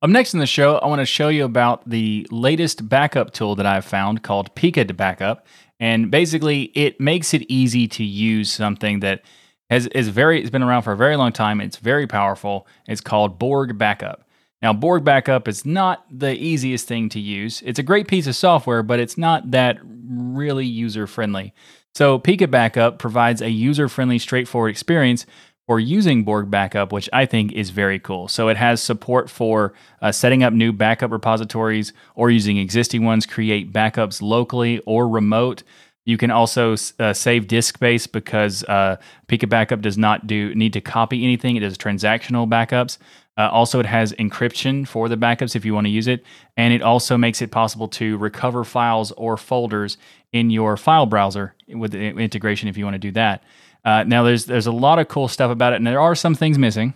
Up 0.04 0.10
next 0.10 0.34
in 0.34 0.42
the 0.42 0.46
show, 0.46 0.76
I 0.80 0.88
want 0.88 1.00
to 1.00 1.06
show 1.06 1.30
you 1.30 1.46
about 1.46 1.90
the 1.90 2.28
latest 2.30 2.90
backup 2.90 3.32
tool 3.32 3.56
that 3.56 3.66
I've 3.66 3.86
found 3.86 4.22
called 4.22 4.54
Pika 4.54 4.96
Backup. 4.98 5.48
And 5.80 6.12
basically, 6.12 6.64
it 6.76 7.00
makes 7.00 7.34
it 7.34 7.44
easy 7.48 7.88
to 7.88 8.04
use 8.04 8.52
something 8.52 9.00
that 9.00 9.22
has 9.70 9.88
is 9.88 10.10
very 10.10 10.42
has 10.42 10.50
been 10.50 10.62
around 10.62 10.82
for 10.82 10.92
a 10.92 10.98
very 10.98 11.16
long 11.16 11.32
time. 11.32 11.62
It's 11.62 11.78
very 11.78 12.06
powerful. 12.06 12.68
It's 12.86 13.00
called 13.00 13.40
Borg 13.40 13.78
Backup. 13.78 14.28
Now, 14.62 14.74
Borg 14.74 15.06
Backup 15.06 15.48
is 15.48 15.66
not 15.66 16.06
the 16.12 16.36
easiest 16.36 16.86
thing 16.86 17.08
to 17.08 17.20
use. 17.22 17.64
It's 17.66 17.80
a 17.80 17.84
great 17.84 18.10
piece 18.10 18.28
of 18.28 18.36
software, 18.36 18.84
but 18.84 19.00
it's 19.00 19.18
not 19.18 19.52
that 19.52 19.78
really 19.86 20.66
user 20.66 21.08
friendly. 21.08 21.54
So, 21.96 22.20
Pika 22.20 22.52
Backup 22.52 23.00
provides 23.00 23.42
a 23.42 23.50
user 23.50 23.88
friendly, 23.88 24.20
straightforward 24.20 24.72
experience 24.72 25.26
for 25.68 25.80
using 25.80 26.24
Borg 26.24 26.52
Backup, 26.52 26.92
which 26.92 27.10
I 27.14 27.26
think 27.26 27.54
is 27.54 27.70
very 27.70 28.00
cool. 28.00 28.28
So 28.28 28.50
it 28.50 28.58
has 28.58 28.82
support 28.82 29.30
for 29.30 29.74
uh, 30.02 30.12
setting 30.12 30.44
up 30.44 30.54
new 30.54 30.74
backup 30.74 31.12
repositories 31.12 31.94
or 32.16 32.30
using 32.30 32.58
existing 32.58 33.06
ones, 33.06 33.26
create 33.26 33.72
backups 33.72 34.22
locally 34.22 34.80
or 34.86 35.08
remote. 35.08 35.64
You 36.06 36.18
can 36.18 36.32
also 36.32 36.76
uh, 37.00 37.14
save 37.14 37.48
disk 37.48 37.76
space 37.76 38.08
because 38.08 38.64
uh, 38.66 38.98
Pika 39.30 39.48
Backup 39.48 39.80
does 39.80 39.98
not 39.98 40.28
do 40.28 40.54
need 40.54 40.74
to 40.74 40.82
copy 40.82 41.24
anything. 41.24 41.56
It 41.56 41.62
does 41.62 41.78
transactional 41.78 42.50
backups. 42.50 42.98
Uh, 43.38 43.50
also, 43.50 43.80
it 43.80 43.86
has 43.86 44.14
encryption 44.14 44.88
for 44.88 45.10
the 45.10 45.16
backups 45.16 45.56
if 45.56 45.66
you 45.66 45.74
want 45.74 45.88
to 45.88 45.92
use 45.92 46.08
it, 46.08 46.24
and 46.56 46.72
it 46.72 46.84
also 46.84 47.18
makes 47.18 47.42
it 47.42 47.50
possible 47.50 47.88
to 47.88 48.16
recover 48.18 48.64
files 48.64 49.12
or 49.14 49.38
folders 49.38 49.98
in 50.34 50.52
your 50.52 50.78
file 50.78 51.08
browser 51.08 51.56
with 51.68 51.96
integration 51.96 52.70
if 52.70 52.78
you 52.78 52.84
want 52.84 52.94
to 52.94 53.00
do 53.00 53.12
that. 53.12 53.44
Uh, 53.86 54.04
now, 54.04 54.24
there's 54.24 54.46
there's 54.46 54.68
a 54.68 54.72
lot 54.72 55.00
of 55.00 55.08
cool 55.08 55.28
stuff 55.28 55.52
about 55.52 55.74
it, 55.74 55.78
and 55.78 55.88
there 55.88 56.00
are 56.00 56.16
some 56.16 56.36
things 56.36 56.58
missing. 56.58 56.94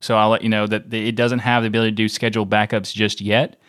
So 0.00 0.16
I'll 0.16 0.30
let 0.30 0.42
you 0.42 0.48
know 0.48 0.66
that 0.66 0.92
it 0.92 1.14
doesn't 1.14 1.40
have 1.40 1.62
the 1.62 1.66
ability 1.66 1.90
to 1.90 1.96
do 1.96 2.08
scheduled 2.08 2.48
backups 2.48 2.92
just 2.94 3.20
yet, 3.20 3.60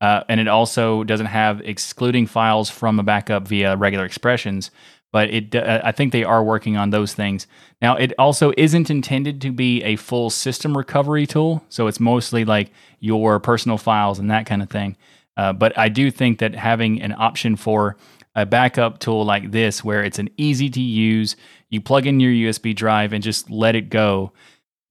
uh, 0.00 0.24
and 0.28 0.40
it 0.40 0.48
also 0.48 1.04
doesn't 1.04 1.26
have 1.26 1.60
excluding 1.60 2.26
files 2.26 2.70
from 2.70 2.98
a 2.98 3.02
backup 3.02 3.46
via 3.46 3.76
regular 3.76 4.06
expressions. 4.06 4.70
But 5.12 5.30
it, 5.30 5.54
uh, 5.54 5.80
I 5.84 5.92
think 5.92 6.12
they 6.12 6.24
are 6.24 6.42
working 6.42 6.76
on 6.76 6.90
those 6.90 7.14
things. 7.14 7.46
Now, 7.80 7.94
it 7.96 8.12
also 8.18 8.52
isn't 8.56 8.90
intended 8.90 9.40
to 9.42 9.52
be 9.52 9.80
a 9.84 9.94
full 9.94 10.28
system 10.28 10.76
recovery 10.76 11.26
tool, 11.26 11.62
so 11.68 11.86
it's 11.86 12.00
mostly 12.00 12.44
like 12.44 12.72
your 12.98 13.38
personal 13.38 13.78
files 13.78 14.18
and 14.18 14.30
that 14.30 14.46
kind 14.46 14.62
of 14.62 14.70
thing. 14.70 14.96
Uh, 15.36 15.52
but 15.52 15.76
I 15.78 15.88
do 15.88 16.10
think 16.10 16.38
that 16.38 16.54
having 16.54 17.00
an 17.00 17.14
option 17.16 17.54
for 17.54 17.96
a 18.34 18.44
backup 18.44 18.98
tool 18.98 19.24
like 19.24 19.52
this, 19.52 19.84
where 19.84 20.02
it's 20.02 20.18
an 20.18 20.30
easy 20.36 20.68
to 20.70 20.80
use, 20.80 21.36
you 21.74 21.80
plug 21.80 22.06
in 22.06 22.20
your 22.20 22.32
USB 22.32 22.74
drive 22.74 23.12
and 23.12 23.22
just 23.22 23.50
let 23.50 23.74
it 23.74 23.90
go, 23.90 24.32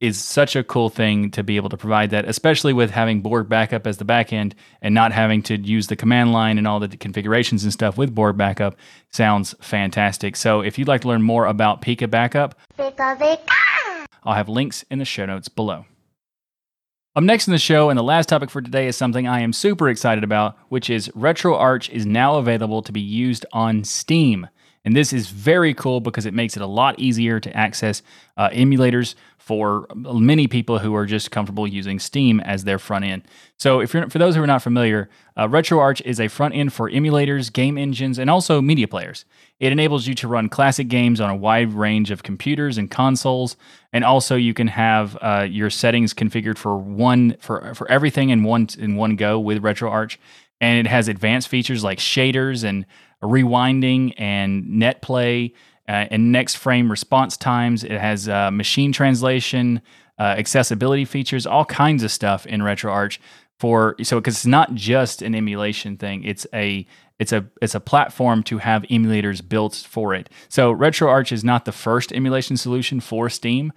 is 0.03 0.21
such 0.21 0.57
a 0.57 0.63
cool 0.65 0.89
thing 0.89 1.31
to 1.31 1.43
be 1.43 1.55
able 1.55 1.69
to 1.69 1.77
provide 1.77 2.09
that, 2.09 2.25
especially 2.25 2.73
with 2.73 2.91
having 2.91 3.21
Borg 3.21 3.47
backup 3.47 3.88
as 3.88 3.97
the 3.97 4.03
backend 4.03 4.51
and 4.81 4.93
not 4.93 5.13
having 5.13 5.41
to 5.43 5.57
use 5.57 5.88
the 5.88 5.95
command 5.95 6.34
line 6.34 6.57
and 6.57 6.67
all 6.67 6.81
the 6.81 6.89
configurations 6.89 7.63
and 7.63 7.71
stuff 7.71 7.97
with 7.97 8.13
Borg 8.13 8.36
backup 8.36 8.75
sounds 9.11 9.55
fantastic. 9.61 10.36
So 10.36 10.59
if 10.59 10.77
you'd 10.77 10.89
like 10.89 11.01
to 11.01 11.07
learn 11.07 11.21
more 11.21 11.45
about 11.45 11.81
Pika 11.81 12.09
backup, 12.09 12.59
I'll 14.25 14.36
have 14.36 14.49
links 14.49 14.84
in 14.91 14.99
the 14.99 15.05
show 15.05 15.25
notes 15.25 15.47
below. 15.47 15.86
Up 17.15 17.23
next 17.23 17.47
in 17.47 17.53
the 17.53 17.59
show, 17.59 17.89
and 17.89 17.97
the 17.97 18.03
last 18.03 18.27
topic 18.27 18.49
for 18.49 18.61
today 18.61 18.88
is 18.88 18.97
something 18.97 19.27
I 19.27 19.41
am 19.41 19.53
super 19.53 19.88
excited 19.88 20.23
about, 20.23 20.57
which 20.69 20.89
is 20.89 21.09
RetroArch 21.09 21.89
is 21.91 22.05
now 22.05 22.38
available 22.38 22.81
to 22.81 22.91
be 22.91 22.99
used 22.99 23.45
on 23.53 23.84
Steam. 23.84 24.49
And 24.86 24.95
this 24.95 25.13
is 25.13 25.29
very 25.29 25.73
cool 25.73 26.01
because 26.01 26.25
it 26.25 26.34
makes 26.34 26.57
it 26.57 26.61
a 26.61 26.67
lot 26.67 26.99
easier 26.99 27.39
to 27.39 27.55
access 27.55 28.01
uh, 28.36 28.49
emulators 28.49 29.15
for 29.38 29.88
many 29.93 30.47
people 30.47 30.79
who 30.79 30.95
are 30.95 31.05
just 31.05 31.29
comfortable 31.29 31.67
using 31.67 31.99
Steam 31.99 32.39
as 32.39 32.63
their 32.63 32.79
front 32.79 33.03
end. 33.03 33.23
So, 33.57 33.81
if 33.81 33.93
you're 33.93 34.09
for 34.09 34.17
those 34.17 34.36
who 34.36 34.43
are 34.43 34.47
not 34.47 34.61
familiar, 34.61 35.09
uh, 35.36 35.47
RetroArch 35.47 36.01
is 36.05 36.21
a 36.21 36.29
front 36.29 36.55
end 36.55 36.71
for 36.71 36.89
emulators, 36.89 37.51
game 37.51 37.77
engines, 37.77 38.17
and 38.17 38.29
also 38.29 38.61
media 38.61 38.88
players. 38.88 39.25
It 39.59 39.73
enables 39.73 40.07
you 40.07 40.15
to 40.15 40.29
run 40.29 40.47
classic 40.47 40.88
games 40.88 41.19
on 41.19 41.29
a 41.29 41.36
wide 41.36 41.73
range 41.73 42.09
of 42.09 42.23
computers 42.23 42.77
and 42.77 42.89
consoles, 42.89 43.57
and 43.91 44.05
also 44.05 44.38
you 44.38 44.53
can 44.53 44.67
have 44.67 45.17
uh, 45.21 45.45
your 45.49 45.69
settings 45.69 46.13
configured 46.13 46.57
for 46.57 46.77
one 46.77 47.36
for 47.41 47.73
for 47.73 47.89
everything 47.91 48.29
in 48.29 48.43
one 48.43 48.69
in 48.77 48.95
one 48.95 49.17
go 49.17 49.39
with 49.39 49.61
RetroArch. 49.61 50.17
And 50.61 50.88
it 50.88 50.89
has 50.89 51.09
advanced 51.09 51.49
features 51.49 51.84
like 51.84 51.99
shaders 51.99 52.63
and 52.63 52.86
rewinding 53.24 54.13
and 54.17 54.67
net 54.69 55.01
play 55.01 55.53
uh, 55.88 56.05
and 56.11 56.32
next 56.32 56.55
frame 56.55 56.89
response 56.89 57.38
times. 57.38 57.84
It 57.84 57.99
has 57.99 58.30
uh, 58.30 58.51
machine 58.51 58.91
translation, 58.91 59.82
uh, 60.19 60.24
accessibility 60.38 61.05
features, 61.05 61.45
all 61.45 61.65
kinds 61.65 62.03
of 62.03 62.11
stuff 62.11 62.45
in 62.45 62.61
RetroArch 62.61 63.19
for 63.59 63.95
so 64.03 64.19
because 64.19 64.36
it's 64.36 64.45
not 64.45 64.74
just 64.74 65.21
an 65.21 65.36
emulation 65.36 65.97
thing. 65.97 66.24
It's 66.24 66.45
a 66.53 66.86
it's 67.19 67.32
a 67.32 67.45
it's 67.61 67.76
a 67.76 67.80
platform 67.80 68.43
to 68.43 68.57
have 68.57 68.84
emulators 68.84 69.47
built 69.47 69.76
for 69.88 70.13
it. 70.13 70.30
So 70.49 70.74
RetroArch 70.74 71.32
is 71.32 71.43
not 71.43 71.65
the 71.65 71.71
first 71.71 72.11
emulation 72.11 72.57
solution 72.57 72.99
for 72.99 73.30
Steam, 73.30 73.71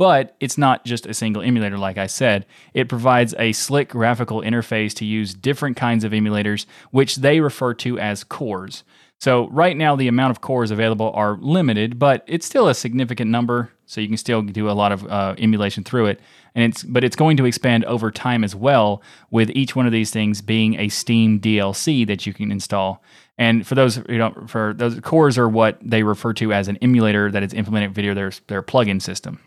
but 0.00 0.34
it's 0.40 0.56
not 0.56 0.86
just 0.86 1.04
a 1.04 1.12
single 1.12 1.42
emulator, 1.42 1.76
like 1.76 1.98
I 1.98 2.06
said. 2.06 2.46
It 2.72 2.88
provides 2.88 3.34
a 3.38 3.52
slick 3.52 3.90
graphical 3.90 4.40
interface 4.40 4.94
to 4.94 5.04
use 5.04 5.34
different 5.34 5.76
kinds 5.76 6.04
of 6.04 6.12
emulators, 6.12 6.64
which 6.90 7.16
they 7.16 7.40
refer 7.40 7.74
to 7.74 7.98
as 7.98 8.24
cores. 8.24 8.82
So, 9.18 9.50
right 9.50 9.76
now, 9.76 9.96
the 9.96 10.08
amount 10.08 10.30
of 10.30 10.40
cores 10.40 10.70
available 10.70 11.12
are 11.14 11.36
limited, 11.42 11.98
but 11.98 12.24
it's 12.26 12.46
still 12.46 12.66
a 12.66 12.74
significant 12.74 13.30
number. 13.30 13.72
So, 13.84 14.00
you 14.00 14.08
can 14.08 14.16
still 14.16 14.40
do 14.40 14.70
a 14.70 14.72
lot 14.72 14.90
of 14.90 15.06
uh, 15.06 15.34
emulation 15.36 15.84
through 15.84 16.06
it. 16.06 16.20
And 16.54 16.64
it's, 16.64 16.82
but 16.82 17.04
it's 17.04 17.14
going 17.14 17.36
to 17.36 17.44
expand 17.44 17.84
over 17.84 18.10
time 18.10 18.42
as 18.42 18.56
well, 18.56 19.02
with 19.30 19.50
each 19.50 19.76
one 19.76 19.84
of 19.84 19.92
these 19.92 20.10
things 20.10 20.40
being 20.40 20.80
a 20.80 20.88
Steam 20.88 21.38
DLC 21.38 22.06
that 22.06 22.24
you 22.24 22.32
can 22.32 22.50
install. 22.50 23.02
And 23.36 23.66
for 23.66 23.74
those, 23.74 23.98
you 24.08 24.16
know, 24.16 24.32
for 24.46 24.72
those 24.72 24.98
cores 25.00 25.36
are 25.36 25.46
what 25.46 25.78
they 25.82 26.02
refer 26.02 26.32
to 26.32 26.54
as 26.54 26.68
an 26.68 26.78
emulator 26.78 27.30
that 27.30 27.42
is 27.42 27.52
implemented 27.52 27.94
via 27.94 28.14
their, 28.14 28.32
their 28.46 28.62
plugin 28.62 29.02
system. 29.02 29.40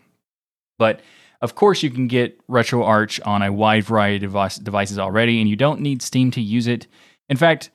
But 0.78 1.00
of 1.40 1.54
course, 1.54 1.82
you 1.82 1.90
can 1.90 2.08
get 2.08 2.46
RetroArch 2.48 3.20
on 3.26 3.42
a 3.42 3.52
wide 3.52 3.84
variety 3.84 4.24
of 4.24 4.32
devices 4.62 4.98
already, 4.98 5.40
and 5.40 5.48
you 5.48 5.56
don't 5.56 5.80
need 5.80 6.00
Steam 6.00 6.30
to 6.32 6.40
use 6.40 6.66
it. 6.66 6.86
In 7.28 7.36
fact, 7.36 7.70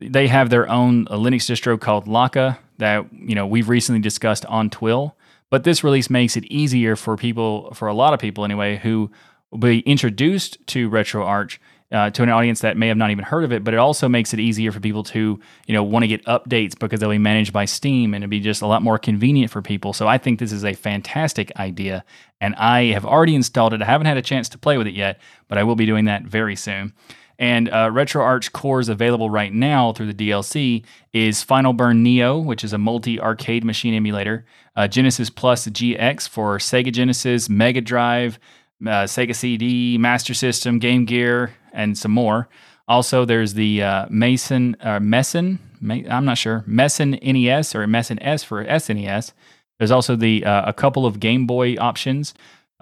they 0.00 0.26
have 0.26 0.50
their 0.50 0.68
own 0.68 1.08
uh, 1.08 1.16
Linux 1.16 1.50
distro 1.50 1.80
called 1.80 2.06
Lakka 2.06 2.58
that 2.78 3.06
you 3.12 3.34
know 3.34 3.46
we've 3.46 3.68
recently 3.68 4.00
discussed 4.00 4.44
on 4.46 4.70
TWIL. 4.70 5.16
But 5.48 5.64
this 5.64 5.84
release 5.84 6.10
makes 6.10 6.36
it 6.36 6.44
easier 6.46 6.96
for 6.96 7.16
people, 7.16 7.72
for 7.72 7.88
a 7.88 7.94
lot 7.94 8.12
of 8.12 8.20
people 8.20 8.44
anyway, 8.44 8.76
who 8.76 9.10
will 9.50 9.58
be 9.58 9.80
introduced 9.80 10.64
to 10.68 10.90
RetroArch 10.90 11.58
uh, 11.92 12.10
to 12.10 12.22
an 12.22 12.28
audience 12.28 12.60
that 12.60 12.76
may 12.76 12.88
have 12.88 12.96
not 12.96 13.10
even 13.10 13.24
heard 13.24 13.44
of 13.44 13.52
it, 13.52 13.62
but 13.62 13.72
it 13.72 13.78
also 13.78 14.08
makes 14.08 14.34
it 14.34 14.40
easier 14.40 14.72
for 14.72 14.80
people 14.80 15.04
to, 15.04 15.38
you 15.66 15.74
know, 15.74 15.84
want 15.84 16.02
to 16.02 16.08
get 16.08 16.24
updates 16.24 16.76
because 16.78 17.00
they'll 17.00 17.10
be 17.10 17.18
managed 17.18 17.52
by 17.52 17.64
Steam 17.64 18.12
and 18.12 18.24
it'll 18.24 18.30
be 18.30 18.40
just 18.40 18.62
a 18.62 18.66
lot 18.66 18.82
more 18.82 18.98
convenient 18.98 19.50
for 19.50 19.62
people. 19.62 19.92
So 19.92 20.08
I 20.08 20.18
think 20.18 20.38
this 20.38 20.52
is 20.52 20.64
a 20.64 20.72
fantastic 20.72 21.52
idea, 21.56 22.04
and 22.40 22.54
I 22.56 22.86
have 22.86 23.06
already 23.06 23.34
installed 23.34 23.72
it. 23.72 23.82
I 23.82 23.86
haven't 23.86 24.06
had 24.06 24.16
a 24.16 24.22
chance 24.22 24.48
to 24.50 24.58
play 24.58 24.78
with 24.78 24.86
it 24.86 24.94
yet, 24.94 25.20
but 25.48 25.58
I 25.58 25.64
will 25.64 25.76
be 25.76 25.86
doing 25.86 26.06
that 26.06 26.24
very 26.24 26.56
soon. 26.56 26.92
And 27.38 27.68
uh, 27.68 27.90
RetroArch 27.90 28.52
cores 28.52 28.88
available 28.88 29.28
right 29.28 29.52
now 29.52 29.92
through 29.92 30.12
the 30.12 30.30
DLC 30.30 30.84
is 31.12 31.44
FinalBurn 31.44 31.98
Neo, 31.98 32.38
which 32.38 32.64
is 32.64 32.72
a 32.72 32.78
multi 32.78 33.20
arcade 33.20 33.62
machine 33.62 33.94
emulator, 33.94 34.46
uh, 34.74 34.88
Genesis 34.88 35.28
Plus 35.28 35.66
GX 35.66 36.28
for 36.28 36.58
Sega 36.58 36.90
Genesis, 36.92 37.48
Mega 37.48 37.82
Drive, 37.82 38.38
uh, 38.82 39.04
Sega 39.04 39.34
CD, 39.34 39.98
Master 39.98 40.34
System, 40.34 40.78
Game 40.78 41.04
Gear, 41.04 41.54
and 41.72 41.96
some 41.96 42.12
more. 42.12 42.48
Also, 42.88 43.24
there's 43.24 43.54
the 43.54 43.82
uh, 43.82 44.06
Mason 44.10 44.76
or 44.82 45.00
uh. 45.00 45.58
I'm 45.82 46.24
not 46.24 46.38
sure 46.38 46.64
Mesen 46.68 47.20
NES 47.22 47.74
or 47.74 47.86
Mesen-S 47.86 48.44
for 48.44 48.64
SNES. 48.64 49.32
There's 49.78 49.90
also 49.90 50.16
the 50.16 50.44
uh, 50.44 50.68
a 50.68 50.72
couple 50.72 51.04
of 51.04 51.20
Game 51.20 51.46
Boy 51.46 51.76
options, 51.76 52.32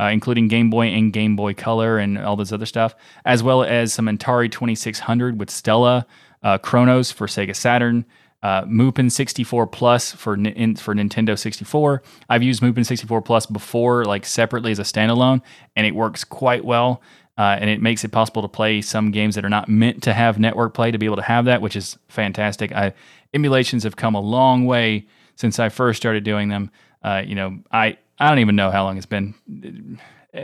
uh, 0.01 0.05
including 0.07 0.49
Game 0.49 0.71
Boy 0.71 0.89
and 0.89 1.13
Game 1.13 1.37
Boy 1.37 1.55
Color 1.55 1.99
and 1.99 2.19
all 2.19 2.37
this 2.37 2.53
other 2.53 2.67
stuff, 2.67 2.95
as 3.25 3.43
well 3.43 3.65
as 3.65 3.93
some 3.93 4.07
Atari 4.07 4.51
2600 4.51 5.39
with 5.39 5.51
Stella, 5.51 6.07
uh, 6.43 6.59
Kronos 6.59 7.11
for 7.11 7.27
Sega 7.27 7.57
Saturn, 7.57 8.05
uh, 8.45 8.63
Mupen 8.67 9.11
64 9.11 9.67
Plus 9.69 10.13
for 10.13 10.35
in, 10.35 10.77
for 10.77 10.95
Nintendo 10.95 11.37
64. 11.37 12.03
I've 12.29 12.43
used 12.43 12.61
Mupen 12.63 12.85
64 12.85 13.23
Plus 13.23 13.47
before, 13.47 14.05
like 14.05 14.27
separately 14.27 14.71
as 14.71 14.79
a 14.79 14.83
standalone, 14.83 15.41
and 15.75 15.87
it 15.87 15.95
works 15.95 16.25
quite 16.25 16.63
well. 16.63 17.03
Uh, 17.39 17.57
and 17.59 17.69
it 17.69 17.81
makes 17.81 18.05
it 18.05 18.13
possible 18.13 18.43
to 18.43 18.49
play 18.49 18.81
some 18.81 19.11
games 19.11 19.35
that 19.35 19.45
are 19.45 19.49
not 19.49 19.69
meant 19.69 20.03
to 20.05 20.13
have 20.13 20.39
network 20.39 20.75
play 20.75 20.91
to 20.91 20.99
be 20.99 21.07
able 21.07 21.17
to 21.17 21.23
have 21.23 21.47
that, 21.47 21.63
which 21.63 21.75
is 21.75 21.99
fantastic. 22.07 22.71
I, 22.71 22.93
emulations 23.33 23.83
have 23.83 23.97
come 23.97 24.15
a 24.15 24.21
long 24.21 24.67
way 24.67 25.07
since 25.37 25.59
I 25.59 25.71
first 25.71 25.97
started 25.97 26.23
doing 26.23 26.49
them. 26.49 26.71
Uh, 27.03 27.23
you 27.27 27.35
know, 27.35 27.59
I 27.73 27.97
I 28.19 28.29
don't 28.29 28.39
even 28.41 28.57
know 28.57 28.71
how 28.71 28.85
long 28.85 28.99
it's 28.99 29.07
been, 29.07 29.35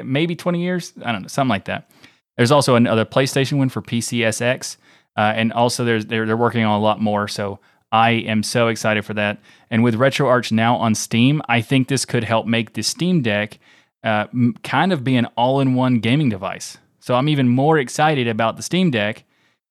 maybe 0.03 0.35
20 0.35 0.61
years. 0.61 0.95
I 1.05 1.13
don't 1.13 1.23
know, 1.23 1.29
something 1.29 1.51
like 1.51 1.67
that. 1.67 1.91
There's 2.37 2.51
also 2.51 2.75
another 2.75 3.05
PlayStation 3.05 3.59
one 3.59 3.69
for 3.69 3.83
PCSX, 3.83 4.79
uh, 5.17 5.33
and 5.37 5.53
also 5.53 5.85
there's 5.85 6.07
they're 6.07 6.25
they're 6.25 6.37
working 6.37 6.65
on 6.65 6.81
a 6.81 6.83
lot 6.83 7.01
more. 7.01 7.29
So 7.29 7.61
I 7.93 8.11
am 8.11 8.43
so 8.43 8.69
excited 8.69 9.05
for 9.05 9.15
that. 9.15 9.39
And 9.71 9.83
with 9.83 9.95
RetroArch 9.97 10.53
now 10.53 10.77
on 10.77 10.95
Steam, 10.95 11.43
I 11.49 11.61
think 11.61 11.89
this 11.89 12.05
could 12.05 12.25
help 12.25 12.47
make 12.47 12.75
the 12.75 12.83
Steam 12.83 13.23
Deck 13.23 13.59
uh, 14.05 14.27
kind 14.63 14.93
of 14.93 15.05
be 15.05 15.17
an 15.17 15.27
all 15.37 15.61
in 15.61 15.75
one 15.75 15.99
gaming 15.99 16.29
device. 16.29 16.79
So 17.01 17.15
I'm 17.15 17.29
even 17.29 17.49
more 17.49 17.79
excited 17.79 18.29
about 18.29 18.57
the 18.57 18.63
Steam 18.63 18.91
Deck, 18.91 19.25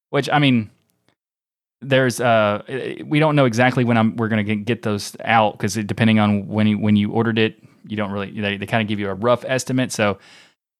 which 0.09 0.29
I 0.29 0.39
mean, 0.39 0.69
there's 1.81 2.19
uh 2.19 2.61
we 3.05 3.19
don't 3.19 3.37
know 3.37 3.45
exactly 3.45 3.85
when 3.85 3.97
I'm 3.97 4.17
we're 4.17 4.27
gonna 4.27 4.43
get, 4.43 4.65
get 4.65 4.81
those 4.81 5.15
out 5.23 5.53
because 5.53 5.75
depending 5.75 6.19
on 6.19 6.47
when 6.47 6.67
you 6.67 6.77
when 6.77 6.95
you 6.97 7.11
ordered 7.11 7.39
it, 7.39 7.57
you 7.87 7.95
don't 7.95 8.11
really 8.11 8.31
they, 8.31 8.57
they 8.57 8.65
kind 8.65 8.81
of 8.81 8.87
give 8.89 8.99
you 8.99 9.09
a 9.09 9.13
rough 9.13 9.45
estimate. 9.47 9.91
So 9.93 10.19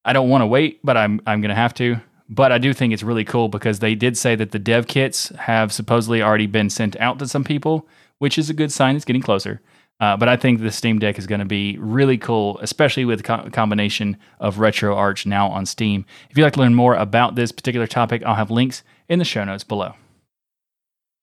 I 0.04 0.12
don't 0.12 0.30
want 0.30 0.42
to 0.42 0.48
wait, 0.48 0.80
but 0.84 0.98
I'm 0.98 1.22
I'm 1.26 1.42
gonna 1.42 1.56
have 1.56 1.74
to. 1.76 2.02
But 2.30 2.52
I 2.52 2.60
do 2.60 2.74
think 2.74 2.94
it's 2.94 3.02
really 3.02 3.26
cool 3.26 3.50
because 3.50 3.80
they 3.80 3.96
did 3.96 4.16
say 4.16 4.36
that 4.36 4.52
the 4.52 4.60
dev 4.60 4.88
kits 4.88 5.30
have 5.30 5.74
supposedly 5.74 6.22
already 6.22 6.46
been 6.46 6.70
sent 6.70 6.96
out 7.00 7.18
to 7.20 7.28
some 7.28 7.44
people, 7.44 7.88
which 8.20 8.38
is 8.38 8.50
a 8.50 8.54
good 8.54 8.72
sign. 8.72 8.96
It's 8.96 9.06
getting 9.06 9.22
closer. 9.22 9.62
Uh, 10.00 10.16
but 10.16 10.30
I 10.30 10.38
think 10.38 10.62
the 10.62 10.72
Steam 10.72 11.00
Deck 11.00 11.18
is 11.20 11.28
going 11.28 11.40
to 11.40 11.46
be 11.46 11.78
really 11.78 12.18
cool, 12.18 12.58
especially 12.60 13.04
with 13.04 13.20
the 13.20 13.24
co- 13.24 13.50
combination 13.50 14.16
of 14.40 14.58
RetroArch 14.58 15.26
now 15.26 15.50
on 15.50 15.66
Steam. 15.66 16.06
If 16.30 16.38
you'd 16.38 16.44
like 16.44 16.54
to 16.54 16.60
learn 16.60 16.76
more 16.76 16.96
about 16.96 17.36
this 17.36 17.52
particular 17.52 17.88
topic, 17.88 18.24
I'll 18.24 18.36
have 18.36 18.52
links 18.52 18.84
in 19.10 19.20
the 19.20 19.26
show 19.26 19.44
notes 19.44 19.66
below. 19.66 19.96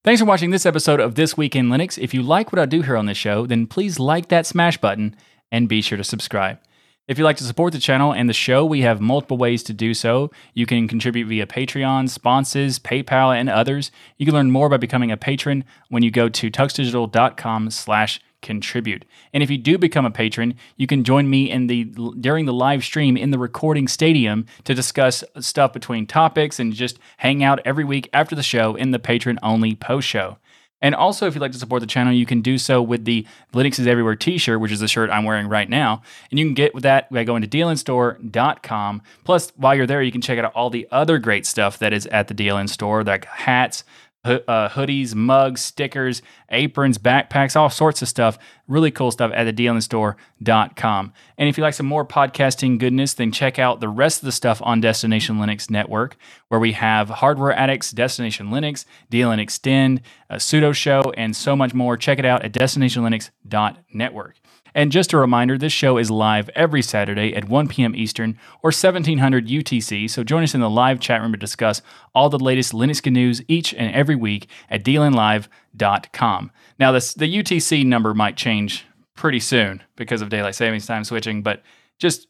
Thanks 0.03 0.21
for 0.21 0.27
watching 0.27 0.51
this 0.51 0.65
episode 0.65 0.99
of 0.99 1.15
This 1.15 1.35
Week 1.35 1.55
in 1.55 1.69
Linux. 1.69 1.97
If 1.97 2.13
you 2.13 2.21
like 2.21 2.51
what 2.51 2.59
I 2.59 2.65
do 2.65 2.81
here 2.81 2.95
on 2.95 3.07
this 3.07 3.17
show, 3.17 3.47
then 3.47 3.65
please 3.65 3.99
like 3.99 4.27
that 4.27 4.45
smash 4.45 4.77
button 4.77 5.15
and 5.51 5.67
be 5.67 5.81
sure 5.81 5.97
to 5.97 6.03
subscribe. 6.03 6.59
If 7.07 7.17
you'd 7.17 7.23
like 7.23 7.37
to 7.37 7.45
support 7.45 7.71
the 7.71 7.79
channel 7.79 8.13
and 8.13 8.27
the 8.27 8.33
show, 8.33 8.65
we 8.65 8.81
have 8.81 8.99
multiple 8.99 9.37
ways 9.37 9.63
to 9.63 9.73
do 9.73 9.93
so. 9.93 10.29
You 10.53 10.65
can 10.65 10.89
contribute 10.89 11.27
via 11.27 11.45
Patreon, 11.45 12.09
sponsors, 12.09 12.79
PayPal, 12.79 13.33
and 13.33 13.49
others. 13.49 13.91
You 14.17 14.25
can 14.25 14.35
learn 14.35 14.51
more 14.51 14.67
by 14.67 14.75
becoming 14.75 15.09
a 15.09 15.15
patron 15.15 15.63
when 15.87 16.03
you 16.03 16.11
go 16.11 16.27
to 16.27 16.51
tuxdigital.com 16.51 17.71
slash 17.71 18.19
contribute. 18.41 19.05
And 19.33 19.41
if 19.41 19.49
you 19.49 19.57
do 19.57 19.77
become 19.77 20.05
a 20.05 20.11
patron, 20.11 20.55
you 20.75 20.85
can 20.85 21.05
join 21.05 21.29
me 21.29 21.49
in 21.49 21.67
the 21.67 21.85
during 22.19 22.45
the 22.45 22.53
live 22.53 22.83
stream 22.83 23.15
in 23.15 23.31
the 23.31 23.39
recording 23.39 23.87
stadium 23.87 24.45
to 24.65 24.73
discuss 24.73 25.23
stuff 25.39 25.71
between 25.71 26.07
topics 26.07 26.59
and 26.59 26.73
just 26.73 26.99
hang 27.17 27.41
out 27.41 27.61
every 27.63 27.85
week 27.85 28.09
after 28.11 28.35
the 28.35 28.43
show 28.43 28.75
in 28.75 28.91
the 28.91 28.99
patron 28.99 29.39
only 29.41 29.75
post 29.75 30.09
show. 30.09 30.39
And 30.81 30.93
also, 30.93 31.25
if 31.25 31.33
you'd 31.33 31.41
like 31.41 31.53
to 31.53 31.57
support 31.57 31.81
the 31.81 31.87
channel, 31.87 32.13
you 32.13 32.25
can 32.25 32.41
do 32.41 32.57
so 32.57 32.81
with 32.81 33.05
the 33.05 33.25
Linux 33.53 33.79
is 33.79 33.87
Everywhere 33.87 34.15
t 34.15 34.37
shirt, 34.37 34.59
which 34.59 34.71
is 34.71 34.79
the 34.79 34.87
shirt 34.87 35.09
I'm 35.09 35.23
wearing 35.23 35.47
right 35.47 35.67
now. 35.67 36.03
And 36.29 36.39
you 36.39 36.45
can 36.45 36.53
get 36.53 36.73
with 36.73 36.83
that 36.83 37.11
by 37.11 37.23
going 37.23 37.41
to 37.41 37.47
dlnstore.com. 37.47 39.01
Plus, 39.23 39.51
while 39.55 39.75
you're 39.75 39.87
there, 39.87 40.03
you 40.03 40.11
can 40.11 40.21
check 40.21 40.37
out 40.37 40.51
all 40.53 40.69
the 40.69 40.87
other 40.91 41.17
great 41.17 41.45
stuff 41.45 41.79
that 41.79 41.93
is 41.93 42.05
at 42.07 42.27
the 42.27 42.35
DLN 42.35 42.69
store, 42.69 43.03
like 43.03 43.25
hats, 43.25 43.83
uh, 44.27 44.69
hoodies, 44.69 45.15
mugs, 45.15 45.61
stickers, 45.61 46.21
aprons, 46.49 46.97
backpacks, 46.97 47.55
all 47.55 47.69
sorts 47.69 48.01
of 48.01 48.07
stuff. 48.07 48.37
Really 48.67 48.91
cool 48.91 49.11
stuff 49.11 49.31
at 49.33 49.47
thedlnstore.com. 49.55 51.13
And 51.37 51.49
if 51.49 51.57
you 51.57 51.63
like 51.63 51.73
some 51.73 51.85
more 51.85 52.05
podcasting 52.05 52.77
goodness, 52.77 53.13
then 53.13 53.31
check 53.31 53.59
out 53.59 53.79
the 53.79 53.89
rest 53.89 54.21
of 54.21 54.25
the 54.25 54.31
stuff 54.31 54.61
on 54.63 54.81
Destination 54.81 55.37
Linux 55.37 55.69
Network, 55.69 56.17
where 56.49 56.59
we 56.59 56.73
have 56.73 57.09
Hardware 57.09 57.53
Addicts, 57.53 57.91
Destination 57.91 58.47
Linux, 58.47 58.85
DLN 59.11 59.39
Xtend, 59.45 60.01
a 60.29 60.35
Sudo 60.35 60.73
Show, 60.73 61.13
and 61.15 61.35
so 61.35 61.55
much 61.55 61.73
more. 61.73 61.97
Check 61.97 62.19
it 62.19 62.25
out 62.25 62.43
at 62.43 62.51
destinationlinux.network. 62.51 64.35
And 64.73 64.91
just 64.91 65.13
a 65.13 65.17
reminder, 65.17 65.57
this 65.57 65.73
show 65.73 65.97
is 65.97 66.11
live 66.11 66.49
every 66.55 66.81
Saturday 66.81 67.35
at 67.35 67.49
1 67.49 67.67
p.m. 67.67 67.95
Eastern 67.95 68.37
or 68.63 68.69
1700 68.69 69.47
UTC. 69.47 70.09
So 70.09 70.23
join 70.23 70.43
us 70.43 70.53
in 70.53 70.61
the 70.61 70.69
live 70.69 70.99
chat 70.99 71.21
room 71.21 71.31
to 71.31 71.37
discuss 71.37 71.81
all 72.13 72.29
the 72.29 72.39
latest 72.39 72.73
Linux 72.73 73.09
news 73.11 73.41
each 73.47 73.73
and 73.73 73.93
every 73.93 74.15
week 74.15 74.47
at 74.69 74.83
dlnlive.com. 74.83 76.51
Now, 76.79 76.91
this, 76.91 77.13
the 77.13 77.33
UTC 77.33 77.85
number 77.85 78.13
might 78.13 78.37
change 78.37 78.85
pretty 79.15 79.39
soon 79.39 79.83
because 79.95 80.21
of 80.21 80.29
daylight 80.29 80.55
savings 80.55 80.85
time 80.85 81.03
switching, 81.03 81.41
but 81.41 81.63
just 81.99 82.27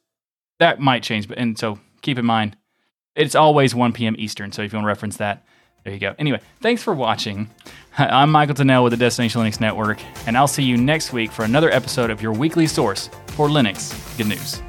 that 0.60 0.80
might 0.80 1.04
change. 1.04 1.28
And 1.36 1.58
so 1.58 1.80
keep 2.02 2.18
in 2.18 2.26
mind, 2.26 2.58
it's 3.16 3.36
always 3.36 3.76
1 3.76 3.94
p.m. 3.94 4.16
Eastern. 4.18 4.52
So 4.52 4.62
if 4.62 4.72
you 4.72 4.78
want 4.78 4.86
to 4.86 4.88
reference 4.88 5.18
that, 5.18 5.46
there 5.84 5.94
you 5.94 6.00
go. 6.00 6.16
Anyway, 6.20 6.42
thanks 6.62 6.84
for 6.84 6.94
watching. 6.94 7.50
I'm 7.98 8.32
Michael 8.32 8.54
Tunnell 8.54 8.84
with 8.84 8.92
the 8.92 8.98
Destination 8.98 9.42
Linux 9.42 9.60
Network, 9.60 10.00
and 10.28 10.38
I'll 10.38 10.48
see 10.48 10.62
you 10.62 10.78
next 10.78 11.14
week 11.14 11.32
for 11.32 11.46
another 11.46 11.72
episode 11.72 12.12
of 12.12 12.22
your 12.22 12.32
weekly 12.32 12.68
source 12.68 13.10
for 13.28 13.48
Linux 13.48 13.96
good 14.18 14.28
news. 14.28 14.62